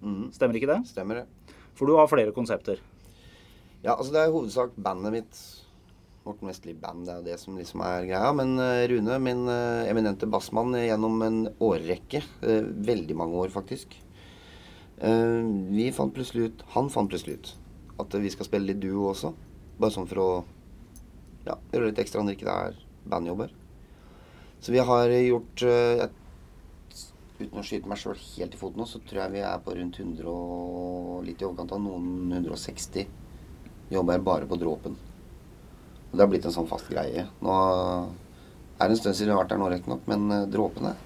Mm. 0.01 0.31
Stemmer 0.33 0.57
ikke 0.57 0.71
det? 0.71 0.79
Stemmer 0.89 1.21
det. 1.21 1.55
For 1.77 1.85
du 1.85 1.93
har 1.99 2.09
flere 2.09 2.33
konsepter. 2.33 2.81
Ja, 3.81 3.95
altså 3.95 4.11
det 4.13 4.21
er 4.21 4.31
i 4.31 4.33
hovedsak 4.33 4.73
bandet 4.81 5.13
mitt. 5.13 5.41
Morten 6.25 6.51
Vestli 6.51 6.73
Band, 6.77 7.07
det 7.07 7.13
er 7.13 7.21
jo 7.21 7.25
det 7.25 7.37
som 7.41 7.55
liksom 7.57 7.81
er 7.85 8.05
greia. 8.09 8.33
Men 8.37 8.57
eh, 8.61 8.85
Rune, 8.89 9.19
min 9.21 9.45
eh, 9.49 9.89
eminente 9.89 10.29
bassmann 10.29 10.73
gjennom 10.77 11.21
en 11.25 11.39
årrekke, 11.61 12.23
veldig 12.41 13.17
mange 13.17 13.37
år 13.41 13.53
faktisk, 13.53 13.97
vi 15.01 15.87
fant 15.97 16.13
plutselig 16.13 16.43
ut, 16.51 16.59
han 16.75 16.91
fant 16.93 17.09
plutselig 17.09 17.39
ut, 17.39 17.47
at 18.03 18.13
vi 18.21 18.29
skal 18.29 18.45
spille 18.45 18.69
litt 18.69 18.83
duo 18.83 19.07
også. 19.09 19.31
Bare 19.81 19.95
sånn 19.95 20.05
for 20.05 20.21
å 20.21 20.27
ja, 21.47 21.55
gjøre 21.71 21.87
litt 21.87 22.03
ekstra 22.03 22.21
når 22.21 22.37
ikke 22.37 22.45
det 22.45 22.57
er 22.67 22.77
bandjobber. 23.09 23.55
Så 24.61 24.71
vi 24.71 24.79
har 24.79 25.09
gjort 25.09 25.63
eh, 25.65 26.05
et, 26.05 26.17
Uten 27.41 27.57
å 27.57 27.63
skyte 27.65 27.89
meg 27.89 27.97
sjøl 27.97 28.19
helt 28.37 28.53
i 28.53 28.59
foten 28.59 28.83
nå, 28.83 28.85
så 28.85 28.99
tror 29.01 29.23
jeg 29.23 29.33
vi 29.33 29.39
er 29.41 29.61
på 29.65 29.73
rundt 29.73 29.95
100 29.97 30.29
og 30.29 31.23
litt 31.25 31.41
i 31.41 31.47
overkant 31.47 31.71
av 31.73 31.81
noen 31.81 32.35
160 32.37 33.07
jobber 33.89 34.21
bare 34.21 34.45
på 34.45 34.59
dråpen. 34.61 34.93
Og 36.11 36.13
det 36.13 36.21
har 36.21 36.29
blitt 36.29 36.45
en 36.45 36.53
sånn 36.53 36.69
fast 36.69 36.91
greie. 36.91 37.25
Nå 37.41 37.55
er 37.55 38.83
det 38.83 38.93
en 38.93 38.99
stund 38.99 39.17
siden 39.17 39.31
vi 39.31 39.33
har 39.33 39.41
vært 39.41 39.55
der 39.55 39.61
nå, 39.63 39.71
riktignok, 39.73 40.05
men 40.11 40.27
uh, 40.29 40.45
dråpen 40.53 40.91
er 40.91 41.01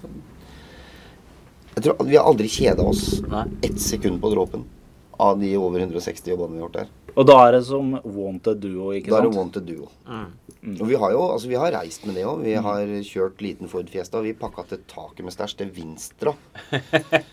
Jeg 1.76 1.86
tror 1.86 2.04
Vi 2.04 2.16
har 2.16 2.28
aldri 2.28 2.52
kjeda 2.52 2.84
oss 2.84 3.22
ett 3.64 3.80
sekund 3.80 4.20
på 4.20 4.32
dråpen 4.32 4.68
av 5.16 5.40
de 5.40 5.54
over 5.56 5.80
160 5.80 6.34
jobbene 6.34 6.52
vi 6.52 6.60
har 6.60 6.66
gjort 6.66 6.78
der. 6.82 6.94
Og 7.16 7.24
da 7.24 7.36
er 7.46 7.56
det 7.56 7.62
som 7.64 7.94
Wanted 8.04 8.60
Duo, 8.60 8.90
ikke 8.92 9.12
Da 9.12 9.22
er 9.22 9.28
det? 9.28 9.36
Wanted 9.36 9.64
Duo. 9.68 9.88
Mm. 10.04 10.76
Og 10.76 10.84
vi 10.90 10.98
har 11.00 11.14
jo 11.14 11.22
altså 11.32 11.48
vi 11.48 11.58
har 11.60 11.72
reist 11.72 12.04
med 12.04 12.18
det 12.18 12.26
òg. 12.28 12.42
Vi 12.44 12.56
har 12.66 12.92
kjørt 13.08 13.40
liten 13.44 13.70
Ford 13.72 13.88
Fiesta. 13.88 14.20
Vi 14.24 14.34
pakka 14.36 14.66
til 14.68 14.84
taket 14.90 15.24
med 15.24 15.32
stæsj 15.32 15.56
til 15.62 15.72
Vinstra. 15.76 16.34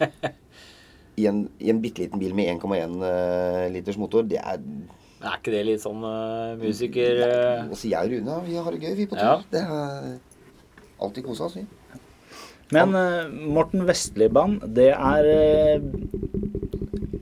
I 1.22 1.28
en, 1.30 1.44
i 1.62 1.70
en 1.70 1.82
bitte 1.84 2.06
liten 2.06 2.22
bil 2.22 2.34
med 2.34 2.50
1,1 2.56 2.96
uh, 3.04 3.68
liters 3.74 4.00
motor. 4.02 4.26
Det 4.26 4.40
er 4.40 4.64
Er 5.24 5.38
ikke 5.38 5.54
det 5.54 5.66
litt 5.68 5.84
sånn 5.84 6.02
uh, 6.04 6.56
musiker 6.60 7.22
eh, 7.24 7.68
Og 7.70 7.78
så 7.80 7.88
jeg 7.92 8.10
og 8.10 8.12
Rune, 8.12 8.40
vi 8.48 8.58
har 8.60 8.76
det 8.76 8.82
gøy, 8.82 8.96
vi 8.98 9.06
på 9.08 9.16
tur. 9.16 9.24
Ja. 9.24 9.38
Det 9.52 9.62
er 9.62 10.18
alltid 11.04 11.28
kosa 11.28 11.48
oss, 11.48 11.60
vi. 11.60 11.68
Men 12.74 12.96
eh, 12.96 13.30
Morten 13.54 13.86
Vestli-band, 13.88 14.64
det 14.76 14.92
er 14.94 15.30
eh, 15.30 15.82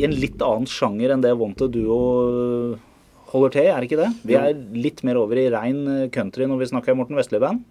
i 0.01 0.07
en 0.07 0.15
litt 0.17 0.41
annen 0.41 0.69
sjanger 0.69 1.13
enn 1.13 1.23
det 1.23 1.35
Wanted 1.37 1.75
Duo 1.75 1.99
holder 3.31 3.53
til, 3.53 3.69
er 3.69 3.79
det 3.79 3.87
ikke 3.89 4.01
det? 4.01 4.09
Vi 4.27 4.37
er 4.37 4.57
litt 4.75 5.03
mer 5.07 5.19
over 5.21 5.39
i 5.39 5.49
rein 5.53 5.81
eh, 5.87 6.09
country 6.13 6.47
når 6.49 6.61
vi 6.61 6.69
snakker 6.73 6.97
Morten 6.97 7.19
Vestli-band. 7.19 7.63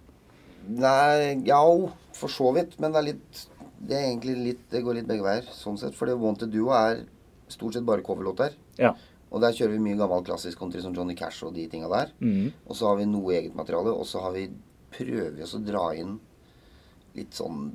Nei, 0.81 1.41
ja, 1.47 1.59
for 2.17 2.31
så 2.31 2.53
vidt. 2.55 2.77
Men 2.81 2.93
det 2.93 3.01
er 3.01 3.09
litt 3.11 3.47
Det 3.81 3.95
er 3.97 4.03
egentlig 4.11 4.35
litt 4.37 4.65
Det 4.69 4.83
går 4.85 4.99
litt 4.99 5.07
begge 5.09 5.25
veier, 5.25 5.47
sånn 5.57 5.79
sett. 5.81 5.95
For 5.97 6.09
det 6.09 6.19
Wanted 6.21 6.53
Duo 6.53 6.71
er 6.77 7.03
stort 7.51 7.75
sett 7.75 7.85
bare 7.87 8.05
coverlåter. 8.05 8.55
Ja. 8.79 8.93
Og 9.31 9.43
der 9.43 9.55
kjører 9.55 9.75
vi 9.75 9.83
mye 9.83 9.99
gammel 9.99 10.25
klassisk 10.27 10.59
country 10.59 10.81
som 10.83 10.95
Johnny 10.95 11.15
Cash 11.17 11.45
og 11.47 11.55
de 11.55 11.67
tinga 11.71 11.89
der. 11.91 12.11
Mm. 12.19 12.51
Og 12.67 12.77
så 12.77 12.89
har 12.89 12.99
vi 12.99 13.07
noe 13.09 13.35
eget 13.37 13.55
materiale, 13.57 13.93
og 13.93 14.07
så 14.07 14.23
har 14.23 14.35
vi 14.35 14.49
prøver 14.91 15.31
vi 15.37 15.45
oss 15.45 15.55
å 15.55 15.63
dra 15.63 15.85
inn 15.95 16.17
litt 17.15 17.35
sånn 17.35 17.69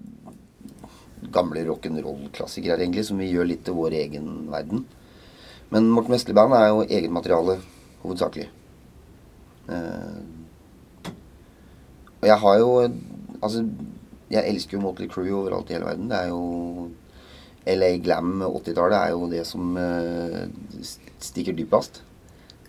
gamle 1.32 1.64
rock'n'roll-klassikere, 1.68 2.80
egentlig, 2.80 3.06
som 3.08 3.18
vi 3.20 3.30
gjør 3.30 3.48
litt 3.50 3.64
til 3.66 3.76
vår 3.76 3.96
egen 4.02 4.46
verden. 4.52 4.84
Men 5.72 5.90
Morten 5.90 6.14
Vestli-band 6.14 6.54
er 6.54 6.68
jo 6.70 6.84
egenmateriale 6.86 7.58
hovedsakelig. 8.04 8.48
Eh, 9.68 10.22
og 12.20 12.26
jeg 12.30 12.38
har 12.44 12.58
jo 12.62 12.70
Altså, 13.42 13.68
jeg 14.30 14.48
elsker 14.48 14.78
jo 14.78 14.80
Motley 14.80 15.08
Crew 15.12 15.28
overalt 15.36 15.68
i 15.70 15.74
hele 15.74 15.84
verden. 15.84 16.08
Det 16.10 16.16
er 16.16 16.28
jo 16.30 16.90
LA 17.66 17.90
Glam 18.02 18.42
80-tallet 18.42 18.96
er 18.96 19.10
jo 19.12 19.26
det 19.30 19.42
som 19.46 19.76
eh, 19.76 20.46
stikker 21.20 21.52
dypest. 21.52 22.00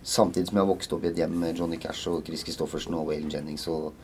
Samtidig 0.02 0.50
som 0.50 0.58
jeg 0.58 0.66
har 0.66 0.70
vokst 0.70 0.92
opp 0.92 1.06
i 1.06 1.08
et 1.08 1.18
hjem 1.18 1.38
med 1.40 1.56
Johnny 1.58 1.78
Cash 1.80 2.10
og 2.12 2.20
Chris 2.26 2.44
Christoffersen 2.44 2.94
og 2.98 3.08
Waylon 3.08 3.32
Jennings. 3.32 3.66
Og, 3.72 3.94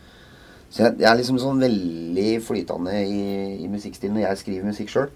så 0.75 0.83
jeg, 0.89 0.97
jeg 1.05 1.07
er 1.07 1.19
liksom 1.21 1.37
sånn 1.39 1.61
veldig 1.63 2.31
flytende 2.43 2.95
i, 3.07 3.19
i 3.63 3.69
musikkstilen 3.71 4.17
når 4.19 4.25
jeg 4.27 4.41
skriver 4.41 4.67
musikk 4.73 4.91
sjøl. 4.91 5.11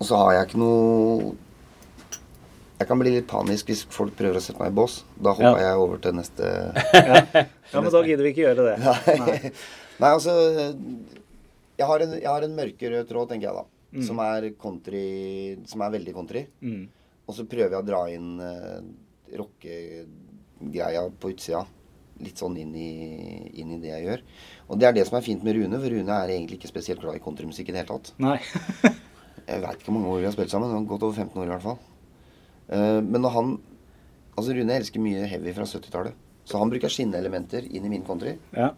Og 0.00 0.06
så 0.08 0.16
har 0.18 0.32
jeg 0.38 0.48
ikke 0.48 0.60
noe 0.62 1.34
Jeg 2.80 2.88
kan 2.88 2.98
bli 2.98 3.12
litt 3.14 3.28
panisk 3.30 3.68
hvis 3.70 3.84
folk 3.94 4.16
prøver 4.18 4.40
å 4.40 4.42
sette 4.42 4.58
meg 4.58 4.72
i 4.72 4.76
bås. 4.80 5.02
Da 5.14 5.34
hopper 5.36 5.60
Ja. 5.60 5.68
jeg 5.68 5.82
over 5.84 6.00
til 6.02 6.16
neste 6.16 6.48
Ja, 6.96 7.76
men 7.78 7.92
da 7.94 8.00
gidder 8.08 8.24
vi 8.26 8.32
ikke 8.32 8.46
gjøre 8.48 8.64
det. 8.72 8.78
Nei. 9.20 9.36
Nei, 10.02 10.08
altså 10.10 10.32
jeg 11.78 11.86
har, 11.88 12.02
en, 12.04 12.16
jeg 12.18 12.28
har 12.30 12.44
en 12.48 12.56
mørkerød 12.56 13.06
tråd, 13.12 13.28
tenker 13.30 13.48
jeg 13.50 13.60
da. 13.60 13.64
Som 14.08 14.18
er 14.24 14.48
country 14.60 15.04
Som 15.68 15.84
er 15.84 15.92
veldig 15.94 16.16
country. 16.16 16.46
Mm. 16.64 16.82
Og 17.28 17.36
så 17.36 17.44
prøver 17.46 17.76
jeg 17.76 17.84
å 17.84 17.86
dra 17.86 18.00
inn 18.10 18.32
uh, 18.40 18.80
rockegreia 19.38 21.04
på 21.20 21.30
utsida. 21.36 21.62
Litt 22.22 22.38
sånn 22.38 22.58
inn 22.60 22.74
i, 22.76 22.90
inn 23.58 23.72
i 23.74 23.80
det 23.82 23.90
jeg 23.94 24.04
gjør. 24.06 24.20
Og 24.68 24.78
det 24.78 24.88
er 24.88 24.96
det 24.96 25.06
som 25.08 25.16
er 25.18 25.24
fint 25.26 25.42
med 25.46 25.56
Rune, 25.56 25.80
for 25.80 25.94
Rune 25.94 26.18
er 26.18 26.34
egentlig 26.34 26.60
ikke 26.60 26.70
spesielt 26.70 27.00
glad 27.02 27.16
i 27.18 27.24
countrymusikk 27.24 27.70
i 27.70 27.74
det 27.74 27.82
hele 27.82 27.94
tatt. 27.94 28.12
Nei. 28.22 28.38
Jeg 29.42 29.58
veit 29.58 29.80
ikke 29.80 29.88
hvor 29.88 29.96
mange 29.96 30.10
år 30.12 30.20
vi 30.20 30.26
har 30.28 30.34
spilt 30.36 30.52
sammen. 30.52 30.86
Godt 30.86 31.02
over 31.02 31.16
15 31.18 31.40
år 31.42 31.48
i 31.48 31.50
hvert 31.50 31.64
fall. 31.64 31.80
Uh, 32.70 33.00
men 33.02 33.24
når 33.24 33.36
han 33.36 33.54
Altså 34.32 34.54
Rune 34.56 34.72
elsker 34.78 35.02
mye 35.02 35.26
heavy 35.28 35.52
fra 35.52 35.66
70-tallet. 35.68 36.14
Så 36.48 36.56
han 36.56 36.70
bruker 36.72 36.88
skinnelementer 36.88 37.66
inn 37.68 37.84
i 37.84 37.90
min 37.92 38.04
country. 38.06 38.38
Ja. 38.56 38.70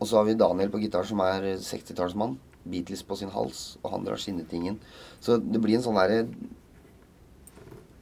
Og 0.00 0.08
så 0.10 0.18
har 0.18 0.26
vi 0.26 0.34
Daniel 0.34 0.72
på 0.72 0.80
gitar, 0.82 1.06
som 1.08 1.22
er 1.22 1.52
60-tallsmann. 1.62 2.34
Beatles 2.66 3.04
på 3.06 3.14
sin 3.14 3.30
hals, 3.30 3.76
og 3.84 3.92
han 3.92 4.02
drar 4.08 4.18
skinnetingen. 4.18 4.80
Så 5.22 5.38
det 5.38 5.60
blir 5.62 5.78
en 5.78 5.86
sånn 5.86 5.98
derre 5.98 6.24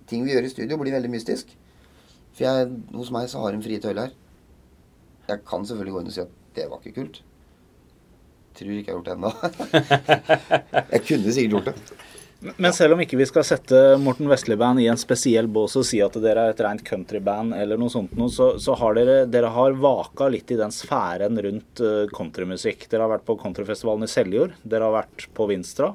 Ting 0.09 0.21
vi 0.27 0.35
gjør 0.35 0.45
i 0.45 0.51
studio, 0.53 0.77
blir 0.77 0.93
veldig 0.93 1.09
mystisk. 1.13 1.53
For 2.37 2.45
jeg, 2.45 2.73
hos 2.93 3.13
meg 3.15 3.29
så 3.33 3.41
har 3.41 3.55
hun 3.57 3.63
frie 3.65 3.81
tøyler. 3.81 4.11
Jeg 5.29 5.45
kan 5.49 5.65
selvfølgelig 5.65 5.95
gå 5.95 6.03
inn 6.03 6.11
og 6.11 6.17
si 6.17 6.25
at 6.25 6.35
det 6.55 6.67
var 6.71 6.83
ikke 6.83 6.99
kult. 7.01 7.23
Tror 8.55 8.75
ikke 8.75 8.93
jeg 8.93 8.95
har 8.95 8.99
gjort 8.99 9.09
det 9.09 9.15
ennå. 9.17 9.31
jeg 10.95 11.07
kunne 11.09 11.35
sikkert 11.35 11.57
gjort 11.57 11.71
det. 11.71 12.03
Men 12.61 12.75
selv 12.77 12.93
om 12.93 13.01
ikke 13.01 13.17
vi 13.17 13.25
skal 13.29 13.45
sette 13.47 13.79
Morten 14.03 14.29
Vestli-band 14.29 14.83
i 14.83 14.89
en 14.93 15.01
spesiell 15.01 15.47
bås 15.49 15.79
og 15.81 15.87
si 15.89 16.01
at 16.05 16.17
dere 16.21 16.43
er 16.43 16.53
et 16.53 16.61
rent 16.65 16.83
countryband 16.85 17.55
eller 17.57 17.81
noe 17.81 17.93
sånt, 17.93 18.13
noe, 18.19 18.29
så, 18.33 18.51
så 18.61 18.77
har 18.77 18.99
dere, 18.99 19.15
dere 19.31 19.49
har 19.55 19.77
vaka 19.81 20.29
litt 20.33 20.53
i 20.53 20.59
den 20.61 20.75
sfæren 20.75 21.41
rundt 21.41 21.81
eh, 21.81 22.05
countrymusikk. 22.13 22.85
Dere 22.93 23.07
har 23.07 23.15
vært 23.15 23.25
på 23.29 23.39
countryfestivalen 23.41 24.05
i 24.05 24.13
Seljord, 24.13 24.59
dere 24.61 24.91
har 24.91 24.99
vært 24.99 25.29
på 25.37 25.49
Vinstra, 25.49 25.95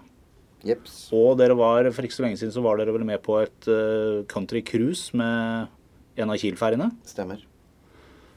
Jeps. 0.66 0.98
og 1.16 1.38
dere 1.40 1.56
var, 1.60 1.92
for 1.94 2.08
ikke 2.08 2.18
så 2.18 2.26
lenge 2.26 2.42
siden 2.42 2.56
så 2.56 2.66
var 2.66 2.82
dere 2.82 2.98
vel 2.98 3.06
med 3.08 3.22
på 3.26 3.38
et 3.44 3.70
eh, 3.70 4.26
countrycruise 4.32 5.14
med 5.20 5.70
en 6.20 6.34
av 6.34 6.42
Kiel-ferjene. 6.42 6.90
Stemmer. 7.08 7.46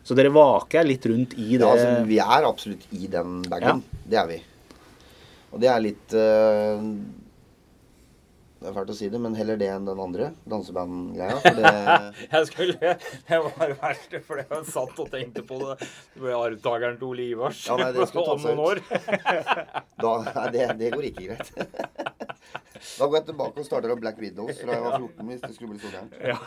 Så 0.02 0.16
dere 0.18 0.32
vaker 0.34 0.86
litt 0.86 1.06
rundt 1.06 1.34
i 1.38 1.56
det. 1.56 1.62
Ja, 1.62 1.72
altså, 1.72 2.04
vi 2.08 2.18
er 2.22 2.46
absolutt 2.48 2.86
i 2.96 3.06
den 3.10 3.42
bagen. 3.48 3.82
Det 4.04 4.18
er 4.18 4.30
vi. 4.30 4.38
Og 5.52 5.60
det 5.62 5.68
er 5.68 5.82
litt 5.84 6.14
uh, 6.16 6.80
Det 8.62 8.70
er 8.70 8.74
fælt 8.74 8.92
å 8.94 8.96
si 8.96 9.10
det, 9.12 9.20
men 9.20 9.34
heller 9.36 9.58
det 9.60 9.68
enn 9.68 9.84
den 9.86 10.00
andre 10.00 10.30
dansebandgreia. 10.48 11.38
Det 11.44 11.72
Jeg 12.34 12.48
skulle 12.48 12.94
Det 13.28 13.40
var 13.46 13.60
det 13.60 13.78
verste, 13.82 14.22
for 14.26 14.42
jeg 14.42 14.62
satt 14.72 15.02
og 15.04 15.12
tenkte 15.12 15.44
på 15.46 15.60
det. 15.60 15.78
Det 16.16 16.24
ble 16.24 16.34
arvtakeren 16.38 16.98
til 16.98 17.12
Ole 17.12 17.28
Ivars 17.34 17.62
Ja, 17.68 17.78
nei, 17.82 17.90
det 17.94 18.08
skulle 18.10 18.38
om 18.38 18.42
noen 18.48 18.64
år. 18.64 18.82
da, 20.02 20.14
Nei, 20.32 20.46
det, 20.56 20.68
det 20.80 20.92
går 20.96 21.10
ikke 21.12 21.28
greit. 21.30 21.54
Da 22.82 23.06
går 23.06 23.20
jeg 23.20 23.26
tilbake 23.28 23.62
og 23.62 23.66
starter 23.66 23.92
opp 23.94 24.00
Black 24.02 24.16
Widows 24.18 24.56
fra 24.58 24.74
jeg 24.74 24.82
var 24.82 24.96
14, 24.98 25.26
hvis 25.28 25.42
det 25.44 25.52
skulle 25.54 25.70
bli 25.70 25.82
så 25.84 25.92
gærent. 25.92 26.16
Ja. 26.26 26.38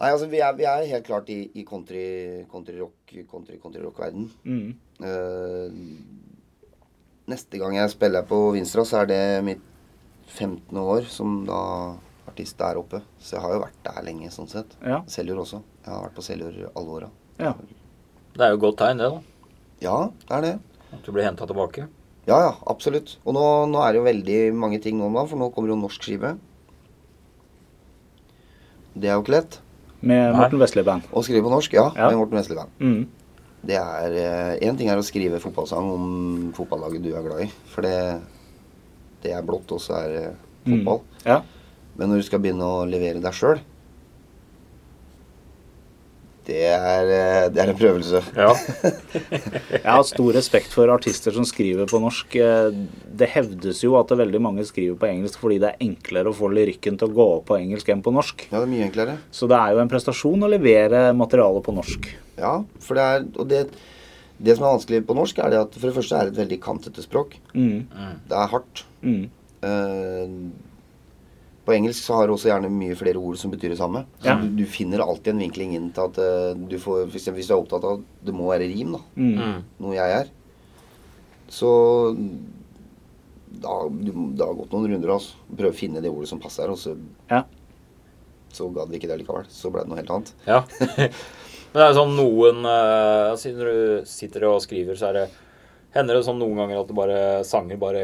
Nei, 0.00 0.10
altså, 0.10 0.26
vi 0.30 0.40
er, 0.42 0.54
vi 0.58 0.66
er 0.66 0.88
helt 0.90 1.06
klart 1.06 1.28
i, 1.30 1.38
i 1.54 1.62
country, 1.66 2.04
country 2.50 2.74
rock, 2.80 3.14
country, 3.30 3.58
country 3.62 3.82
rock-verden. 3.84 4.26
Mm. 4.42 4.74
uh, 5.04 5.68
neste 7.30 7.60
gang 7.62 7.76
jeg 7.78 7.92
spiller 7.94 8.26
på 8.28 8.40
Vinstra, 8.56 8.84
så 8.84 9.02
er 9.02 9.12
det 9.12 9.20
mitt 9.46 9.62
15. 10.34 10.76
år 10.80 11.06
som 11.08 11.44
da 11.46 11.60
artist 12.28 12.58
der 12.58 12.80
oppe. 12.80 13.00
Så 13.22 13.36
jeg 13.36 13.44
har 13.44 13.54
jo 13.54 13.62
vært 13.62 13.80
der 13.86 14.02
lenge, 14.06 14.32
sånn 14.34 14.50
sett. 14.50 14.74
Ja. 14.82 15.02
Seljord 15.10 15.44
også. 15.44 15.62
Jeg 15.84 15.92
har 15.92 16.06
vært 16.08 16.18
på 16.18 16.26
Seljord 16.26 16.60
alle 16.74 17.00
åra. 17.00 17.10
ja. 17.38 17.54
Det 18.34 18.42
er 18.42 18.50
jo 18.50 18.56
et 18.56 18.62
godt 18.64 18.80
tegn, 18.80 18.98
det, 18.98 19.08
da. 19.14 19.50
Ja, 19.84 19.98
det 20.26 20.32
er 20.34 20.42
det. 20.42 20.54
At 20.96 21.04
du 21.06 21.12
blir 21.14 21.22
henta 21.22 21.46
tilbake. 21.46 21.84
Ja, 22.26 22.38
ja, 22.42 22.52
absolutt. 22.66 23.12
Og 23.22 23.36
nå, 23.36 23.44
nå 23.70 23.78
er 23.84 23.92
det 23.92 24.00
jo 24.00 24.06
veldig 24.08 24.38
mange 24.58 24.80
ting 24.82 24.98
nå, 24.98 25.06
da, 25.14 25.22
for 25.30 25.38
nå 25.38 25.52
kommer 25.54 25.70
jo 25.70 25.76
norsk 25.78 26.02
skive. 26.02 26.32
Det 28.98 29.06
er 29.06 29.14
jo 29.14 29.22
ikke 29.22 29.36
lett. 29.36 29.60
Med 30.04 30.36
Morten 30.36 30.60
Vestli-band. 30.60 31.10
Å 31.10 31.22
skrive 31.24 31.44
på 31.46 31.52
norsk, 31.52 31.76
ja. 31.76 31.88
Ja. 31.96 32.10
Med 32.12 32.20
Morten 32.20 32.38
Wesleland. 32.38 32.72
Mm. 32.80 33.04
Det 33.64 33.78
er 33.80 34.16
Én 34.60 34.76
ting 34.76 34.90
er 34.92 35.00
å 35.00 35.04
skrive 35.06 35.40
fotballsang 35.40 35.86
om 35.88 36.08
fotballaget 36.56 37.04
du 37.04 37.12
er 37.14 37.24
glad 37.24 37.46
i. 37.46 37.50
For 37.72 37.86
det, 37.86 37.96
det 39.24 39.32
er 39.32 39.46
blått, 39.46 39.72
og 39.72 39.80
så 39.80 39.96
er 40.02 40.12
det 40.12 40.24
fotball. 40.66 41.00
Ja. 41.24 41.40
Men 41.96 42.10
når 42.10 42.20
du 42.20 42.26
skal 42.28 42.42
begynne 42.44 42.68
å 42.68 42.84
levere 42.88 43.22
deg 43.24 43.36
sjøl 43.36 43.62
det, 46.46 46.58
er, 46.68 47.08
eh, 47.08 47.46
det 47.52 47.60
er 47.62 47.70
en 47.72 47.78
prøvelse. 47.78 48.20
Ja. 48.36 48.50
Jeg 49.74 49.84
har 49.86 50.02
stor 50.08 50.32
respekt 50.36 50.74
for 50.76 50.90
artister 50.92 51.32
som 51.36 51.46
skriver 51.48 51.88
på 51.90 52.00
norsk. 52.02 52.36
Eh, 52.36 52.76
Det 53.14 53.28
hevdes 53.30 53.80
jo 53.84 53.94
at 54.00 54.10
veldig 54.10 54.40
mange 54.42 54.64
skriver 54.66 54.98
på 54.98 55.06
engelsk 55.08 55.38
fordi 55.40 55.60
det 55.62 55.70
er 55.72 55.84
enklere 55.86 56.32
å 56.32 56.36
få 56.36 56.50
lyrikken 56.52 56.98
til 57.00 57.08
å 57.10 57.14
gå 57.16 57.26
opp 57.38 57.46
på 57.52 57.58
engelsk 57.60 57.88
enn 57.94 58.02
på 58.04 58.12
norsk. 58.14 58.46
Ja, 58.50 58.58
det 58.58 58.66
er 58.66 58.72
mye 58.74 58.88
enklere. 58.88 59.16
Så 59.32 59.48
det 59.50 59.56
er 59.60 59.74
jo 59.76 59.82
en 59.84 59.92
prestasjon 59.92 60.44
å 60.44 60.50
levere 60.52 61.06
materiale 61.16 61.62
på 61.64 61.74
norsk. 61.76 62.10
Ja, 62.40 62.56
for 62.82 62.98
det 62.98 63.04
er 63.14 63.26
Og 63.38 63.48
det, 63.48 63.62
det 64.42 64.56
som 64.58 64.66
er 64.66 64.74
vanskelig 64.76 65.04
på 65.06 65.14
norsk, 65.16 65.38
er 65.38 65.54
det 65.54 65.62
at 65.62 65.78
for 65.78 65.88
det 65.88 65.96
første 65.96 66.18
er 66.18 66.28
det 66.28 66.34
et 66.34 66.42
veldig 66.42 66.60
kantete 66.64 67.04
språk. 67.06 67.36
Mm. 67.54 67.86
Det 68.28 68.36
er 68.42 68.50
hardt. 68.52 68.84
Mm. 69.06 69.28
Eh, 69.64 70.38
på 71.64 71.72
engelsk 71.72 72.04
så 72.04 72.14
har 72.18 72.26
du 72.28 72.34
også 72.34 72.50
gjerne 72.50 72.68
mye 72.70 72.96
flere 72.98 73.16
ord 73.16 73.38
som 73.40 73.50
betyr 73.50 73.70
det 73.72 73.78
samme. 73.80 74.04
Så 74.20 74.26
Ja. 74.28 74.34
du, 74.36 74.48
du 74.58 74.64
finner 74.68 75.00
alltid 75.00 75.32
en 75.34 75.40
vinkling 75.46 75.74
inn 75.78 75.90
til 75.96 76.04
at 76.10 76.18
uh, 76.20 76.52
du 76.54 76.76
får 76.78 77.06
Hvis 77.12 77.24
du 77.30 77.54
er 77.54 77.56
opptatt 77.60 77.84
av 77.84 77.98
at 78.00 78.04
det 78.26 78.34
må 78.36 78.50
være 78.52 78.68
rim, 78.68 78.92
da, 78.98 79.00
Mm. 79.16 79.34
Mm. 79.38 79.62
noe 79.80 79.94
jeg 79.96 80.18
er, 80.20 80.28
så 81.48 81.70
da, 83.64 83.74
du, 83.88 84.10
det 84.34 84.44
har 84.44 84.56
gått 84.58 84.72
noen 84.74 84.90
runder. 84.92 85.12
altså. 85.14 85.36
Prøve 85.56 85.72
å 85.72 85.76
finne 85.78 86.02
det 86.02 86.10
ordet 86.10 86.28
som 86.30 86.40
passer, 86.42 86.68
og 86.72 86.78
så, 86.80 86.96
Ja. 87.30 87.44
så 88.52 88.68
gadd 88.74 88.90
vi 88.90 88.98
ikke 88.98 89.08
det 89.10 89.20
likevel. 89.22 89.46
Så 89.48 89.70
ble 89.72 89.84
det 89.84 89.88
noe 89.92 90.00
helt 90.00 90.10
annet. 90.10 90.32
Ja. 90.46 90.62
Men 91.74 91.80
det 91.80 91.84
er 91.88 91.92
jo 91.92 91.98
sånn 92.04 92.14
noen 92.14 92.60
uh, 92.68 93.34
Siden 93.40 93.58
du 93.66 94.04
sitter 94.06 94.44
og 94.46 94.60
skriver, 94.62 94.94
så 94.98 95.08
er 95.10 95.12
det 95.18 95.24
Hender 95.94 96.14
det 96.18 96.24
sånn 96.26 96.38
noen 96.42 96.56
ganger 96.58 96.80
at 96.80 96.88
det 96.90 96.94
bare, 96.98 97.18
sanger 97.46 97.78
bare 97.78 98.00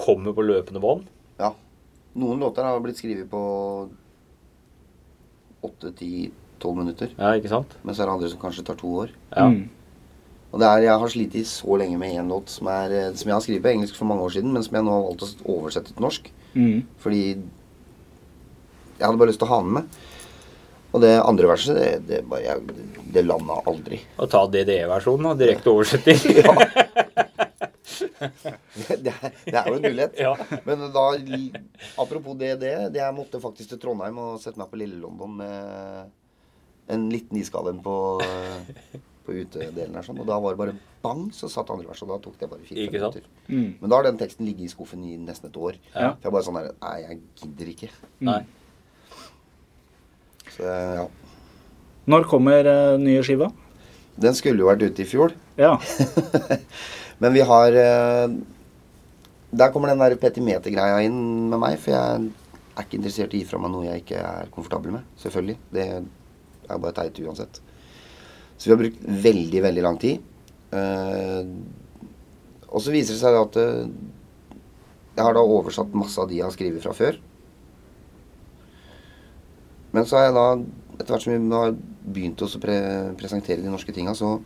kommer 0.00 0.32
på 0.36 0.44
løpende 0.44 0.80
bånd? 0.80 1.02
Ja. 2.12 2.20
Noen 2.22 2.40
låter 2.42 2.66
har 2.66 2.80
blitt 2.84 2.98
skrevet 3.00 3.30
på 3.30 3.42
8-10-12 5.62 6.74
minutter. 6.76 7.14
Ja, 7.16 7.32
ikke 7.38 7.52
sant? 7.52 7.76
Men 7.82 7.94
så 7.94 8.02
er 8.02 8.10
det 8.10 8.16
andre 8.18 8.28
som 8.32 8.42
kanskje 8.42 8.66
tar 8.66 8.76
to 8.80 8.90
år. 9.04 9.14
Ja. 9.30 9.46
Mm. 9.48 9.70
Og 10.52 10.60
det 10.60 10.68
er, 10.68 10.82
Jeg 10.84 11.00
har 11.00 11.08
slitt 11.08 11.36
så 11.48 11.76
lenge 11.80 11.96
med 11.98 12.12
én 12.12 12.28
låt 12.28 12.50
som, 12.52 12.68
er, 12.68 12.92
eh, 12.92 13.14
som 13.16 13.28
jeg 13.30 13.34
har 13.34 13.40
skrevet 13.44 13.64
på 13.64 13.72
engelsk 13.72 13.96
for 13.96 14.04
mange 14.04 14.22
år 14.22 14.34
siden, 14.34 14.52
men 14.52 14.62
som 14.62 14.76
jeg 14.76 14.84
nå 14.84 14.92
har 14.92 15.06
valgt 15.06 15.24
å 15.24 15.56
oversette 15.56 15.94
til 15.94 16.04
norsk. 16.04 16.28
Mm. 16.52 16.82
Fordi 17.00 17.22
jeg 18.98 19.06
hadde 19.06 19.18
bare 19.18 19.32
lyst 19.32 19.40
til 19.40 19.48
å 19.48 19.54
ha 19.54 19.62
den 19.64 19.78
med. 19.78 20.00
Og 20.92 21.00
det 21.00 21.14
andre 21.24 21.48
verset, 21.48 21.78
det, 21.78 21.90
det, 22.10 22.20
bare, 22.28 22.42
jeg, 22.44 22.56
det 23.14 23.24
landa 23.24 23.56
aldri. 23.64 24.02
Og 24.20 24.28
ta 24.28 24.44
DDE-versjonen 24.52 25.30
og 25.32 25.40
direkte 25.40 25.72
oversetting. 25.72 26.20
Det 28.22 29.12
er, 29.12 29.34
det 29.44 29.56
er 29.58 29.68
jo 29.68 29.76
en 29.78 29.86
mulighet. 29.86 30.18
Ja. 30.20 30.32
Men 30.66 30.84
da, 30.94 31.04
apropos 32.02 32.36
det, 32.38 32.54
det, 32.62 32.72
det 32.94 33.00
Jeg 33.02 33.16
måtte 33.16 33.40
faktisk 33.42 33.72
til 33.72 33.80
Trondheim 33.82 34.18
og 34.22 34.40
sette 34.42 34.60
meg 34.60 34.70
på 34.70 34.80
Lille 34.80 35.00
London 35.02 35.38
med 35.40 36.10
en 36.92 37.08
liten 37.12 37.38
iskall 37.38 37.70
på, 37.82 37.96
på 39.26 39.36
utedelen 39.36 39.94
her. 39.96 40.06
Sånn. 40.06 40.20
Og 40.22 40.28
da 40.28 40.38
var 40.42 40.54
det 40.54 40.60
bare 40.60 40.76
bang, 41.02 41.28
så 41.34 41.50
satt 41.50 41.70
andre 41.72 41.88
vers. 41.90 42.02
Og 42.04 42.10
da 42.12 42.18
tok 42.22 42.38
det 42.40 42.50
bare 42.50 42.66
fire 42.66 42.88
minutter. 42.90 43.28
Mm. 43.48 43.68
Men 43.80 43.92
da 43.92 43.98
har 43.98 44.08
den 44.08 44.20
teksten 44.20 44.48
ligget 44.48 44.68
i 44.68 44.72
skuffen 44.72 45.04
i 45.06 45.16
nesten 45.20 45.50
et 45.50 45.58
år. 45.58 45.78
Ja. 45.94 46.14
For 46.16 46.28
jeg 46.28 46.36
bare 46.36 46.46
sånn 46.48 46.60
her 46.60 46.70
Nei, 46.74 46.96
jeg 47.04 47.20
gidder 47.42 47.72
ikke. 47.74 47.90
Nei. 48.28 48.40
Så 50.52 50.68
ja. 50.68 51.06
Når 52.12 52.26
kommer 52.28 52.66
uh, 52.66 52.98
nye 53.00 53.22
skiva? 53.24 53.52
Den 54.20 54.34
skulle 54.36 54.60
jo 54.60 54.68
vært 54.68 54.82
ute 54.84 55.04
i 55.04 55.08
fjor. 55.08 55.32
Ja. 55.56 55.76
Men 57.22 57.36
vi 57.36 57.44
har 57.46 57.76
eh, 57.78 58.36
Der 59.52 59.70
kommer 59.70 59.92
den 59.92 60.00
der 60.02 60.16
petimeter-greia 60.18 61.02
inn 61.06 61.50
med 61.52 61.60
meg. 61.60 61.78
For 61.80 61.94
jeg 61.94 62.30
er 62.72 62.86
ikke 62.86 62.98
interessert 62.98 63.34
i 63.34 63.42
å 63.42 63.42
gi 63.42 63.48
fra 63.50 63.60
meg 63.62 63.72
noe 63.74 63.86
jeg 63.86 64.02
ikke 64.02 64.22
er 64.24 64.50
komfortabel 64.54 64.96
med. 64.96 65.10
Selvfølgelig. 65.22 65.58
Det 65.76 65.86
er 65.92 66.80
bare 66.82 66.96
teit 66.96 67.20
uansett. 67.22 67.60
Så 68.56 68.68
vi 68.68 68.74
har 68.74 68.80
brukt 68.80 69.04
veldig, 69.26 69.60
veldig 69.68 69.84
lang 69.84 70.00
tid. 70.02 70.24
Eh, 70.72 71.52
og 72.72 72.80
så 72.80 72.94
viser 72.94 73.14
det 73.14 73.20
seg 73.20 73.36
at 73.36 73.58
eh, 73.60 73.92
jeg 75.12 75.26
har 75.26 75.36
da 75.36 75.44
oversatt 75.44 75.92
masse 75.92 76.16
av 76.20 76.30
de 76.30 76.38
jeg 76.38 76.46
har 76.46 76.54
skrevet 76.54 76.84
fra 76.84 76.94
før. 76.96 77.18
Men 79.92 80.08
så 80.08 80.16
har 80.16 80.30
jeg 80.30 80.36
da, 80.38 80.46
etter 80.96 81.12
hvert 81.12 81.26
som 81.26 81.34
vi 81.34 81.58
har 81.60 81.74
begynt 82.16 82.44
å 82.44 82.48
pre 82.62 82.78
presentere 83.20 83.60
de 83.60 83.72
norske 83.72 83.92
tinga, 83.92 84.14
så, 84.16 84.38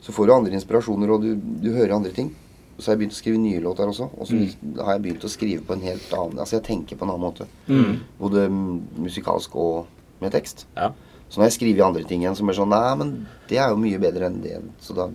så 0.00 0.14
får 0.16 0.26
du 0.26 0.34
andre 0.34 0.56
inspirasjoner, 0.56 1.12
og 1.12 1.24
du, 1.24 1.34
du 1.36 1.72
hører 1.74 1.96
andre 1.96 2.12
ting. 2.16 2.30
Så 2.78 2.88
har 2.88 2.96
jeg 2.96 3.02
begynt 3.02 3.16
å 3.16 3.20
skrive 3.20 3.40
nye 3.42 3.60
låter 3.60 3.90
også. 3.90 4.08
Og 4.16 4.28
så 4.28 4.38
har 4.80 4.94
jeg 4.96 5.02
begynt 5.04 5.26
å 5.28 5.30
skrive 5.30 5.64
på 5.68 5.76
en 5.76 5.82
helt 5.84 6.12
annen 6.16 6.40
Altså 6.40 6.56
jeg 6.56 6.64
tenker 6.70 6.96
på 6.96 7.04
en 7.04 7.12
annen 7.12 7.26
måte. 7.26 7.46
Mm. 7.68 7.98
Både 8.16 8.46
musikalsk 8.48 9.58
og 9.60 9.90
med 10.22 10.32
tekst. 10.32 10.64
Ja. 10.78 10.88
Så 11.28 11.38
når 11.38 11.50
jeg 11.50 11.56
skriver 11.58 11.86
andre 11.86 12.06
ting 12.08 12.24
igjen 12.24 12.38
som 12.38 12.48
er 12.50 12.56
sånn 12.56 12.72
Nei, 12.72 12.94
men 12.98 13.12
det 13.50 13.60
er 13.60 13.74
jo 13.74 13.82
mye 13.82 14.00
bedre 14.00 14.30
enn 14.30 14.40
det. 14.42 14.56
Så 14.82 14.96
da 14.96 15.10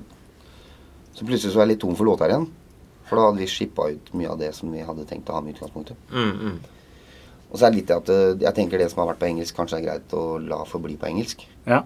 Så 1.15 1.25
plutselig 1.25 1.55
så 1.55 1.61
er 1.61 1.65
jeg 1.65 1.73
litt 1.73 1.81
tom 1.81 1.97
for 1.97 2.07
låter 2.07 2.29
igjen. 2.29 2.47
For 3.09 3.17
da 3.17 3.27
hadde 3.29 3.41
vi 3.41 3.49
shippa 3.49 3.89
ut 3.93 4.13
mye 4.17 4.29
av 4.29 4.39
det 4.41 4.51
som 4.57 4.71
vi 4.73 4.85
hadde 4.85 5.05
tenkt 5.09 5.29
å 5.31 5.37
ha 5.37 5.41
med 5.41 5.55
utgangspunktet. 5.55 5.97
Mm, 6.11 6.31
mm. 6.41 6.55
Og 7.51 7.59
så 7.59 7.67
er 7.67 7.71
det 7.71 7.79
litt 7.79 7.91
det 7.91 7.97
at 8.01 8.09
eh, 8.11 8.37
jeg 8.41 8.57
tenker 8.57 8.81
det 8.81 8.89
som 8.91 9.03
har 9.03 9.13
vært 9.13 9.21
på 9.21 9.29
engelsk, 9.29 9.55
kanskje 9.55 9.77
er 9.79 9.85
greit 9.85 10.15
å 10.17 10.23
la 10.43 10.63
forbli 10.67 10.97
på 10.99 11.07
engelsk. 11.07 11.45
Ja. 11.69 11.83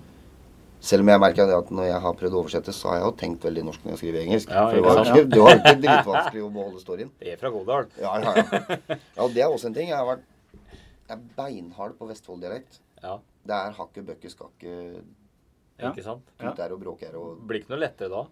Selv 0.79 1.03
om 1.03 1.09
jeg 1.11 1.19
merker 1.19 1.49
at 1.51 1.71
når 1.75 1.89
jeg 1.89 2.01
har 2.05 2.13
prøvd 2.15 2.35
å 2.35 2.41
oversette, 2.43 2.73
så 2.75 2.87
har 2.91 2.99
jeg 3.01 3.05
jo 3.09 3.15
tenkt 3.19 3.43
veldig 3.43 3.63
norsk 3.67 3.83
når 3.83 3.91
jeg 3.93 3.99
skriver 3.99 4.21
engelsk. 4.23 4.51
Ja, 4.53 4.61
for 4.69 4.77
det 4.77 4.83
var, 4.85 5.01
ikke, 5.03 5.23
det 5.33 5.41
var 5.43 5.57
ikke 5.57 5.73
dritvanskelig 5.83 6.43
å 6.45 6.51
beholde 6.55 6.83
storyen. 6.83 7.09
Det 7.19 7.33
er 7.33 7.41
fra 7.41 7.51
Godal. 7.51 7.89
Ja, 7.99 8.13
ja, 8.23 8.33
ja. 8.39 8.77
ja, 8.87 8.99
og 9.25 9.33
det 9.35 9.43
er 9.43 9.51
også 9.51 9.67
en 9.67 9.75
ting. 9.75 9.91
Jeg 9.91 9.97
har 9.99 10.07
vært 10.07 10.23
jeg 11.09 11.17
er 11.17 11.21
beinhard 11.35 11.95
på 11.97 12.05
Vestfold-dialekt. 12.05 12.79
Ja, 13.01 13.15
Det 13.49 13.55
er 13.55 13.73
hakke, 13.79 14.03
bøkke, 14.05 14.29
skakke, 14.29 14.73
Ja. 15.79 15.89
ikke 15.89 16.03
sant? 16.05 16.27
Der 16.37 16.73
og 16.75 16.81
bråker 16.83 17.15
og 17.17 17.39
Blir 17.47 17.63
ikke 17.63 17.73
noe 17.73 17.79
lettere 17.81 18.11
da. 18.13 18.23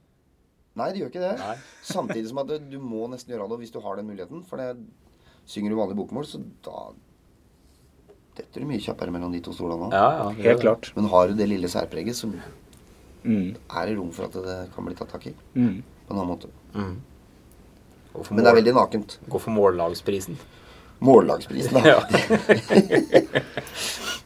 Nei, 0.77 0.91
det 0.93 1.01
gjør 1.01 1.09
ikke 1.09 1.23
det. 1.23 1.33
Nei. 1.41 1.55
Samtidig 1.95 2.29
som 2.29 2.41
at 2.43 2.51
du 2.69 2.77
må 2.79 3.07
nesten 3.09 3.33
gjøre 3.33 3.49
det 3.49 3.59
hvis 3.63 3.73
du 3.73 3.79
har 3.81 3.97
den 3.97 4.07
muligheten. 4.11 4.43
For 4.45 4.61
det 4.61 4.75
synger 5.49 5.73
du 5.73 5.79
vanlig 5.79 5.97
bokmål, 5.97 6.27
så 6.29 6.41
da 6.67 6.91
detter 8.37 8.61
det 8.63 8.67
mye 8.69 8.81
kjappere 8.83 9.11
mellom 9.13 9.33
de 9.33 9.41
to 9.43 9.51
stolene. 9.55 9.89
Ja, 9.91 10.07
ja. 10.21 10.29
er 10.31 10.49
Helt 10.51 10.61
klart. 10.63 10.91
Men 10.95 11.09
har 11.11 11.27
du 11.27 11.33
det 11.39 11.49
lille 11.49 11.67
særpreget, 11.71 12.15
så 12.19 12.29
Mm. 13.27 13.55
er 13.75 13.85
det 13.89 13.97
rom 13.97 14.11
for 14.15 14.23
at 14.29 14.31
det 14.39 14.57
kan 14.75 14.85
bli 14.85 14.93
tatt 14.95 15.09
tak 15.11 15.25
i. 15.27 15.33
Mm. 15.55 15.81
På 16.07 16.13
en 16.13 16.19
annen 16.21 16.29
måte. 16.31 16.47
Mm. 16.73 16.93
Men 18.31 18.43
det 18.45 18.47
er 18.53 18.55
veldig 18.61 18.73
nakent. 18.77 19.17
Gå 19.29 19.39
for 19.41 19.51
mållagsprisen. 19.51 20.37
Mållagsprisen, 21.03 21.73
da. 21.73 21.81
Ja. 21.91 21.99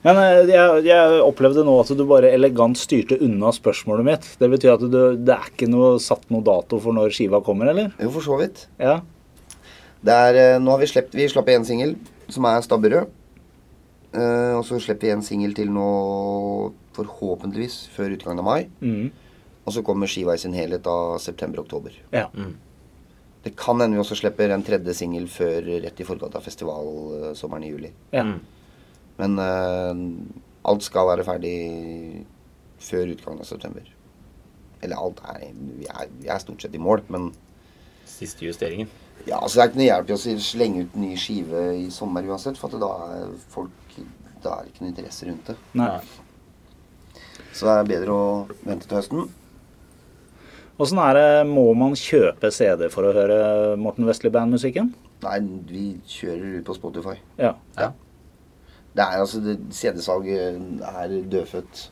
Men 0.06 0.18
eh, 0.18 0.50
jeg, 0.50 0.84
jeg 0.88 1.22
opplevde 1.22 1.64
nå 1.68 1.74
at 1.84 1.92
du 1.98 2.04
bare 2.10 2.32
elegant 2.34 2.78
styrte 2.80 3.20
unna 3.22 3.52
spørsmålet 3.54 4.08
mitt. 4.08 4.30
Det 4.42 4.50
betyr 4.50 4.74
at 4.76 4.86
du, 4.86 5.00
det 5.18 5.36
er 5.36 5.50
ikke 5.52 5.70
noe, 5.70 5.96
satt 6.02 6.24
noe 6.34 6.42
dato 6.46 6.80
for 6.82 6.96
når 6.98 7.14
skiva 7.14 7.42
kommer, 7.46 7.70
eller? 7.74 7.92
Jo, 8.02 8.10
for 8.16 8.26
så 8.26 8.38
vidt. 8.42 8.64
Ja. 8.82 9.00
Det 10.02 10.16
er, 10.30 10.40
eh, 10.56 10.60
nå 10.62 10.74
har 10.74 10.82
vi 10.82 10.90
sluppet 10.90 11.14
Vi 11.20 11.28
slapp 11.30 11.52
en 11.54 11.66
singel 11.68 11.94
som 12.34 12.48
er 12.50 12.64
Stabberød. 12.66 13.12
Eh, 14.12 14.54
og 14.58 14.66
så 14.68 14.80
slipper 14.84 15.08
vi 15.08 15.14
en 15.16 15.24
singel 15.24 15.54
til 15.56 15.72
nå 15.72 15.88
forhåpentligvis 16.98 17.86
før 17.96 18.18
utgangen 18.18 18.44
av 18.44 18.48
mai. 18.48 18.66
Mm. 18.84 19.12
Og 19.62 19.76
så 19.76 19.84
kommer 19.86 20.10
skiva 20.12 20.36
i 20.36 20.42
sin 20.42 20.56
helhet 20.58 20.88
av 20.90 21.18
september-oktober. 21.24 21.96
Ja. 22.12 22.28
Mm. 22.34 22.58
Det 23.42 23.56
kan 23.58 23.80
hende 23.82 23.98
vi 23.98 24.02
også 24.04 24.20
slipper 24.20 24.54
en 24.54 24.66
tredje 24.66 24.94
singel 24.98 25.26
før 25.32 25.66
rett 25.82 26.02
i 26.02 26.06
forkant 26.06 26.36
av 26.38 26.44
festivalsommeren 26.46 27.66
i 27.66 27.72
juli. 27.72 27.94
ja. 28.14 28.26
Mm. 28.28 28.40
Men 29.22 29.36
uh, 29.38 30.00
alt 30.66 30.82
skal 30.82 31.06
være 31.12 31.26
ferdig 31.28 31.56
før 32.82 33.12
utgangen 33.12 33.44
av 33.44 33.50
september. 33.50 33.86
Eller 34.82 34.98
alt 34.98 35.20
er 35.30 35.52
Vi 35.52 35.86
er, 35.86 36.08
vi 36.22 36.30
er 36.32 36.42
stort 36.42 36.64
sett 36.64 36.74
i 36.74 36.82
mål, 36.82 37.04
men 37.12 37.32
Siste 38.10 38.48
justeringen. 38.48 38.90
Ja, 39.28 39.38
altså 39.38 39.60
Det 39.60 39.64
er 39.64 39.70
ikke 39.70 39.80
noe 39.80 39.86
hjelp 39.86 40.10
i 40.10 40.16
å 40.16 40.40
slenge 40.42 40.82
ut 40.86 40.96
ny 40.98 41.12
skive 41.20 41.62
i 41.78 41.86
sommer 41.94 42.26
uansett, 42.26 42.58
for 42.58 42.74
at 42.74 42.82
da 42.82 42.90
er 43.20 43.36
folk 43.54 43.81
Da 44.42 44.58
er 44.58 44.66
det 44.66 44.74
ikke 44.74 44.84
noe 44.86 44.92
interesse 44.94 45.28
rundt 45.30 45.52
det. 45.52 45.56
Nei. 45.78 46.02
Så 47.52 47.68
det 47.68 47.76
er 47.76 47.90
bedre 47.92 48.16
å 48.16 48.28
vente 48.66 48.88
til 48.88 48.98
høsten. 48.98 49.30
Åssen 50.82 50.98
er 51.04 51.14
det, 51.18 51.26
må 51.52 51.68
man 51.78 51.94
kjøpe 52.00 52.50
CD 52.56 52.88
for 52.90 53.06
å 53.06 53.14
høre 53.14 53.40
Morten 53.78 54.08
Vestli 54.08 54.32
Band 54.34 54.56
musikken? 54.56 54.94
Nei, 55.22 55.38
vi 55.70 55.84
kjører 56.10 56.56
ut 56.58 56.66
på 56.66 56.74
Spotify. 56.80 57.18
Ja. 57.38 57.54
Det 57.78 59.04
er 59.04 59.22
altså 59.22 59.44
CD-salget 59.70 60.82
er 60.90 61.14
dødfødt. 61.32 61.84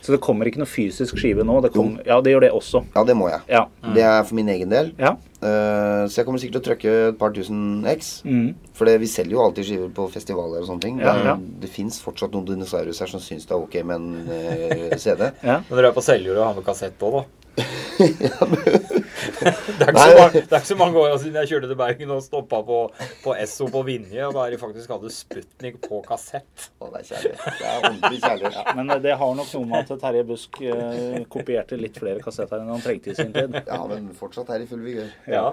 Så 0.00 0.14
det 0.14 0.20
kommer 0.24 0.48
ikke 0.48 0.62
noe 0.62 0.70
fysisk 0.70 1.18
skive 1.20 1.44
nå? 1.46 1.58
Det 1.64 1.72
kom, 1.74 1.98
ja, 2.06 2.20
det 2.24 2.32
gjør 2.32 2.46
det 2.46 2.52
også. 2.56 2.84
Ja, 2.94 3.04
det 3.04 3.16
må 3.18 3.28
jeg. 3.28 3.42
Ja. 3.52 3.66
Det 3.94 4.04
er 4.06 4.22
for 4.24 4.38
min 4.38 4.48
egen 4.52 4.72
del. 4.72 4.94
Ja. 5.00 5.16
Uh, 5.40 6.04
så 6.08 6.20
jeg 6.20 6.26
kommer 6.28 6.40
sikkert 6.40 6.58
til 6.58 6.60
å 6.60 6.66
trykke 6.68 6.94
et 7.10 7.18
par 7.20 7.34
tusen 7.36 7.84
X. 7.88 8.10
Mm. 8.28 8.54
For 8.76 8.88
vi 9.00 9.08
selger 9.08 9.36
jo 9.36 9.42
alltid 9.44 9.68
skiver 9.68 9.92
på 9.96 10.06
festivaler 10.12 10.62
og 10.62 10.68
sånne 10.68 10.84
ting. 10.84 11.02
Ja, 11.04 11.14
det 11.16 11.28
ja. 11.28 11.36
det 11.64 11.72
fins 11.72 12.00
fortsatt 12.04 12.32
noen 12.36 12.48
dinosaurus 12.48 13.02
her 13.04 13.12
som 13.12 13.22
syns 13.24 13.48
det 13.48 13.56
er 13.56 13.64
ok 13.64 13.76
med 13.84 13.96
en 13.96 14.08
uh, 14.92 14.96
CD. 15.00 15.28
ja. 15.44 15.60
Men 15.68 15.76
dere 15.76 15.92
er 15.92 15.96
på 15.96 16.04
Seljord 16.04 16.40
og 16.40 16.48
har 16.48 16.58
med 16.60 16.68
kassett 16.68 16.96
på, 17.00 17.12
da? 17.18 17.24
Det 17.60 19.86
er, 19.86 19.90
ikke 19.90 20.00
så 20.00 20.16
mange, 20.16 20.34
det 20.34 20.52
er 20.52 20.58
ikke 20.58 20.68
så 20.68 20.76
mange 20.78 21.00
år 21.00 21.16
siden 21.20 21.38
jeg 21.40 21.50
kjørte 21.50 21.70
til 21.70 21.78
Bergen 21.78 22.12
og 22.14 22.22
stoppa 22.24 22.60
på, 22.66 22.78
på 23.24 23.34
Esso 23.38 23.68
på 23.72 23.82
Vinje 23.86 24.26
og 24.26 24.34
bare 24.36 24.58
faktisk 24.60 24.92
hadde 24.94 25.10
Sputnik 25.14 25.80
på 25.84 26.00
kassett. 26.06 26.68
Å, 26.80 26.82
det 26.92 27.02
er 27.02 27.08
kjærlighet. 27.10 27.58
Det 27.60 27.66
er 27.70 27.88
ordentlig 27.88 28.22
kjærlighet. 28.24 28.70
Men 28.78 28.94
eh, 28.94 29.02
det 29.06 29.16
har 29.22 29.34
nok 29.40 29.50
noe 29.56 29.70
med 29.72 29.92
at 29.94 30.04
Terje 30.04 30.24
Busk 30.28 30.60
eh, 30.62 31.18
kopierte 31.32 31.80
litt 31.80 31.96
flere 32.00 32.24
kassetter 32.24 32.62
enn 32.62 32.72
han 32.72 32.84
trengte 32.84 33.12
i 33.12 33.18
sin 33.18 33.34
tid. 33.36 33.58
Ja, 33.66 33.82
men 33.90 34.02
fortsatt 34.18 34.52
her 34.54 34.64
i 34.64 34.70
full 34.70 34.82
vigør. 34.84 35.10
Ja. 35.30 35.46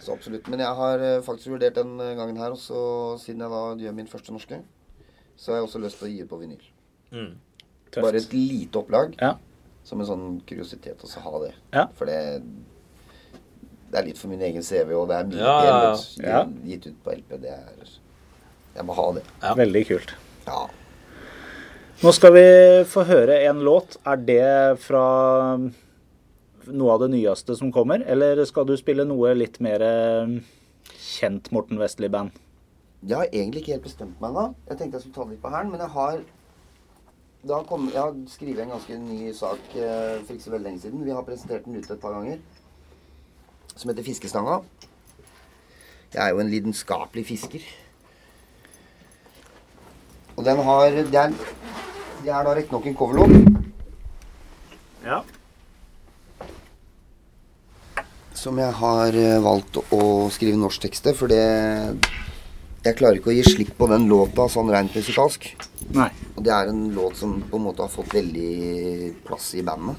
Så 0.00 0.16
absolutt. 0.16 0.48
Men 0.52 0.58
jeg 0.64 0.72
har 0.80 0.96
eh, 1.04 1.22
faktisk 1.26 1.54
vurdert 1.54 1.78
den 1.78 1.92
gangen 1.98 2.40
her 2.40 2.56
også, 2.56 2.78
siden 3.22 3.44
jeg 3.44 3.50
da 3.52 3.62
gjør 3.84 3.96
min 4.00 4.10
første 4.10 4.34
norske, 4.34 4.62
så 5.36 5.52
har 5.52 5.60
jeg 5.60 5.70
også 5.70 5.84
lyst 5.84 6.00
til 6.00 6.08
å 6.08 6.12
gi 6.14 6.24
ut 6.24 6.32
på 6.32 6.40
vinyl. 6.40 6.66
Mm. 7.10 7.32
Bare 7.96 8.20
et 8.20 8.34
lite 8.34 8.80
opplag. 8.80 9.16
Ja. 9.20 9.34
Som 9.84 10.00
en 10.02 10.06
sånn 10.08 10.26
kuriositet 10.46 11.00
også 11.02 11.22
ha 11.24 11.38
det. 11.46 11.52
Ja. 11.74 11.86
For 11.98 12.06
det, 12.10 12.18
det 13.90 13.98
er 14.00 14.06
litt 14.06 14.20
for 14.20 14.30
min 14.30 14.42
egen 14.46 14.62
CV, 14.62 14.92
og 14.94 15.08
det 15.10 15.16
er 15.18 15.30
mye 15.30 15.40
Ja, 15.40 15.54
ja, 15.66 15.94
ja. 16.26 16.42
gitt 16.68 16.86
ut 16.90 16.98
på 17.04 17.14
LP. 17.16 17.38
Det 17.42 17.54
er 17.56 17.94
Jeg 18.76 18.84
må 18.86 18.94
ha 18.94 19.06
det. 19.16 19.24
Ja. 19.42 19.54
Veldig 19.58 19.82
kult. 19.88 20.14
Ja. 20.46 20.60
Nå 22.00 22.12
skal 22.16 22.32
vi 22.32 22.44
få 22.88 23.02
høre 23.08 23.40
en 23.48 23.58
låt. 23.66 23.98
Er 24.08 24.16
det 24.16 24.44
fra 24.80 25.02
noe 26.70 26.92
av 26.94 27.00
det 27.02 27.10
nyeste 27.16 27.56
som 27.58 27.72
kommer, 27.74 28.04
eller 28.06 28.38
skal 28.48 28.68
du 28.68 28.76
spille 28.78 29.04
noe 29.08 29.32
litt 29.34 29.58
mer 29.64 29.82
eh, 29.82 30.36
kjent 31.00 31.50
Morten 31.52 31.80
Vestli-band? 31.80 32.30
Jeg 33.02 33.16
har 33.16 33.30
egentlig 33.32 33.62
ikke 33.64 33.74
helt 33.78 33.86
bestemt 33.88 34.20
meg 34.22 34.34
da. 34.36 34.46
Jeg 34.68 34.78
tenkte 34.78 34.98
jeg 35.00 35.06
skulle 35.06 35.16
ta 35.16 35.24
det 35.26 35.34
litt 35.34 35.42
på 35.42 35.50
hælen, 35.52 35.70
men 35.72 35.80
jeg 35.82 35.92
har 35.96 36.20
kom, 37.68 37.90
Jeg 37.92 38.00
har 38.00 38.14
skrevet 38.28 38.62
en 38.62 38.74
ganske 38.74 38.98
ny 38.98 39.32
sak 39.32 39.58
eh, 39.74 40.20
for 40.24 40.32
ikke 40.32 40.44
så 40.44 40.50
veldig 40.50 40.66
lenge 40.68 40.80
siden. 40.80 41.04
Vi 41.04 41.10
har 41.10 41.22
presentert 41.22 41.64
den 41.64 41.76
ute 41.76 41.92
et 41.92 42.00
par 42.00 42.12
ganger. 42.12 42.38
Som 43.76 43.90
heter 43.90 44.04
Fiskestanga. 44.04 44.60
Jeg 46.14 46.24
er 46.24 46.30
jo 46.30 46.40
en 46.40 46.50
lidenskapelig 46.50 47.26
fisker. 47.26 47.60
Og 50.36 50.44
den 50.44 50.56
har 50.56 50.90
Det 50.90 51.14
er, 51.14 51.32
det 52.24 52.28
er 52.28 52.42
da 52.42 52.54
riktignok 52.54 52.86
en 52.86 52.94
coverlåt. 52.96 53.30
Ja. 55.04 55.22
som 58.40 58.58
jeg 58.60 58.72
har 58.72 59.16
eh, 59.20 59.42
valgt 59.44 59.76
å 59.92 60.02
skrive 60.32 60.56
norsktekster, 60.60 61.16
for 61.16 61.28
det 61.28 61.42
Jeg 62.80 62.96
klarer 62.96 63.18
ikke 63.18 63.28
å 63.28 63.34
gi 63.36 63.42
slipp 63.44 63.74
på 63.76 63.84
den 63.90 64.06
låta 64.08 64.46
sånn 64.48 64.70
rent 64.72 64.94
musikalsk. 64.96 65.50
Nei. 65.92 66.08
Og 66.32 66.44
det 66.46 66.52
er 66.54 66.70
en 66.70 66.86
låt 66.96 67.18
som 67.20 67.34
på 67.44 67.58
en 67.58 67.66
måte 67.66 67.84
har 67.84 67.92
fått 67.92 68.14
veldig 68.16 69.20
plass 69.26 69.50
i 69.60 69.64
bandet. 69.66 69.96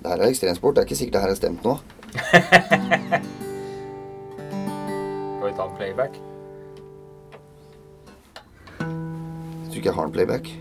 Det 0.00 0.08
her 0.12 0.20
er 0.20 0.28
ekstremsport. 0.28 0.76
Det 0.76 0.82
er 0.82 0.88
ikke 0.90 0.98
sikkert 1.00 1.16
det 1.16 1.24
her 1.24 1.32
er 1.32 1.40
stemt 1.40 1.64
nå. 1.64 1.72
Skal 5.40 5.46
vi 5.46 5.54
ta 5.56 5.64
en 5.64 5.76
playback? 5.80 6.12
Jeg 8.80 9.68
tror 9.70 9.78
ikke 9.80 9.88
jeg 9.88 9.98
har 10.02 10.08
en 10.10 10.16
playback. 10.18 10.52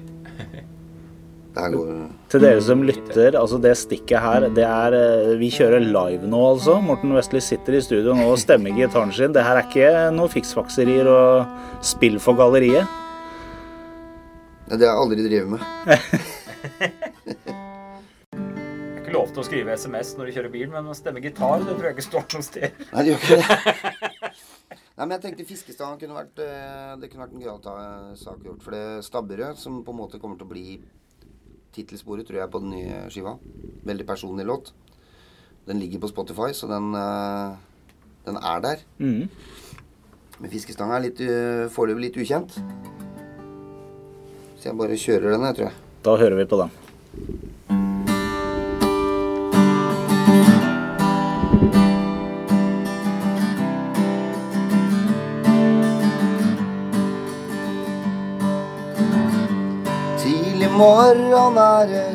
Går 1.56 2.10
Til 2.30 2.44
dere 2.44 2.62
som 2.62 2.84
lytter, 2.86 3.34
altså 3.36 3.58
det 3.62 3.74
stikket 3.80 4.22
her, 4.22 4.46
det 4.54 4.66
er 4.66 4.96
eh, 4.96 5.32
Vi 5.42 5.50
kjører 5.54 5.82
live 5.82 6.30
nå, 6.30 6.42
altså. 6.54 6.78
Morten 6.84 7.16
Vestli 7.18 7.42
sitter 7.42 7.80
i 7.80 7.82
studio 7.84 8.14
nå 8.18 8.28
og 8.30 8.38
stemmer 8.42 8.76
gitaren 8.76 9.12
sin. 9.16 9.34
Det 9.34 9.44
her 9.44 9.58
er 9.58 9.66
ikke 9.66 9.90
noe 10.16 10.30
fiksfakserier 10.32 11.10
og 11.10 11.86
spill 11.86 12.20
for 12.22 12.38
galleriet. 12.40 12.86
Det 14.70 14.86
har 14.86 14.92
jeg 14.92 15.02
aldri 15.02 15.26
drevet 15.26 15.56
med. 15.56 15.62
Det 18.30 19.06
er 19.10 19.16
ikke 19.16 19.16
lov 19.16 19.30
til 19.34 19.42
å 19.42 19.46
skrive 19.48 19.74
SMS 19.80 20.12
når 20.20 20.28
du 20.28 20.34
kjører 20.36 20.52
bil, 20.54 20.68
men 20.70 20.86
å 20.92 20.94
stemme 20.94 21.22
gitar, 21.24 21.64
det 21.64 21.72
tror 21.72 21.88
jeg 21.88 21.96
ikke 21.96 22.06
står 22.06 22.26
noe 22.36 22.46
sted. 22.46 22.84
Nei, 22.92 23.06
det 23.08 23.16
gjør 23.16 23.24
ikke 23.24 23.38
det. 23.40 24.34
Nei, 25.00 25.06
men 25.08 25.14
jeg 25.16 25.24
tenkte 25.24 25.48
Fiskestang 25.48 25.96
kunne 25.96 26.18
vært 26.18 26.42
eh, 26.44 26.96
Det 27.00 27.08
kunne 27.08 27.24
vært 27.24 27.36
en 27.38 27.44
gøyal 27.46 28.18
sak 28.20 28.44
gjort. 28.44 28.62
For 28.66 28.76
det 28.76 29.06
Stabberød, 29.08 29.58
som 29.58 29.80
på 29.88 29.96
en 29.96 30.00
måte 30.04 30.20
kommer 30.22 30.38
til 30.38 30.46
å 30.46 30.52
bli 30.52 30.66
tittelsporet, 31.80 32.28
tror 32.28 32.44
jeg, 32.44 32.52
på 32.54 32.62
den 32.64 32.76
nye 32.76 33.02
skiva. 33.10 33.38
Veldig 33.88 34.06
personlig 34.08 34.46
låt. 34.48 34.72
Den 35.70 35.82
ligger 35.82 36.04
på 36.04 36.12
Spotify, 36.12 36.52
så 36.54 36.70
den, 36.70 36.94
eh, 36.96 37.58
den 38.26 38.38
er 38.38 38.62
der. 38.64 38.86
Mm. 39.00 39.30
Men 40.40 40.52
fiskestanga 40.52 40.96
er 40.96 41.04
litt, 41.04 41.20
uh, 41.20 41.68
foreløpig 41.74 42.06
litt 42.06 42.20
ukjent. 42.24 42.56
Så 44.56 44.70
jeg 44.70 44.78
bare 44.80 45.00
kjører 45.00 45.34
den, 45.34 45.44
jeg, 45.50 45.58
tror 45.58 45.68
jeg. 45.68 45.76
Da 46.06 46.14
hører 46.22 46.38
vi 46.40 46.46
på 46.48 46.60
den. 46.62 46.72
Morgen 60.80 61.58
er 61.58 61.88
det 61.88 62.10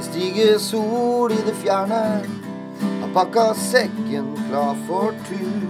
stiger 0.00 0.58
sol 0.58 1.32
i 1.32 1.40
det 1.46 1.54
fjerne. 1.60 2.04
Har 3.00 3.10
pakka 3.14 3.44
sekken 3.60 4.30
klar 4.48 4.76
for 4.86 5.12
tur. 5.28 5.66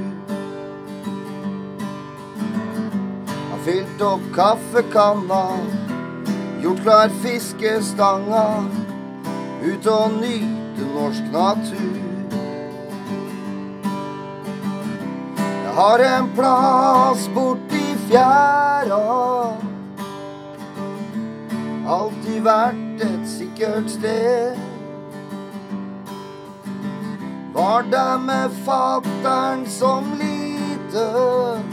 Har 3.50 3.64
fylt 3.66 4.04
opp 4.10 4.28
kaffekanna, 4.36 5.42
gjort 6.62 6.84
klar 6.86 7.14
fiskestanga. 7.24 8.44
Ut 9.66 9.86
og 9.90 10.20
nyte 10.20 10.86
norsk 10.94 11.32
natur. 11.34 11.96
Jeg 15.42 15.74
har 15.80 16.04
en 16.12 16.30
plass 16.38 17.26
borti 17.34 17.82
fjæra 18.06 19.67
alltid 21.88 22.42
vært 22.44 23.02
et 23.04 23.28
sikkert 23.28 23.90
sted. 23.90 24.58
Var 27.54 27.86
der 27.90 28.18
med 28.18 28.50
fattern 28.64 29.64
som 29.66 30.12
liten. 30.20 31.64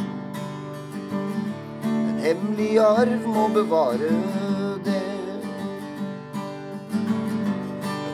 En 1.83 2.19
hemmelig 2.23 2.79
arv 2.79 3.27
må 3.27 3.47
bevare 3.53 4.13
det. 4.87 5.03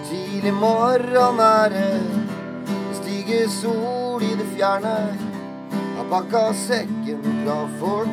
Tidlig 0.10 0.54
morgen 0.54 1.39
er 1.45 1.70
det, 1.70 2.02
stiger 2.97 3.47
sol 3.62 4.26
i 4.26 4.34
det 4.41 4.49
fjerne. 4.56 4.97
Har 5.97 6.10
pakka 6.12 6.47
sekken 6.66 7.22
klar 7.43 7.70
for 7.80 8.10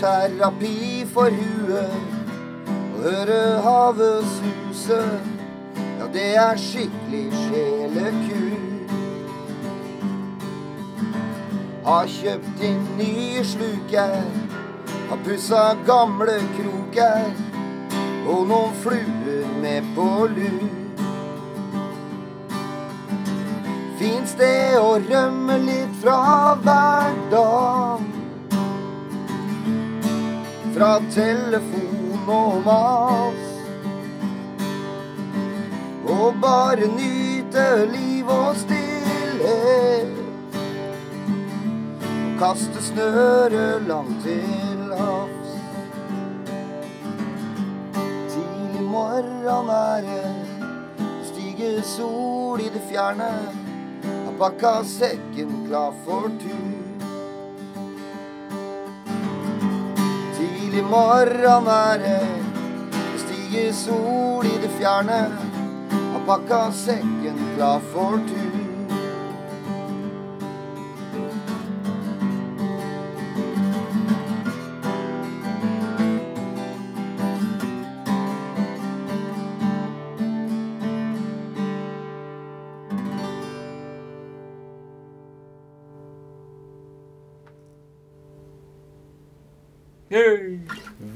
terapi 0.00 1.04
for 1.12 1.28
huet 1.28 1.92
å 2.96 3.02
høre 3.04 3.40
havet 3.64 4.28
suse. 4.36 5.00
Ja, 5.98 6.06
det 6.14 6.28
er 6.40 6.60
skikkelig 6.60 7.26
sjelekur. 7.36 8.54
Har 11.84 12.08
kjøpt 12.08 12.62
inn 12.64 12.80
nye 12.96 13.44
sluker, 13.44 14.14
har 15.10 15.20
pussa 15.26 15.64
gamle 15.88 16.38
kroker. 16.56 17.28
Og 18.30 18.46
noen 18.48 18.76
fluer 18.80 19.48
med 19.60 19.88
på 19.96 20.06
lur. 20.30 20.70
Fint 24.00 24.32
sted 24.32 24.78
å 24.80 24.94
rømme 25.10 25.58
litt 25.66 26.00
fra 26.00 26.20
hverdagen 26.62 28.19
fra 30.80 31.00
telefon 31.12 32.28
og 32.28 32.62
mas. 32.64 33.40
Og 36.08 36.34
bare 36.40 36.88
nyte 36.88 37.64
liv 37.92 38.28
og 38.28 38.56
stillhet. 38.56 40.14
Og 42.14 42.32
kaste 42.40 42.84
snøret 42.86 43.84
langt 43.90 44.24
til 44.24 44.96
havs. 44.96 45.52
Tidlig 48.32 48.84
morgen 48.88 49.68
er 49.76 50.08
det, 50.08 50.34
stiger 51.28 51.82
sol 51.84 52.60
i 52.60 52.72
det 52.72 52.86
fjerne. 52.88 53.32
Har 54.08 54.38
pakka 54.40 54.78
sekken 54.96 55.66
klar 55.68 55.92
for 56.06 56.32
tur. 56.40 56.79
Tidlig 60.70 60.84
morgen 60.90 61.66
er 61.66 61.98
det, 61.98 62.26
stiger 63.18 63.72
sol 63.72 64.46
i 64.46 64.52
det 64.62 64.70
fjerne. 64.78 65.18
Har 66.12 66.22
pakka 66.26 66.60
sekken 66.70 67.40
klar 67.56 67.80
for 67.90 68.22
tur. 68.28 68.49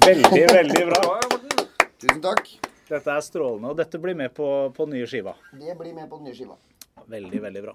Veldig, 0.05 0.44
veldig 0.52 0.84
bra. 0.90 1.02
Tusen 2.00 2.22
takk. 2.24 2.55
Dette 2.88 3.16
er 3.16 3.24
strålende, 3.24 3.72
og 3.72 3.78
dette 3.80 3.98
blir 4.00 4.16
med 4.18 4.32
på, 4.36 4.46
på 4.76 4.86
nye 4.90 5.07
skiva. 5.09 5.34
Det 5.57 5.74
blir 5.78 5.94
med 5.96 6.09
på 6.11 6.20
den 6.20 6.28
nye 6.28 6.36
skiva. 6.36 6.57
Veldig, 7.11 7.40
veldig 7.46 7.62
bra. 7.64 7.74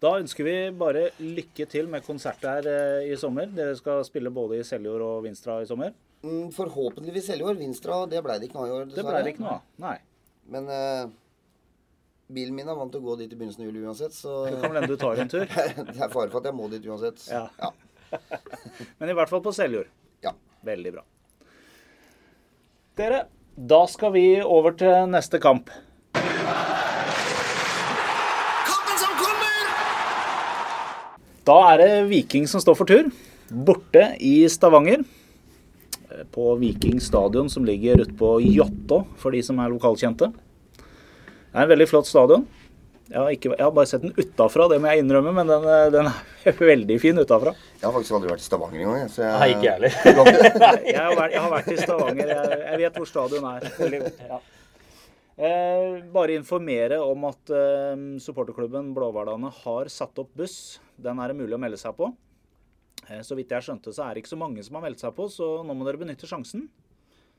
Da 0.00 0.14
ønsker 0.16 0.46
vi 0.46 0.54
bare 0.80 1.08
lykke 1.20 1.66
til 1.68 1.90
med 1.92 2.04
konsert 2.06 2.44
her 2.48 2.66
eh, 2.70 3.10
i 3.12 3.16
sommer. 3.20 3.50
Dere 3.52 3.74
skal 3.76 4.00
spille 4.06 4.32
både 4.32 4.60
i 4.60 4.64
Seljord 4.64 5.02
og 5.04 5.26
Vinstra 5.26 5.58
i 5.60 5.68
sommer. 5.68 5.92
Mm, 6.24 6.48
forhåpentligvis 6.56 7.28
Seljord. 7.32 7.58
Vinstra, 7.60 8.06
det 8.08 8.22
blei 8.24 8.38
det 8.40 8.48
ikke 8.48 8.56
noe 8.56 8.64
av 8.64 8.70
i 8.70 8.76
år, 8.78 8.88
Det 8.94 9.04
ble 9.04 9.20
det 9.26 9.34
ikke 9.34 9.44
noe 9.44 9.58
av. 9.58 9.66
Nei. 9.84 9.98
Men 10.54 10.72
eh, 10.72 11.04
bilen 12.32 12.56
min 12.56 12.72
er 12.72 12.80
vant 12.80 12.94
til 12.94 13.02
å 13.02 13.10
gå 13.10 13.18
dit 13.20 13.28
i 13.28 13.36
begynnelsen 13.36 13.66
av 13.66 13.68
juli 13.68 13.84
uansett, 13.84 14.16
så 14.16 14.40
Det 14.46 14.56
kan 14.56 14.72
vel 14.72 14.80
hende 14.80 14.96
du 14.96 15.04
tar 15.04 15.20
en 15.20 15.32
tur. 15.36 15.46
det 15.92 15.98
er 15.98 16.14
fare 16.16 16.32
for 16.32 16.40
at 16.40 16.48
jeg 16.48 16.56
må 16.56 16.70
dit 16.72 16.88
uansett. 16.88 17.26
Ja. 17.28 17.44
ja. 17.60 17.74
Men 19.02 19.12
i 19.12 19.18
hvert 19.20 19.32
fall 19.32 19.44
på 19.44 19.52
Seljord. 19.52 19.92
Ja. 20.24 20.32
Veldig 20.66 20.92
bra. 20.96 21.04
Dere, 23.00 23.22
da 23.56 23.84
skal 23.88 24.12
vi 24.12 24.24
over 24.42 24.74
til 24.76 25.06
neste 25.12 25.38
kamp. 25.40 25.70
Kampen 28.66 28.98
som 29.00 29.14
kommer! 29.20 29.70
Da 31.48 31.56
er 31.72 31.80
det 31.80 31.90
Viking 32.10 32.46
som 32.50 32.60
står 32.62 32.76
for 32.78 32.90
tur. 32.90 33.08
Borte 33.50 34.04
i 34.22 34.34
Stavanger. 34.52 35.02
Eh, 36.10 36.24
På 36.34 36.52
Viking 36.60 37.00
stadion 37.02 37.48
som 37.50 37.64
ligger 37.66 38.00
ute 38.04 38.14
på 38.20 38.36
Jåttå, 38.44 39.04
for 39.18 39.30
de 39.34 39.42
som 39.42 39.58
er 39.62 39.72
lokalkjente. 39.72 40.30
Det 40.30 41.56
er 41.58 41.64
en 41.64 41.72
veldig 41.72 41.88
flott 41.90 42.06
stadion. 42.06 42.44
Jeg 43.10 43.18
har, 43.18 43.30
ikke, 43.34 43.50
jeg 43.56 43.64
har 43.66 43.72
bare 43.74 43.90
sett 43.90 44.04
den 44.04 44.12
utafra, 44.14 44.68
det 44.70 44.76
må 44.78 44.90
jeg 44.92 45.02
innrømme, 45.02 45.32
men 45.34 45.48
den, 45.50 45.64
eh, 45.66 45.88
den 45.90 46.06
er 46.12 46.54
veldig 46.70 46.96
fin 47.02 47.18
utafra. 47.18 47.52
Jeg 47.80 47.88
har 47.88 47.94
faktisk 47.96 48.14
aldri 48.14 48.30
vært 48.30 48.44
i 48.44 48.46
Stavanger 48.46 48.84
engang. 48.84 49.00
jeg, 49.02 49.10
Så 49.16 49.24
jeg, 49.24 49.32
Nei, 49.42 49.48
ikke 49.56 49.66
jeg 49.66 49.74
heller. 49.74 49.98
Jeg 50.92 51.00
har, 51.00 51.16
vært, 51.18 51.34
jeg 51.34 51.42
har 51.42 51.52
vært 51.56 51.70
i 51.74 51.78
Stavanger. 51.80 52.30
Jeg, 52.30 52.60
jeg 52.68 52.80
vet 52.84 52.98
hvor 53.00 53.10
stadion 53.10 53.48
er. 53.50 53.68
Veldig 53.80 54.02
godt, 54.06 54.24
Ja. 54.30 54.40
Eh, 55.40 56.02
bare 56.12 56.34
informere 56.36 56.98
om 57.00 57.22
at 57.24 57.48
eh, 57.56 58.00
supporterklubben 58.20 58.90
Blåhvalane 58.92 59.48
har 59.62 59.88
satt 59.88 60.18
opp 60.20 60.34
buss. 60.36 60.58
Den 61.00 61.16
er 61.22 61.32
det 61.32 61.38
mulig 61.38 61.56
å 61.56 61.60
melde 61.62 61.78
seg 61.80 61.94
på. 61.96 62.10
Eh, 63.08 63.22
så 63.24 63.38
vidt 63.38 63.54
jeg 63.54 63.64
skjønte, 63.64 63.94
så 63.96 64.04
er 64.04 64.14
det 64.14 64.22
ikke 64.22 64.34
så 64.34 64.38
mange 64.42 64.62
som 64.66 64.76
har 64.76 64.84
meldt 64.84 65.00
seg 65.00 65.14
på, 65.16 65.30
så 65.32 65.48
nå 65.64 65.74
må 65.78 65.86
dere 65.88 66.02
benytte 66.02 66.28
sjansen. 66.28 66.66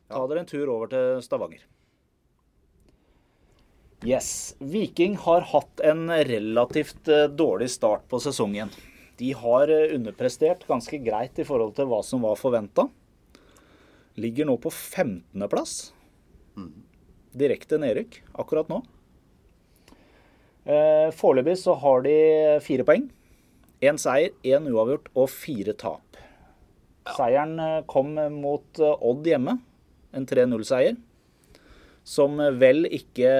Ta 0.09 0.23
dere 0.27 0.41
en 0.43 0.49
tur 0.49 0.65
over 0.73 0.89
til 0.91 1.21
Stavanger. 1.23 1.61
Yes. 4.03 4.55
Viking 4.57 5.17
har 5.17 5.41
hatt 5.41 5.79
en 5.79 6.09
relativt 6.09 7.07
eh, 7.07 7.27
dårlig 7.29 7.69
start 7.69 8.07
på 8.09 8.19
sesongen. 8.19 8.71
De 9.17 9.29
har 9.37 9.69
eh, 9.69 9.93
underprestert 9.93 10.65
ganske 10.65 10.97
greit 11.05 11.37
i 11.37 11.45
forhold 11.45 11.75
til 11.77 11.85
hva 11.91 11.99
som 12.05 12.23
var 12.25 12.39
forventa. 12.39 12.87
Ligger 14.17 14.49
nå 14.49 14.55
på 14.57 14.71
15.-plass. 14.73 15.75
Direkte 17.37 17.77
nedrykk 17.79 18.17
akkurat 18.41 18.73
nå. 18.73 18.81
Eh, 20.65 21.13
Foreløpig 21.13 21.59
så 21.61 21.77
har 21.85 22.01
de 22.07 22.17
fire 22.65 22.87
poeng. 22.87 23.05
Én 23.85 24.01
seier, 24.01 24.33
én 24.41 24.65
uavgjort 24.65 25.13
og 25.13 25.29
fire 25.29 25.77
tap. 25.77 26.17
Seieren 27.13 27.85
kom 27.89 28.17
mot 28.33 28.81
Odd 28.81 29.29
hjemme. 29.29 29.59
En 30.13 30.25
3-0-seier. 30.25 30.97
Som 32.07 32.39
vel 32.61 32.87
ikke 32.89 33.31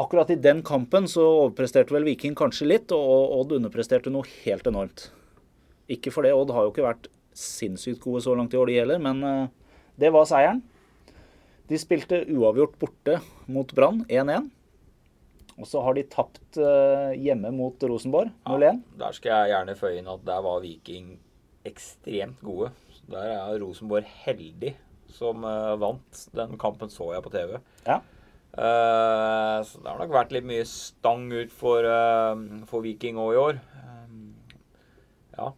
Akkurat 0.00 0.30
i 0.32 0.38
den 0.40 0.62
kampen 0.64 1.04
så 1.10 1.26
overpresterte 1.42 1.92
vel 1.92 2.06
Viking 2.08 2.32
kanskje 2.38 2.70
litt, 2.70 2.92
og 2.94 3.34
Odd 3.36 3.50
underpresterte 3.58 4.08
noe 4.12 4.24
helt 4.46 4.64
enormt. 4.70 5.10
Ikke 5.92 6.12
for 6.14 6.24
det, 6.24 6.32
Odd 6.32 6.54
har 6.56 6.64
jo 6.64 6.70
ikke 6.72 6.86
vært 6.86 7.10
sinnssykt 7.36 8.00
gode 8.00 8.22
så 8.24 8.32
langt 8.38 8.56
i 8.56 8.60
år, 8.60 8.70
de 8.70 8.78
heller, 8.80 9.02
men 9.02 9.20
eh, 9.26 9.74
det 10.00 10.12
var 10.14 10.24
seieren. 10.30 10.62
De 11.68 11.78
spilte 11.78 12.22
uavgjort 12.32 12.80
borte 12.80 13.18
mot 13.52 13.76
Brann, 13.76 14.00
1-1. 14.08 14.48
Og 15.60 15.68
så 15.68 15.84
har 15.84 15.98
de 15.98 16.08
tapt 16.08 16.56
eh, 16.56 17.12
hjemme 17.20 17.52
mot 17.52 17.84
Rosenborg, 17.84 18.32
0-1. 18.48 18.80
Der 19.02 19.18
skal 19.18 19.34
jeg 19.34 19.52
gjerne 19.52 19.76
føye 19.82 19.98
inn 20.00 20.08
at 20.08 20.24
der 20.24 20.46
var 20.48 20.64
Viking 20.64 21.18
ekstremt 21.68 22.40
gode. 22.40 22.72
Der 23.10 23.34
er 23.36 23.60
Rosenborg 23.60 24.08
heldig 24.24 24.78
som 25.14 25.44
uh, 25.44 25.76
vant. 25.80 26.22
Den 26.36 26.56
kampen 26.60 26.92
så 26.92 27.12
jeg 27.14 27.24
på 27.24 27.32
TV. 27.34 27.58
Ja. 27.86 28.00
Uh, 28.50 29.60
så 29.62 29.78
det 29.78 29.90
har 29.90 29.98
nok 30.00 30.14
vært 30.14 30.34
litt 30.34 30.46
mye 30.48 30.66
stang 30.66 31.28
ut 31.30 31.52
for, 31.54 31.86
eh, 31.86 32.40
for 32.66 32.82
Viking 32.82 33.20
òg 33.22 33.34
i 33.34 33.40
år. 33.44 33.60
Ja. 35.38 35.52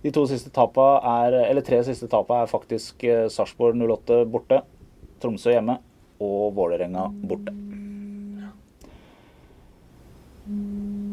De 0.00 0.12
to 0.16 0.24
siste 0.30 0.48
tapa 0.56 0.86
er, 1.04 1.36
eller 1.50 1.64
tre 1.64 1.82
siste 1.84 2.08
tapa 2.10 2.40
er 2.40 2.50
faktisk 2.50 3.04
Sarpsborg 3.28 3.76
08 3.76 4.22
borte, 4.32 4.62
Tromsø 5.20 5.52
hjemme 5.52 5.76
og 6.24 6.54
Vålerenga 6.56 7.04
borte. 7.28 7.52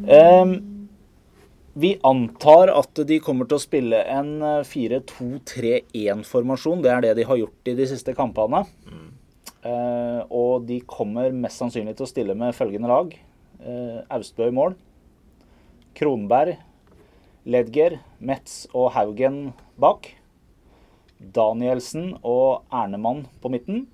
Em, 0.07 0.76
vi 1.77 1.91
antar 2.07 2.71
at 2.73 2.99
de 3.05 3.19
kommer 3.21 3.45
til 3.45 3.59
å 3.59 3.61
spille 3.61 3.99
en 4.09 4.41
eh, 4.41 4.63
4-2-3-1-formasjon. 4.65 6.81
Det 6.81 6.89
er 6.93 7.01
det 7.05 7.15
de 7.19 7.25
har 7.29 7.37
gjort 7.37 7.67
i 7.69 7.75
de 7.77 7.85
siste 7.89 8.13
kampene. 8.17 8.63
Eh, 9.61 10.21
og 10.33 10.65
de 10.69 10.79
kommer 10.89 11.31
mest 11.35 11.57
sannsynlig 11.61 11.95
til 11.97 12.05
å 12.07 12.09
stille 12.09 12.33
med 12.37 12.55
følgende 12.57 12.89
lag. 12.89 13.07
Eh, 13.61 13.99
Austbø 14.17 14.47
i 14.49 14.57
mål. 14.57 14.71
Kronberg, 15.97 16.57
Ledger, 17.47 17.99
Metz 18.19 18.67
og 18.73 18.91
Haugen 18.97 19.53
bak. 19.81 20.17
Danielsen 21.17 22.17
og 22.21 22.61
Ernemann 22.73 23.27
på 23.41 23.49
midten. 23.53 23.87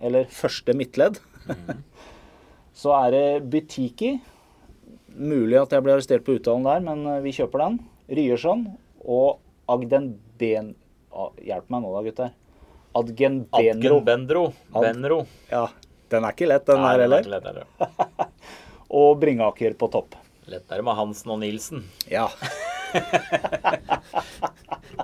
Eller 0.00 0.24
første 0.32 0.72
midtledd. 0.76 1.16
Så 2.80 2.90
er 2.96 3.10
det 3.12 3.44
Butiki. 3.52 4.20
Mulig 5.16 5.56
at 5.62 5.72
jeg 5.72 5.82
blir 5.84 5.94
arrestert 5.96 6.24
på 6.26 6.34
uttalen 6.36 6.66
der, 6.66 6.80
men 6.84 7.06
eh, 7.14 7.20
vi 7.24 7.32
kjøper 7.36 7.62
den. 7.64 7.78
Ryerson 8.12 8.66
og 9.04 9.38
Agden 9.72 10.12
Ben... 10.38 10.74
Hjelp 11.40 11.70
meg 11.72 11.80
nå 11.80 11.92
da, 11.94 12.02
gutter. 12.04 12.32
Adgen 12.96 13.38
Benro. 13.48 13.96
Adgen. 14.02 14.50
Ad- 14.76 14.82
Benro. 14.84 15.18
Ja, 15.48 15.62
den 16.12 16.24
er 16.28 16.34
ikke 16.36 16.48
lett, 16.50 16.66
den 16.68 16.82
Nei, 16.82 16.90
her 16.92 16.98
den 17.00 17.06
er 17.06 17.16
heller. 17.16 17.20
ikke 17.24 17.32
lett 17.32 17.46
heller. 17.48 18.28
Og 19.00 19.16
Bringaker 19.22 19.72
på 19.80 19.88
topp. 19.94 20.14
Lettere 20.46 20.84
med 20.86 20.94
Hansen 20.94 21.32
og 21.34 21.40
Nilsen. 21.42 21.80
Ja. 22.12 22.28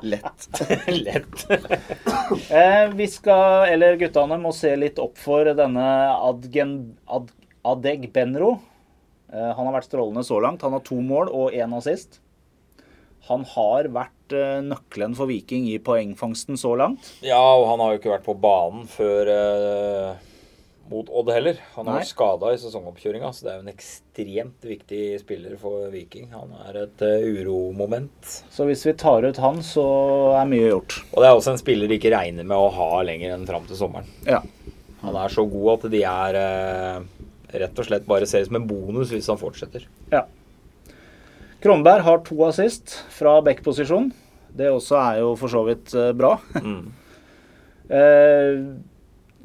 Lett. 0.03 0.49
Lett. 0.87 1.51
Eh, 2.51 2.89
vi 2.95 3.09
skal, 3.11 3.69
eller 3.73 3.97
guttene 4.01 4.39
må 4.41 4.53
se 4.57 4.75
litt 4.79 5.01
opp 5.03 5.19
for 5.21 5.49
denne 5.57 5.87
Adgen, 6.15 6.77
Ad, 7.11 7.33
Adeg 7.69 8.07
Benro. 8.15 8.55
Eh, 9.33 9.53
han 9.57 9.69
har 9.69 9.77
vært 9.79 9.89
strålende 9.89 10.25
så 10.29 10.41
langt. 10.45 10.65
Han 10.67 10.77
har 10.77 10.85
to 10.87 11.01
mål 11.01 11.33
og 11.33 11.57
én 11.57 11.73
assist. 11.77 12.21
Han 13.29 13.45
har 13.53 13.87
vært 13.95 14.35
eh, 14.35 14.59
nøkkelen 14.67 15.15
for 15.19 15.31
Viking 15.31 15.69
i 15.71 15.79
poengfangsten 15.83 16.59
så 16.59 16.75
langt. 16.79 17.15
Ja, 17.25 17.41
og 17.41 17.69
han 17.71 17.83
har 17.83 17.95
jo 17.95 18.03
ikke 18.03 18.17
vært 18.17 18.27
på 18.27 18.35
banen 18.43 18.89
før 18.91 19.31
eh, 19.31 20.29
mot 20.91 21.09
Odd 21.09 21.31
heller. 21.33 21.61
Han 21.77 21.89
er 21.89 22.01
vært 22.01 22.11
skada 22.11 22.51
i 22.53 22.59
sesongoppkjøringa, 22.61 23.31
så 23.33 23.47
det 23.47 23.53
er 23.53 23.61
jo 23.61 23.65
en 23.65 23.73
ekstremt 23.73 24.67
viktig 24.67 25.03
spiller 25.23 25.55
for 25.61 25.87
Viking. 25.93 26.29
Han 26.35 26.53
er 26.67 26.83
et 26.85 27.07
eh, 27.07 27.29
uromoment. 27.39 28.35
Så 28.53 28.67
hvis 28.69 28.85
vi 28.89 28.97
tar 28.99 29.25
ut 29.25 29.41
han, 29.43 29.63
så 29.67 29.87
er 30.41 30.51
mye 30.51 30.73
gjort. 30.73 30.99
Og 31.13 31.23
det 31.23 31.31
er 31.31 31.39
også 31.39 31.55
en 31.55 31.63
spiller 31.63 31.91
de 31.91 32.01
ikke 32.01 32.15
regner 32.15 32.47
med 32.49 32.59
å 32.59 32.73
ha 32.75 32.91
lenger 33.07 33.37
enn 33.37 33.49
fram 33.49 33.71
til 33.71 33.79
sommeren. 33.79 34.11
Ja. 34.27 34.43
Han 35.03 35.19
er 35.19 35.33
så 35.35 35.47
god 35.51 35.73
at 35.77 35.91
de 35.95 36.03
er 36.07 36.39
eh, 36.39 36.99
rett 37.53 37.79
og 37.79 37.87
slett 37.89 38.07
bare 38.09 38.27
ser 38.29 38.45
som 38.49 38.57
en 38.59 38.67
bonus 38.69 39.11
hvis 39.13 39.29
han 39.33 39.41
fortsetter. 39.41 39.85
ja. 40.13 40.25
Kronberg 41.63 42.03
har 42.03 42.19
to 42.27 42.35
assist 42.49 42.97
fra 43.15 43.37
back-posisjon. 43.47 44.09
Det 44.51 44.67
også 44.73 44.97
er 44.99 45.21
jo 45.21 45.29
for 45.39 45.53
så 45.53 45.61
vidt 45.69 45.93
eh, 45.95 46.11
bra. 46.19 46.33
Mm. 46.63 46.89
Eh, 47.93 48.57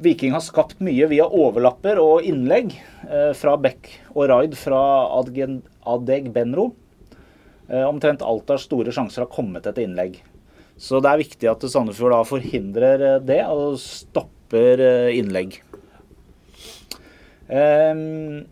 Viking 0.02 0.32
har 0.34 0.42
skapt 0.42 0.78
mye 0.84 1.06
via 1.10 1.24
overlapper 1.26 1.98
og 2.02 2.26
innlegg 2.26 2.70
eh, 3.06 3.32
fra 3.38 3.56
Beck 3.58 3.88
og 4.14 4.28
Raid 4.30 4.54
fra 4.58 4.80
Adgen, 5.18 5.60
Adeg 5.90 6.28
Benro. 6.34 6.68
Eh, 7.68 7.82
omtrent 7.86 8.22
alt 8.22 8.50
av 8.54 8.60
store 8.62 8.94
sjanser 8.94 9.24
har 9.26 9.30
kommet 9.32 9.66
etter 9.66 9.84
innlegg. 9.86 10.20
Så 10.78 11.00
det 11.02 11.10
er 11.10 11.22
viktig 11.22 11.50
at 11.50 11.66
Sandefjord 11.70 12.14
da 12.14 12.20
forhindrer 12.26 13.06
eh, 13.12 13.16
det 13.26 13.40
og 13.50 13.78
stopper 13.82 14.82
eh, 14.86 15.10
innlegg. 15.18 15.58
Ehm, 17.48 18.46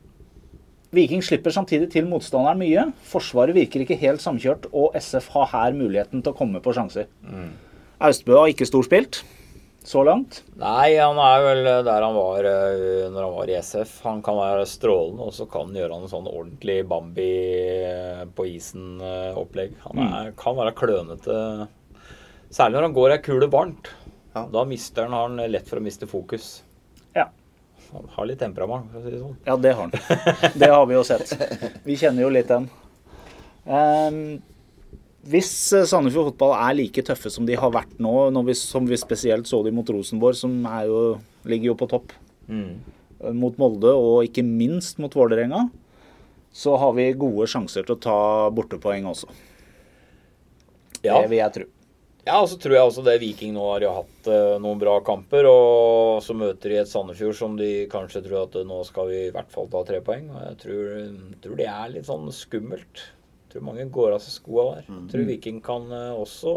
Viking 0.97 1.23
slipper 1.25 1.53
samtidig 1.53 1.91
til 1.93 2.07
motstanderen 2.09 2.61
mye. 2.61 2.85
Forsvaret 3.11 3.57
virker 3.57 3.83
ikke 3.83 3.99
helt 4.01 4.23
samkjørt, 4.23 4.69
og 4.73 4.95
SF 4.97 5.29
har 5.35 5.51
her 5.53 5.75
muligheten 5.77 6.23
til 6.23 6.33
å 6.33 6.37
komme 6.39 6.63
på 6.65 6.73
sjanser. 6.77 7.11
Austbø 8.07 8.39
har 8.39 8.53
ikke 8.53 8.69
storspilt 8.69 9.23
så 9.87 10.03
langt. 10.07 10.41
Nei, 10.59 10.97
han 10.99 11.19
er 11.23 11.45
vel 11.45 11.69
der 11.87 12.03
han 12.03 12.17
var 12.17 12.47
eh, 12.49 13.07
når 13.13 13.23
han 13.23 13.35
var 13.37 13.51
i 13.53 13.59
SF. 13.61 13.93
Han 14.07 14.23
kan 14.27 14.39
være 14.41 14.67
strålende, 14.69 15.29
og 15.29 15.35
så 15.37 15.47
kan 15.51 15.69
han 15.69 15.79
gjøre 15.79 16.01
en 16.01 16.11
sånn 16.11 16.27
ordentlig 16.31 16.81
Bambi 16.91 17.31
eh, 17.87 18.25
på 18.35 18.49
isen-opplegg. 18.51 19.77
Han 19.87 20.03
er, 20.07 20.33
kan 20.39 20.59
være 20.59 20.75
klønete. 20.79 21.39
Særlig 22.51 22.79
når 22.79 22.89
han 22.89 22.97
går 22.99 23.15
ei 23.17 23.23
kule 23.27 23.51
varmt. 23.53 23.93
Ja. 24.35 24.47
Da 24.53 24.67
mister 24.69 25.07
han, 25.07 25.15
har 25.17 25.31
han 25.31 25.53
lett 25.53 25.69
for 25.71 25.81
å 25.81 25.85
miste 25.87 26.09
fokus. 26.11 26.57
Han 27.93 28.09
har 28.17 28.27
litt 28.29 28.39
temperament, 28.43 28.89
for 28.93 28.99
å 29.01 29.05
si 29.05 29.11
det 29.15 29.21
sånn. 29.23 29.37
Ja, 29.47 29.57
det 29.57 29.73
har 29.77 29.87
han. 29.87 30.53
Det 30.59 30.69
har 30.73 30.87
vi 30.91 30.95
jo 30.99 31.05
sett. 31.07 31.33
Vi 31.87 31.97
kjenner 32.01 32.27
jo 32.27 32.31
litt 32.35 32.49
den. 32.51 32.67
Ehm, 33.67 34.21
hvis 35.27 35.51
eh, 35.75 35.87
Sandefjord 35.89 36.33
fotball 36.33 36.53
er 36.59 36.77
like 36.79 37.03
tøffe 37.07 37.31
som 37.33 37.47
de 37.49 37.57
har 37.59 37.73
vært 37.75 37.97
nå, 38.03 38.13
når 38.35 38.45
vi, 38.51 38.55
som 38.59 38.87
vi 38.87 38.99
spesielt 39.01 39.49
så 39.51 39.63
de 39.67 39.73
mot 39.75 39.89
Rosenborg, 39.91 40.37
som 40.39 40.59
er 40.71 40.87
jo, 40.91 41.01
ligger 41.49 41.73
jo 41.73 41.79
på 41.83 41.89
topp, 41.95 42.13
Mm. 42.47 42.77
eh, 43.25 43.33
mot 43.35 43.57
Molde 43.59 43.91
og 43.91 44.21
ikke 44.29 44.45
minst 44.47 45.01
mot 45.03 45.11
Vålerenga, 45.19 45.65
så 46.55 46.77
har 46.79 46.93
vi 46.95 47.09
gode 47.19 47.49
sjanser 47.51 47.83
til 47.85 47.97
å 47.97 48.01
ta 48.01 48.19
bortepoeng 48.55 49.09
også. 49.11 49.27
Ja. 51.03 51.21
Det 51.23 51.31
vil 51.33 51.39
jeg 51.41 51.53
tro. 51.57 51.65
Ja, 52.27 52.41
og 52.43 52.49
så 52.51 52.57
tror 52.59 52.75
jeg 52.75 52.89
også 52.89 53.05
det 53.07 53.21
Viking 53.23 53.53
nå 53.55 53.65
har 53.71 53.85
jo 53.85 53.93
hatt 54.01 54.29
eh, 54.35 54.57
noen 54.59 54.81
bra 54.81 54.97
kamper, 55.07 55.47
og 55.47 56.25
så 56.27 56.35
møter 56.35 56.73
de 56.73 56.81
et 56.81 56.91
Sandefjord 56.91 57.37
som 57.39 57.53
de 57.55 57.85
kanskje 57.91 58.25
tror 58.25 58.49
at 58.49 58.57
eh, 58.59 58.67
nå 58.67 58.81
skal 58.89 59.13
vi 59.13 59.21
i 59.29 59.35
hvert 59.35 59.53
fall 59.53 59.69
ta 59.71 59.85
tre 59.87 60.01
poeng. 60.03 60.27
Og 60.35 60.41
jeg 60.43 60.57
tror, 60.65 60.89
tror 61.45 61.61
det 61.61 61.69
er 61.71 61.93
litt 61.93 62.09
sånn 62.09 62.27
skummelt. 62.35 63.05
Jeg 63.47 63.53
tror 63.55 63.67
mange 63.69 63.87
går 63.95 64.17
av 64.17 64.25
seg 64.25 64.41
skoa 64.41 64.65
der. 64.73 64.89
Jeg 64.89 65.13
tror 65.13 65.29
Viking 65.29 65.61
kan 65.69 65.87
eh, 65.95 66.19
også 66.19 66.57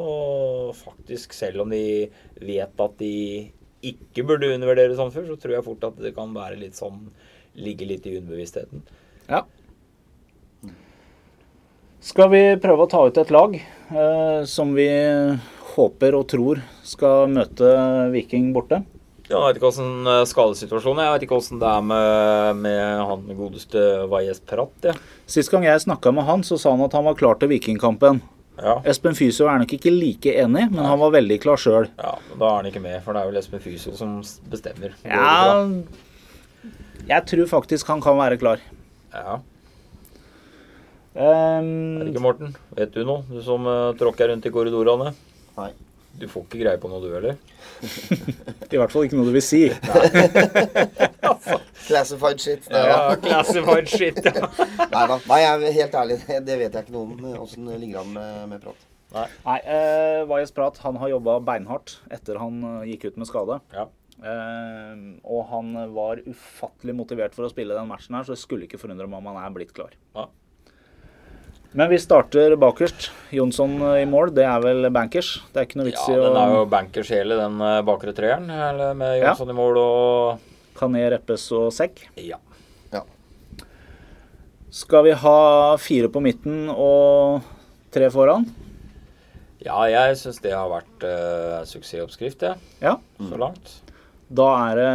faktisk, 0.79 1.37
selv 1.37 1.61
om 1.67 1.75
de 1.75 1.83
vet 2.41 2.83
at 2.87 2.97
de 2.97 3.13
ikke 3.93 4.25
burde 4.25 4.49
undervurdere 4.55 4.97
Sandefjord, 4.97 5.29
så 5.29 5.37
tror 5.37 5.53
jeg 5.53 5.67
fort 5.69 5.87
at 5.91 6.01
det 6.01 6.15
kan 6.17 6.33
være 6.33 6.57
litt 6.63 6.81
sånn 6.81 7.11
ligge 7.61 7.85
litt 7.85 8.09
i 8.09 8.17
underbevisstheten. 8.17 8.81
Ja. 9.29 9.45
Skal 12.09 12.33
vi 12.33 12.43
prøve 12.57 12.87
å 12.87 12.89
ta 12.89 13.05
ut 13.05 13.21
et 13.21 13.31
lag 13.37 13.53
eh, 13.59 14.41
som 14.49 14.73
vi 14.73 14.89
håper 15.75 16.15
og 16.17 16.27
tror 16.31 16.61
skal 16.87 17.29
møte 17.33 17.69
Viking 18.13 18.51
borte? 18.55 18.81
Ja, 19.29 19.43
Jeg 19.43 19.45
vet 19.53 19.59
ikke 19.59 19.69
åssen 19.69 20.07
eh, 20.09 20.23
skadesituasjonen 20.25 21.03
er. 21.03 21.05
Jeg 21.11 21.13
vet 21.19 21.25
ikke 21.27 21.37
hvordan 21.37 21.59
det 21.61 21.69
er 21.69 21.83
med, 21.85 22.61
med 22.63 22.81
han 23.11 23.27
godeste 23.37 23.83
Valles 24.09 24.39
Pratt. 24.49 24.87
Ja. 24.89 24.95
Sist 25.29 25.51
gang 25.53 25.67
jeg 25.67 25.83
snakka 25.85 26.09
med 26.17 26.25
han, 26.25 26.41
så 26.47 26.57
sa 26.57 26.73
han 26.73 26.81
at 26.87 26.95
han 26.97 27.05
var 27.05 27.17
klar 27.19 27.37
til 27.37 27.51
Vikingkampen. 27.53 28.23
Ja. 28.59 28.73
Espen 28.89 29.13
Fysio 29.15 29.45
er 29.47 29.61
nok 29.61 29.71
ikke 29.77 29.93
like 29.93 30.33
enig, 30.41 30.65
men 30.73 30.81
han 30.83 30.99
var 30.99 31.13
veldig 31.13 31.37
klar 31.45 31.61
sjøl. 31.61 31.85
Ja, 32.01 32.15
Da 32.33 32.49
er 32.49 32.57
han 32.57 32.67
ikke 32.71 32.81
med, 32.83 32.97
for 33.05 33.15
det 33.15 33.21
er 33.21 33.29
vel 33.29 33.39
Espen 33.39 33.61
Fysio 33.63 33.93
som 33.95 34.17
bestemmer. 34.51 34.97
Ja, 35.05 35.69
jeg 37.07 37.25
tror 37.29 37.47
faktisk 37.53 37.87
han 37.93 38.01
kan 38.03 38.17
være 38.19 38.41
klar. 38.41 38.59
ja. 39.13 39.37
Um, 41.19 41.69
Er 41.99 42.03
det 42.05 42.11
ikke 42.13 42.21
Morten? 42.23 42.51
Vet 42.77 42.91
du 42.93 43.01
noe? 43.03 43.23
Du 43.27 43.39
som 43.43 43.65
uh, 43.67 43.91
tråkker 43.97 44.29
rundt 44.29 44.45
i 44.45 44.51
korridorene. 44.53 45.09
Nei. 45.59 45.71
Du 46.19 46.25
får 46.27 46.47
ikke 46.47 46.63
greie 46.63 46.79
på 46.81 46.89
noe, 46.91 46.99
du 47.03 47.11
heller? 47.13 47.37
I 48.73 48.79
hvert 48.81 48.91
fall 48.91 49.05
ikke 49.05 49.19
noe 49.19 49.29
du 49.29 49.35
vil 49.35 49.45
si. 49.45 49.67
Classified 51.89 52.41
shit. 52.41 52.69
Nei, 52.69 52.85
ja, 52.89 53.15
classified 53.23 53.89
shit. 53.89 54.19
Ja. 54.25 54.49
Nei 54.91 55.03
da. 55.11 55.19
Nei, 55.29 55.39
jeg 55.41 55.69
er 55.69 55.77
helt 55.79 55.99
ærlig, 56.01 56.17
det 56.27 56.57
vet 56.59 56.75
jeg 56.75 56.85
ikke 56.85 56.95
noe 56.95 57.05
om. 57.05 57.29
Åssen 57.45 57.69
det 57.69 57.79
ligger 57.81 58.03
an 58.03 58.11
med, 58.15 58.41
med 58.53 58.65
prat. 58.65 58.89
Nei, 59.13 59.59
uh, 59.65 60.27
Vajes 60.29 60.51
Prat 60.53 60.77
han 60.83 60.99
har 61.01 61.09
jobba 61.15 61.39
beinhardt 61.41 61.95
etter 62.13 62.37
han 62.37 62.59
eh, 62.61 62.91
gikk 62.91 63.07
ut 63.09 63.17
med 63.17 63.29
skade. 63.29 63.57
Ja. 63.73 63.87
Eh, 64.19 64.99
og 65.23 65.47
han 65.49 65.71
var 65.95 66.21
ufattelig 66.27 66.93
motivert 66.93 67.33
for 67.37 67.47
å 67.47 67.49
spille 67.49 67.73
den 67.77 67.89
matchen 67.89 68.17
her, 68.17 68.27
så 68.27 68.35
det 68.35 68.41
skulle 68.43 68.67
ikke 68.67 68.81
forundre 68.81 69.07
meg 69.09 69.21
om 69.21 69.31
han 69.31 69.39
er 69.41 69.55
blitt 69.55 69.73
klar. 69.73 69.95
Ja. 70.13 70.27
Men 71.71 71.89
vi 71.91 71.99
starter 72.01 72.55
bakerst. 72.57 73.11
Jonsson 73.29 73.75
eh, 73.81 74.01
i 74.01 74.05
mål, 74.09 74.33
det 74.33 74.45
er 74.49 74.61
vel 74.63 74.89
bankers. 74.93 75.35
Det 75.53 75.61
er 75.61 75.67
ikke 75.67 75.81
noe 75.81 75.89
vits 75.91 76.01
i 76.09 76.15
å 76.15 76.17
Ja, 76.17 76.29
den 76.29 76.39
er 76.41 76.53
jo 76.55 76.63
bankers 76.71 77.11
hele, 77.13 77.37
den 77.37 77.59
uh, 77.61 77.79
bakre 77.85 78.13
treeren. 78.17 78.49
Eller 78.49 78.95
med 78.97 79.19
Ja. 79.19 79.29
Jonsson 79.29 79.53
i 79.53 79.57
mål 79.57 79.77
og 79.81 80.47
Kané, 80.79 81.03
Reppes 81.13 81.45
og 81.53 81.69
Sekk. 81.75 82.07
Ja. 82.17 82.41
Skal 84.69 85.01
vi 85.07 85.13
ha 85.17 85.77
fire 85.81 86.11
på 86.13 86.21
midten 86.21 86.67
og 86.69 87.41
tre 87.89 88.05
foran? 88.13 88.43
Ja, 89.65 89.79
jeg 89.89 90.17
syns 90.19 90.37
det 90.43 90.53
har 90.53 90.69
vært 90.69 91.05
uh, 91.09 91.63
suksessoppskrift, 91.65 92.45
jeg. 92.45 92.67
Ja. 92.81 92.93
Så 93.17 93.39
langt. 93.41 93.71
Da 94.29 94.45
er 94.69 94.77
det 94.77 94.91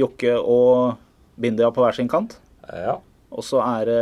Jokke 0.00 0.38
og 0.40 0.96
Bindia 1.36 1.68
på 1.76 1.84
hver 1.84 1.98
sin 1.98 2.08
kant. 2.08 2.38
Ja. 2.72 2.96
Og 3.28 3.44
så 3.44 3.60
er 3.60 3.84
det 3.90 4.00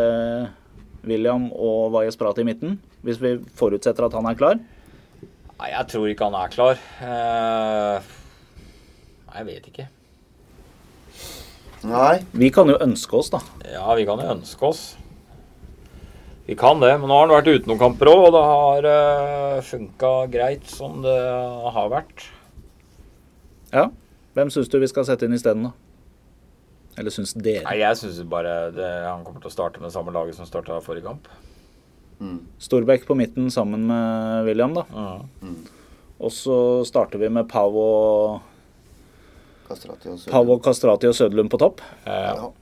William 1.09 1.51
og 1.53 1.93
Valles 1.95 2.19
Prat 2.21 2.39
i 2.41 2.47
midten, 2.47 2.79
hvis 3.07 3.21
vi 3.23 3.37
forutsetter 3.59 4.07
at 4.07 4.17
han 4.17 4.29
er 4.31 4.39
klar. 4.39 4.61
Nei, 5.55 5.71
jeg 5.71 5.89
tror 5.93 6.11
ikke 6.11 6.29
han 6.29 6.37
er 6.39 6.53
klar. 6.53 6.81
Eh, 7.05 8.13
Nei, 9.35 9.41
jeg 9.41 9.47
vet 9.49 9.71
ikke. 9.71 9.87
Nei. 11.85 12.19
Vi 12.33 12.51
kan 12.55 12.71
jo 12.71 12.77
ønske 12.81 13.19
oss, 13.19 13.33
da. 13.33 13.41
Ja, 13.67 13.89
vi 13.99 14.07
kan 14.09 14.21
jo 14.23 14.29
ønske 14.35 14.69
oss. 14.69 14.83
Vi 16.47 16.55
kan 16.61 16.81
det, 16.83 16.93
men 17.01 17.09
nå 17.09 17.17
har 17.17 17.27
han 17.27 17.33
vært 17.33 17.49
ute 17.51 17.71
noen 17.71 17.81
kamper 17.81 18.11
òg, 18.13 18.27
og 18.29 18.35
det 18.37 18.43
har 18.45 18.89
uh, 18.89 19.65
funka 19.65 20.13
greit 20.33 20.69
som 20.71 21.01
det 21.05 21.17
har 21.77 21.89
vært. 21.93 22.27
Ja. 23.73 23.89
Hvem 24.37 24.51
syns 24.53 24.71
du 24.71 24.77
vi 24.83 24.91
skal 24.91 25.07
sette 25.09 25.27
inn 25.27 25.37
isteden, 25.37 25.71
da? 25.71 25.84
Eller 26.99 27.11
syns 27.11 27.35
dere? 27.35 27.65
Nei, 27.67 27.79
jeg 27.81 27.99
syns 27.99 28.21
bare 28.31 28.71
det, 28.75 28.89
han 29.09 29.25
kommer 29.27 29.43
til 29.43 29.51
å 29.51 29.55
starte 29.55 29.83
med 29.83 29.93
samme 29.95 30.15
laget 30.15 30.37
som 30.39 30.47
starta 30.49 30.81
forrige 30.85 31.09
kamp. 31.09 31.29
Storbekk 32.63 33.07
på 33.09 33.17
midten 33.19 33.51
sammen 33.53 33.83
med 33.89 34.45
William, 34.47 34.73
da. 34.77 34.85
Ja. 34.95 35.51
Og 36.25 36.31
så 36.33 36.57
starter 36.89 37.19
vi 37.21 37.29
med 37.35 37.49
Pau 37.51 37.75
og, 37.75 38.45
Kastrati 39.69 40.13
og 40.13 40.23
Pau 40.31 40.45
og 40.55 40.63
Kastrati 40.65 41.11
og 41.11 41.17
Sødlund 41.19 41.51
på 41.53 41.59
topp. 41.61 41.83
Ja. 42.07 42.21
Ja. 42.39 42.53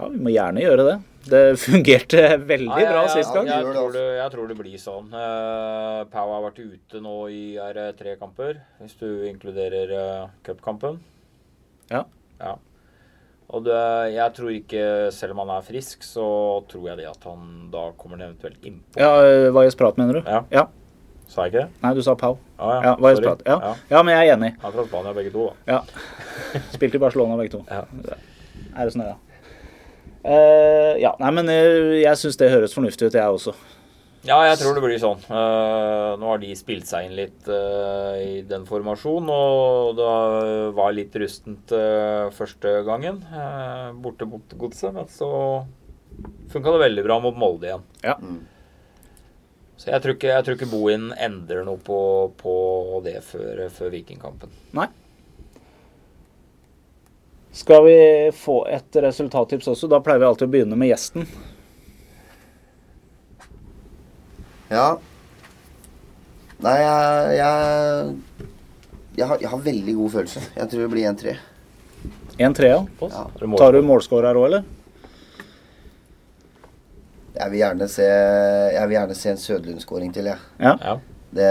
Ja, 0.00 0.06
vi 0.08 0.20
må 0.24 0.32
gjerne 0.32 0.62
gjøre 0.64 0.84
det. 0.86 0.96
Det 1.30 1.40
fungerte 1.66 2.22
veldig 2.48 2.70
Nei, 2.72 2.84
bra 2.88 3.02
jeg- 3.04 3.12
sist 3.18 3.34
gang. 3.36 3.48
Jeg, 3.50 3.66
tror 3.74 3.92
det, 3.92 4.04
jeg 4.16 4.32
tror 4.34 4.48
det 4.48 4.56
blir 4.58 4.80
sånn. 4.80 5.10
Uh, 5.12 6.00
Pau 6.12 6.26
har 6.32 6.44
vært 6.46 6.60
ute 6.64 7.02
nå 7.04 7.16
i 7.28 7.42
er, 7.60 7.74
det 7.76 7.88
tre 8.00 8.16
kamper, 8.20 8.62
hvis 8.80 8.96
du 9.00 9.06
inkluderer 9.28 9.92
uh, 9.92 10.30
cupkampen. 10.46 10.98
Ja. 11.92 12.06
Ja. 12.40 12.56
Og 13.50 13.64
det, 13.66 13.78
jeg 14.14 14.34
tror 14.36 14.50
ikke, 14.54 14.82
selv 15.14 15.34
om 15.34 15.40
han 15.42 15.56
er 15.56 15.64
frisk, 15.66 16.04
så 16.06 16.26
tror 16.70 16.84
jeg 16.92 17.00
det 17.00 17.08
at 17.10 17.24
han 17.26 17.70
da 17.72 17.88
kommer 17.98 18.20
det 18.20 18.28
eventuelt 18.28 18.68
innpå. 18.68 19.00
Ja, 19.00 19.50
Valles 19.50 19.78
Prat, 19.78 19.98
mener 19.98 20.20
du? 20.20 20.22
Ja. 20.22 20.44
ja. 20.54 20.68
Sa 21.30 21.46
jeg 21.46 21.52
ikke 21.52 21.64
det? 21.64 21.80
Nei, 21.82 21.90
du 21.94 22.02
sa 22.06 22.14
Pau. 22.18 22.36
Ah, 22.58 22.84
Ja, 22.84 22.92
Ja. 22.98 23.14
Prat. 23.22 23.42
Ja. 23.46 23.56
ja. 23.62 23.72
ja, 23.90 24.02
men 24.02 24.14
jeg 24.14 24.28
er 24.28 24.36
enig. 24.36 24.52
Han 24.62 24.70
er 24.70 24.76
fra 24.76 24.86
Spania 24.86 25.12
begge 25.14 25.32
to, 25.34 25.48
da. 25.50 25.74
Ja. 25.74 25.80
Spilte 26.76 26.98
i 26.98 27.02
Barcelona 27.02 27.36
begge 27.38 27.56
to. 27.56 27.64
Ja. 27.70 27.82
Er 28.76 28.86
det 28.86 28.94
sånn, 28.94 29.06
ja. 29.06 29.18
Uh, 30.20 30.94
ja, 31.00 31.14
nei, 31.22 31.30
men 31.32 31.48
jeg, 31.48 31.76
jeg 32.02 32.18
syns 32.20 32.36
det 32.38 32.50
høres 32.52 32.74
fornuftig 32.76 33.08
ut, 33.08 33.14
jeg 33.18 33.36
også. 33.38 33.54
Ja, 34.20 34.36
jeg 34.44 34.58
tror 34.60 34.76
det 34.76 34.82
blir 34.84 35.00
sånn. 35.00 35.22
Eh, 35.32 36.10
nå 36.20 36.28
har 36.28 36.40
de 36.42 36.50
spilt 36.58 36.88
seg 36.90 37.06
inn 37.06 37.16
litt 37.16 37.46
eh, 37.48 38.16
i 38.20 38.32
den 38.44 38.66
formasjonen, 38.68 39.30
og 39.32 39.96
det 39.96 40.08
var 40.76 40.92
litt 40.92 41.16
rustent 41.22 41.72
eh, 41.72 42.28
første 42.36 42.74
gangen 42.84 43.22
eh, 43.32 43.86
borte 43.96 44.28
mot 44.28 44.56
Godset, 44.60 44.92
men 44.92 45.08
så 45.08 45.30
funka 46.52 46.74
det 46.74 46.82
veldig 46.84 47.04
bra 47.06 47.16
mot 47.24 47.38
Molde 47.40 47.70
igjen. 47.70 47.86
Ja. 48.04 48.18
Så 49.80 49.88
jeg 49.88 50.04
tror 50.04 50.18
ikke, 50.18 50.34
jeg 50.34 50.44
tror 50.44 50.58
ikke 50.58 50.68
Bohin 50.68 51.06
endrer 51.16 51.64
noe 51.64 51.80
på, 51.80 52.00
på 52.36 52.54
det 53.06 53.22
før, 53.24 53.70
før 53.72 53.94
Vikingkampen. 53.94 54.52
Nei. 54.76 54.90
Skal 57.56 57.86
vi 57.88 57.96
få 58.36 58.66
et 58.68 59.00
resultattips 59.00 59.72
også? 59.72 59.88
Da 59.88 60.02
pleier 60.04 60.20
vi 60.20 60.28
alltid 60.28 60.50
å 60.50 60.52
begynne 60.52 60.76
med 60.78 60.92
gjesten. 60.92 61.24
Ja. 64.70 64.88
Nei, 66.60 66.74
jeg 66.78 67.36
jeg, 67.40 68.16
jeg, 69.16 69.26
har, 69.26 69.38
jeg 69.40 69.48
har 69.52 69.62
veldig 69.64 69.94
god 70.00 70.10
følelse. 70.18 70.42
Jeg 70.56 70.70
tror 70.70 70.84
det 70.84 70.90
blir 70.92 71.08
1-3. 71.10 71.36
1-3, 72.40 72.68
ja. 72.68 72.82
Ja. 73.10 73.24
Tar 73.58 73.72
du 73.76 73.80
målscorer 73.84 74.36
òg, 74.38 74.46
eller? 74.50 74.68
Jeg 77.40 77.52
vil 77.52 77.60
gjerne 77.62 77.88
se, 77.88 78.06
jeg 78.74 78.88
vil 78.90 78.96
gjerne 78.98 79.16
se 79.16 79.32
en 79.32 79.40
Sødlund-skåring 79.40 80.12
til, 80.14 80.28
jeg. 80.32 80.40
Ja. 80.60 80.74
Ja. 80.84 80.96
Det 81.30 81.50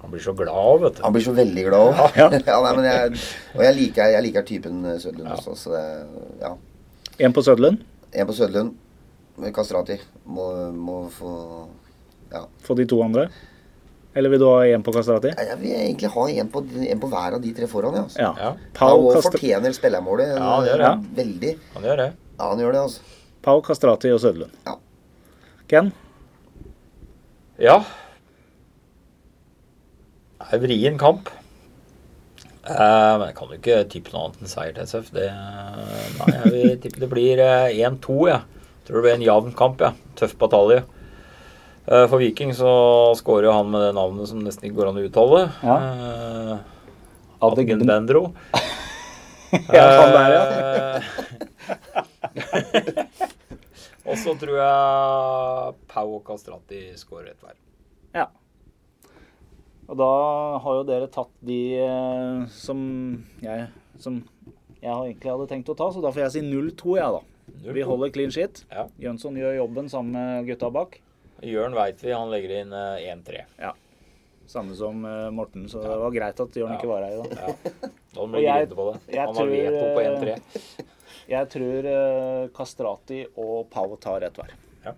Han 0.00 0.10
blir 0.10 0.22
så 0.24 0.32
glad, 0.34 0.80
vet 0.82 0.96
du. 0.98 1.02
Han 1.04 1.14
blir 1.14 1.24
så 1.24 1.32
veldig 1.36 1.64
glad 1.68 1.92
òg. 1.94 2.16
Ja. 2.18 2.28
Ja, 2.50 2.58
og 2.58 3.62
jeg 3.64 3.76
liker, 3.76 4.10
jeg 4.16 4.22
liker 4.26 4.46
typen 4.48 4.82
Sødlund 5.00 5.28
Ja. 5.28 5.36
også, 5.38 5.54
så 5.56 5.74
det 5.76 5.84
Ja. 6.42 6.54
En 7.20 7.32
på 7.36 7.42
Sødlund. 7.44 7.78
En 8.12 8.26
på 8.26 8.32
Sødlund. 8.36 8.74
Med 9.36 9.54
Kastrati. 9.54 9.98
Må, 10.24 10.50
må 10.72 11.04
få 11.14 11.36
Ja. 12.30 12.44
Få 12.62 12.74
de 12.78 12.84
to 12.86 13.00
andre. 13.02 13.28
Eller 14.14 14.30
vil 14.30 14.40
du 14.42 14.46
ha 14.48 14.64
én 14.66 14.82
på 14.82 14.92
Kastrati? 14.94 15.30
Jeg 15.38 15.58
vil 15.60 15.72
egentlig 15.76 16.10
ha 16.10 16.26
en 16.42 16.48
på, 16.50 16.62
en 16.66 17.00
på 17.02 17.08
hver 17.10 17.36
av 17.36 17.42
de 17.42 17.52
tre 17.54 17.66
foran, 17.70 17.94
ja. 17.94 18.02
Altså. 18.02 18.18
Ja. 18.18 18.30
Ja, 18.38 18.50
Pau, 18.74 19.08
Kastra 19.14 19.30
fortjener 19.30 19.74
spillermålet. 19.76 20.32
Ja, 20.34 20.42
han 20.56 20.66
gjør 20.66 20.84
han. 20.86 21.04
Veldig. 21.14 21.52
han 21.74 21.86
gjør 21.86 22.00
det. 22.02 22.06
Ja, 22.38 22.44
han 22.50 22.62
gjør 22.62 22.72
det, 22.74 22.84
altså. 22.88 23.18
Pau, 23.46 23.60
Kastrati 23.62 24.10
og 24.14 24.20
Sødlund. 24.22 24.56
Ja. 24.66 24.74
Ken? 25.70 25.92
Ja. 27.62 27.76
Det 30.40 30.48
er 30.50 30.56
en 30.58 30.64
vrien 30.64 30.98
kamp. 30.98 31.30
Eh, 32.66 33.12
men 33.18 33.26
jeg 33.28 33.36
kan 33.38 33.50
jo 33.52 33.58
ikke 33.60 33.76
tippe 33.92 34.12
noe 34.12 34.26
annet 34.28 34.42
enn 34.42 34.50
seier 34.50 34.74
til 34.76 34.88
SF. 34.90 35.12
Det, 35.14 35.28
nei, 36.18 36.32
jeg 36.34 36.52
vil 36.54 36.74
tippe 36.82 37.02
det 37.04 37.08
blir 37.12 37.42
eh, 37.44 37.78
1-2, 37.86 38.16
jeg. 38.28 38.59
Tror 38.90 38.98
det 38.98 39.04
ble 39.06 39.12
en 39.14 39.22
jevn 39.22 39.52
kamp, 39.54 39.78
ja. 39.84 39.92
Tøff 40.18 40.32
batalje. 40.40 40.80
Eh, 41.86 42.06
for 42.10 42.18
Viking 42.18 42.50
så 42.58 42.70
skårer 43.18 43.46
jo 43.46 43.52
han 43.54 43.70
med 43.70 43.84
det 43.86 43.92
navnet 43.94 44.26
som 44.26 44.42
nesten 44.42 44.66
ikke 44.66 44.80
går 44.80 44.90
an 44.90 44.98
å 44.98 45.04
uttale. 45.06 45.42
Ja. 45.62 45.76
Eh, 45.78 46.58
Adegben- 47.46 47.86
Bendro. 47.86 48.24
Ja, 49.74 49.82
han 49.82 50.12
der, 50.14 50.30
ja. 50.30 50.42
Eh, 50.46 51.00
Og 54.10 54.14
så 54.18 54.34
tror 54.38 54.56
jeg 54.58 55.74
Pau 55.90 56.12
og 56.16 56.22
Kastrati 56.26 56.82
skårer 56.98 57.32
ett 57.32 57.42
hver. 57.44 57.56
ja. 58.14 58.26
Og 59.90 59.98
da 59.98 60.06
har 60.62 60.76
jo 60.78 60.84
dere 60.86 61.08
tatt 61.10 61.32
de 61.42 61.58
som 62.54 62.78
jeg 63.42 63.64
Som 63.98 64.20
jeg 64.80 64.86
egentlig 64.94 65.32
hadde 65.32 65.48
tenkt 65.50 65.68
å 65.68 65.74
ta, 65.76 65.88
så 65.92 65.98
da 66.00 66.12
får 66.14 66.22
jeg 66.28 66.32
si 66.36 66.42
0-2, 66.46 66.94
jeg, 66.96 67.10
da. 67.10 67.20
0-2. 67.64 67.72
Vi 67.76 67.82
holder 67.86 68.10
clean 68.14 68.30
shit. 68.34 68.64
Ja. 68.70 68.86
Jønsson 69.02 69.36
gjør 69.38 69.56
jobben 69.60 69.88
sammen 69.92 70.12
med 70.16 70.46
gutta 70.50 70.70
bak. 70.74 71.00
Jørn 71.42 71.72
veit 71.74 72.02
vi, 72.04 72.12
han 72.12 72.30
legger 72.32 72.56
inn 72.62 72.72
eh, 72.76 73.06
1-3. 73.14 73.44
Ja. 73.60 73.72
Samme 74.50 74.74
som 74.74 75.04
eh, 75.06 75.28
Morten, 75.30 75.68
så 75.70 75.80
det 75.84 75.98
var 76.02 76.10
greit 76.14 76.40
at 76.42 76.56
Jørn 76.58 76.72
Ja. 76.74 76.78
ikke 76.80 76.90
var 76.90 77.04
her 77.06 77.14
i 77.14 77.20
dag. 77.22 77.36
Ja. 77.40 77.90
Da 78.14 78.26
må 78.26 78.40
jeg- 78.42 78.68
på 78.74 78.86
det. 78.92 79.00
jeg 79.14 79.26
Han 79.26 79.34
tror, 79.34 79.52
veto 79.54 79.84
på 79.94 80.00
eh, 80.00 80.10
1-3. 80.10 80.86
Jeg 81.30 81.48
tror 81.52 81.86
eh, 81.86 82.48
Kastrati 82.56 83.20
og 83.38 83.68
Pau 83.70 83.96
tar 84.02 84.22
ett 84.26 84.34
hver. 84.40 84.50
Ja. 84.84 84.94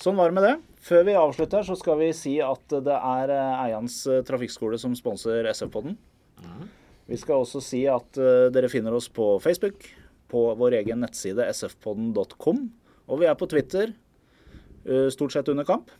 Sånn 0.00 0.16
var 0.18 0.30
det 0.32 0.34
med 0.40 0.44
det. 0.48 0.54
Før 0.84 1.04
vi 1.06 1.14
avslutter, 1.16 1.62
så 1.64 1.76
skal 1.78 1.96
vi 2.02 2.10
si 2.16 2.34
at 2.44 2.68
det 2.84 2.96
er 2.98 3.30
eh, 3.32 3.60
Eians 3.68 4.00
eh, 4.10 4.22
trafikkskole 4.26 4.76
som 4.80 4.92
sponser 4.98 5.46
SF-podden. 5.52 5.94
Mm. 6.44 6.64
Vi 7.08 7.16
skal 7.20 7.44
også 7.44 7.60
si 7.62 7.84
at 7.88 8.18
eh, 8.20 8.48
dere 8.52 8.68
finner 8.72 8.92
oss 8.96 9.06
på 9.12 9.36
Facebook, 9.44 9.86
på 10.34 10.48
vår 10.58 10.80
egen 10.80 10.98
nettside 11.04 11.46
sfpodden.com, 11.54 12.64
og 13.06 13.20
vi 13.20 13.28
er 13.30 13.38
på 13.38 13.46
Twitter, 13.50 13.92
eh, 14.82 15.06
stort 15.14 15.32
sett 15.36 15.50
under 15.52 15.66
kamp. 15.68 15.92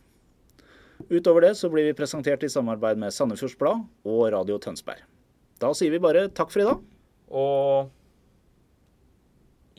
Utover 1.09 1.41
det 1.47 1.53
så 1.59 1.69
blir 1.71 1.87
vi 1.87 1.95
presentert 1.95 2.43
i 2.43 2.51
samarbeid 2.51 2.99
med 2.99 3.13
Sandefjords 3.15 3.57
Blad 3.59 3.83
og 4.07 4.31
Radio 4.33 4.57
Tønsberg. 4.59 5.03
Da 5.59 5.71
sier 5.75 5.91
vi 5.93 6.03
bare 6.03 6.27
takk 6.35 6.51
for 6.51 6.63
i 6.63 6.67
dag. 6.67 6.81
Og 7.35 7.91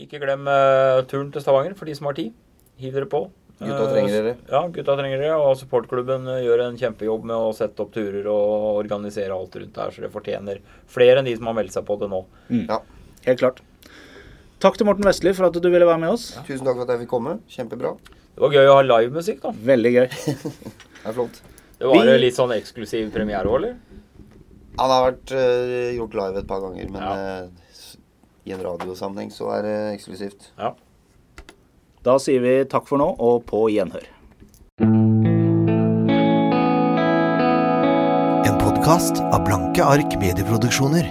ikke 0.00 0.20
glem 0.20 0.48
eh, 0.50 1.02
turen 1.08 1.32
til 1.32 1.44
Stavanger 1.44 1.76
for 1.76 1.88
de 1.88 1.94
som 1.96 2.08
har 2.08 2.16
tid. 2.18 2.32
Hiv 2.80 2.96
dere 2.96 3.08
på. 3.08 3.26
Gutta 3.56 3.86
trenger 3.88 4.12
dere. 4.12 4.34
Ja, 4.50 4.60
gutta 4.68 4.96
trenger 4.98 5.22
dere. 5.22 5.36
Og 5.40 5.56
supportklubben 5.60 6.28
eh, 6.32 6.42
gjør 6.44 6.66
en 6.66 6.80
kjempejobb 6.80 7.24
med 7.32 7.36
å 7.36 7.54
sette 7.56 7.84
opp 7.84 7.94
turer 7.94 8.28
og 8.28 8.82
organisere 8.82 9.36
alt 9.36 9.56
rundt 9.56 9.80
her, 9.80 9.94
så 9.94 10.04
det 10.04 10.12
fortjener 10.12 10.60
flere 10.92 11.22
enn 11.22 11.28
de 11.28 11.36
som 11.38 11.48
har 11.48 11.56
meldt 11.56 11.76
seg 11.76 11.86
på 11.88 11.96
det 12.02 12.10
nå. 12.12 12.20
Ja. 12.66 12.82
Helt 13.24 13.40
klart. 13.40 13.64
Takk 14.62 14.78
til 14.80 14.86
Morten 14.88 15.04
Vestli 15.04 15.32
for 15.36 15.48
at 15.50 15.56
du 15.60 15.68
ville 15.68 15.86
være 15.86 16.00
med 16.00 16.14
oss. 16.14 16.30
Tusen 16.46 16.64
takk 16.64 16.78
for 16.78 16.86
at 16.86 16.94
jeg 16.94 17.02
fikk 17.04 17.10
komme. 17.12 17.34
Kjempebra. 17.52 17.90
Det 18.36 18.42
var 18.44 18.54
gøy 18.56 18.68
å 18.70 18.76
ha 18.78 18.84
livemusikk, 18.86 19.42
da. 19.44 19.52
Veldig 19.72 19.92
gøy. 19.96 20.06
Det 21.06 21.12
er 21.12 21.14
flott. 21.14 21.36
Det 21.78 21.86
var 21.90 22.08
Vi- 22.08 22.16
litt 22.24 22.34
sånn 22.36 22.54
eksklusiv 22.56 23.12
premiere 23.14 23.46
òg, 23.46 23.56
eller? 23.60 23.76
Han 24.80 24.90
har 24.92 25.04
vært 25.12 25.32
eh, 25.36 25.92
gjort 25.96 26.16
live 26.18 26.40
et 26.42 26.48
par 26.48 26.60
ganger, 26.64 26.88
men 26.90 27.02
Ja. 27.02 27.12
eh, 27.14 27.46
i 28.46 28.52
en 28.56 28.60
radiosammenheng 28.64 29.30
så 29.32 29.48
er 29.58 29.62
det 29.62 29.76
eksklusivt. 29.98 30.50
Ja. 30.58 30.72
Da 32.04 32.16
sier 32.22 32.40
vi 32.44 32.56
takk 32.70 32.86
for 32.88 32.98
nå, 33.00 33.08
og 33.18 33.44
på 33.48 33.66
gjenhør. 33.72 34.04
En 38.46 38.58
podkast 38.62 39.20
av 39.24 39.44
Blanke 39.46 39.82
ark 39.84 40.16
medieproduksjoner. 40.20 41.08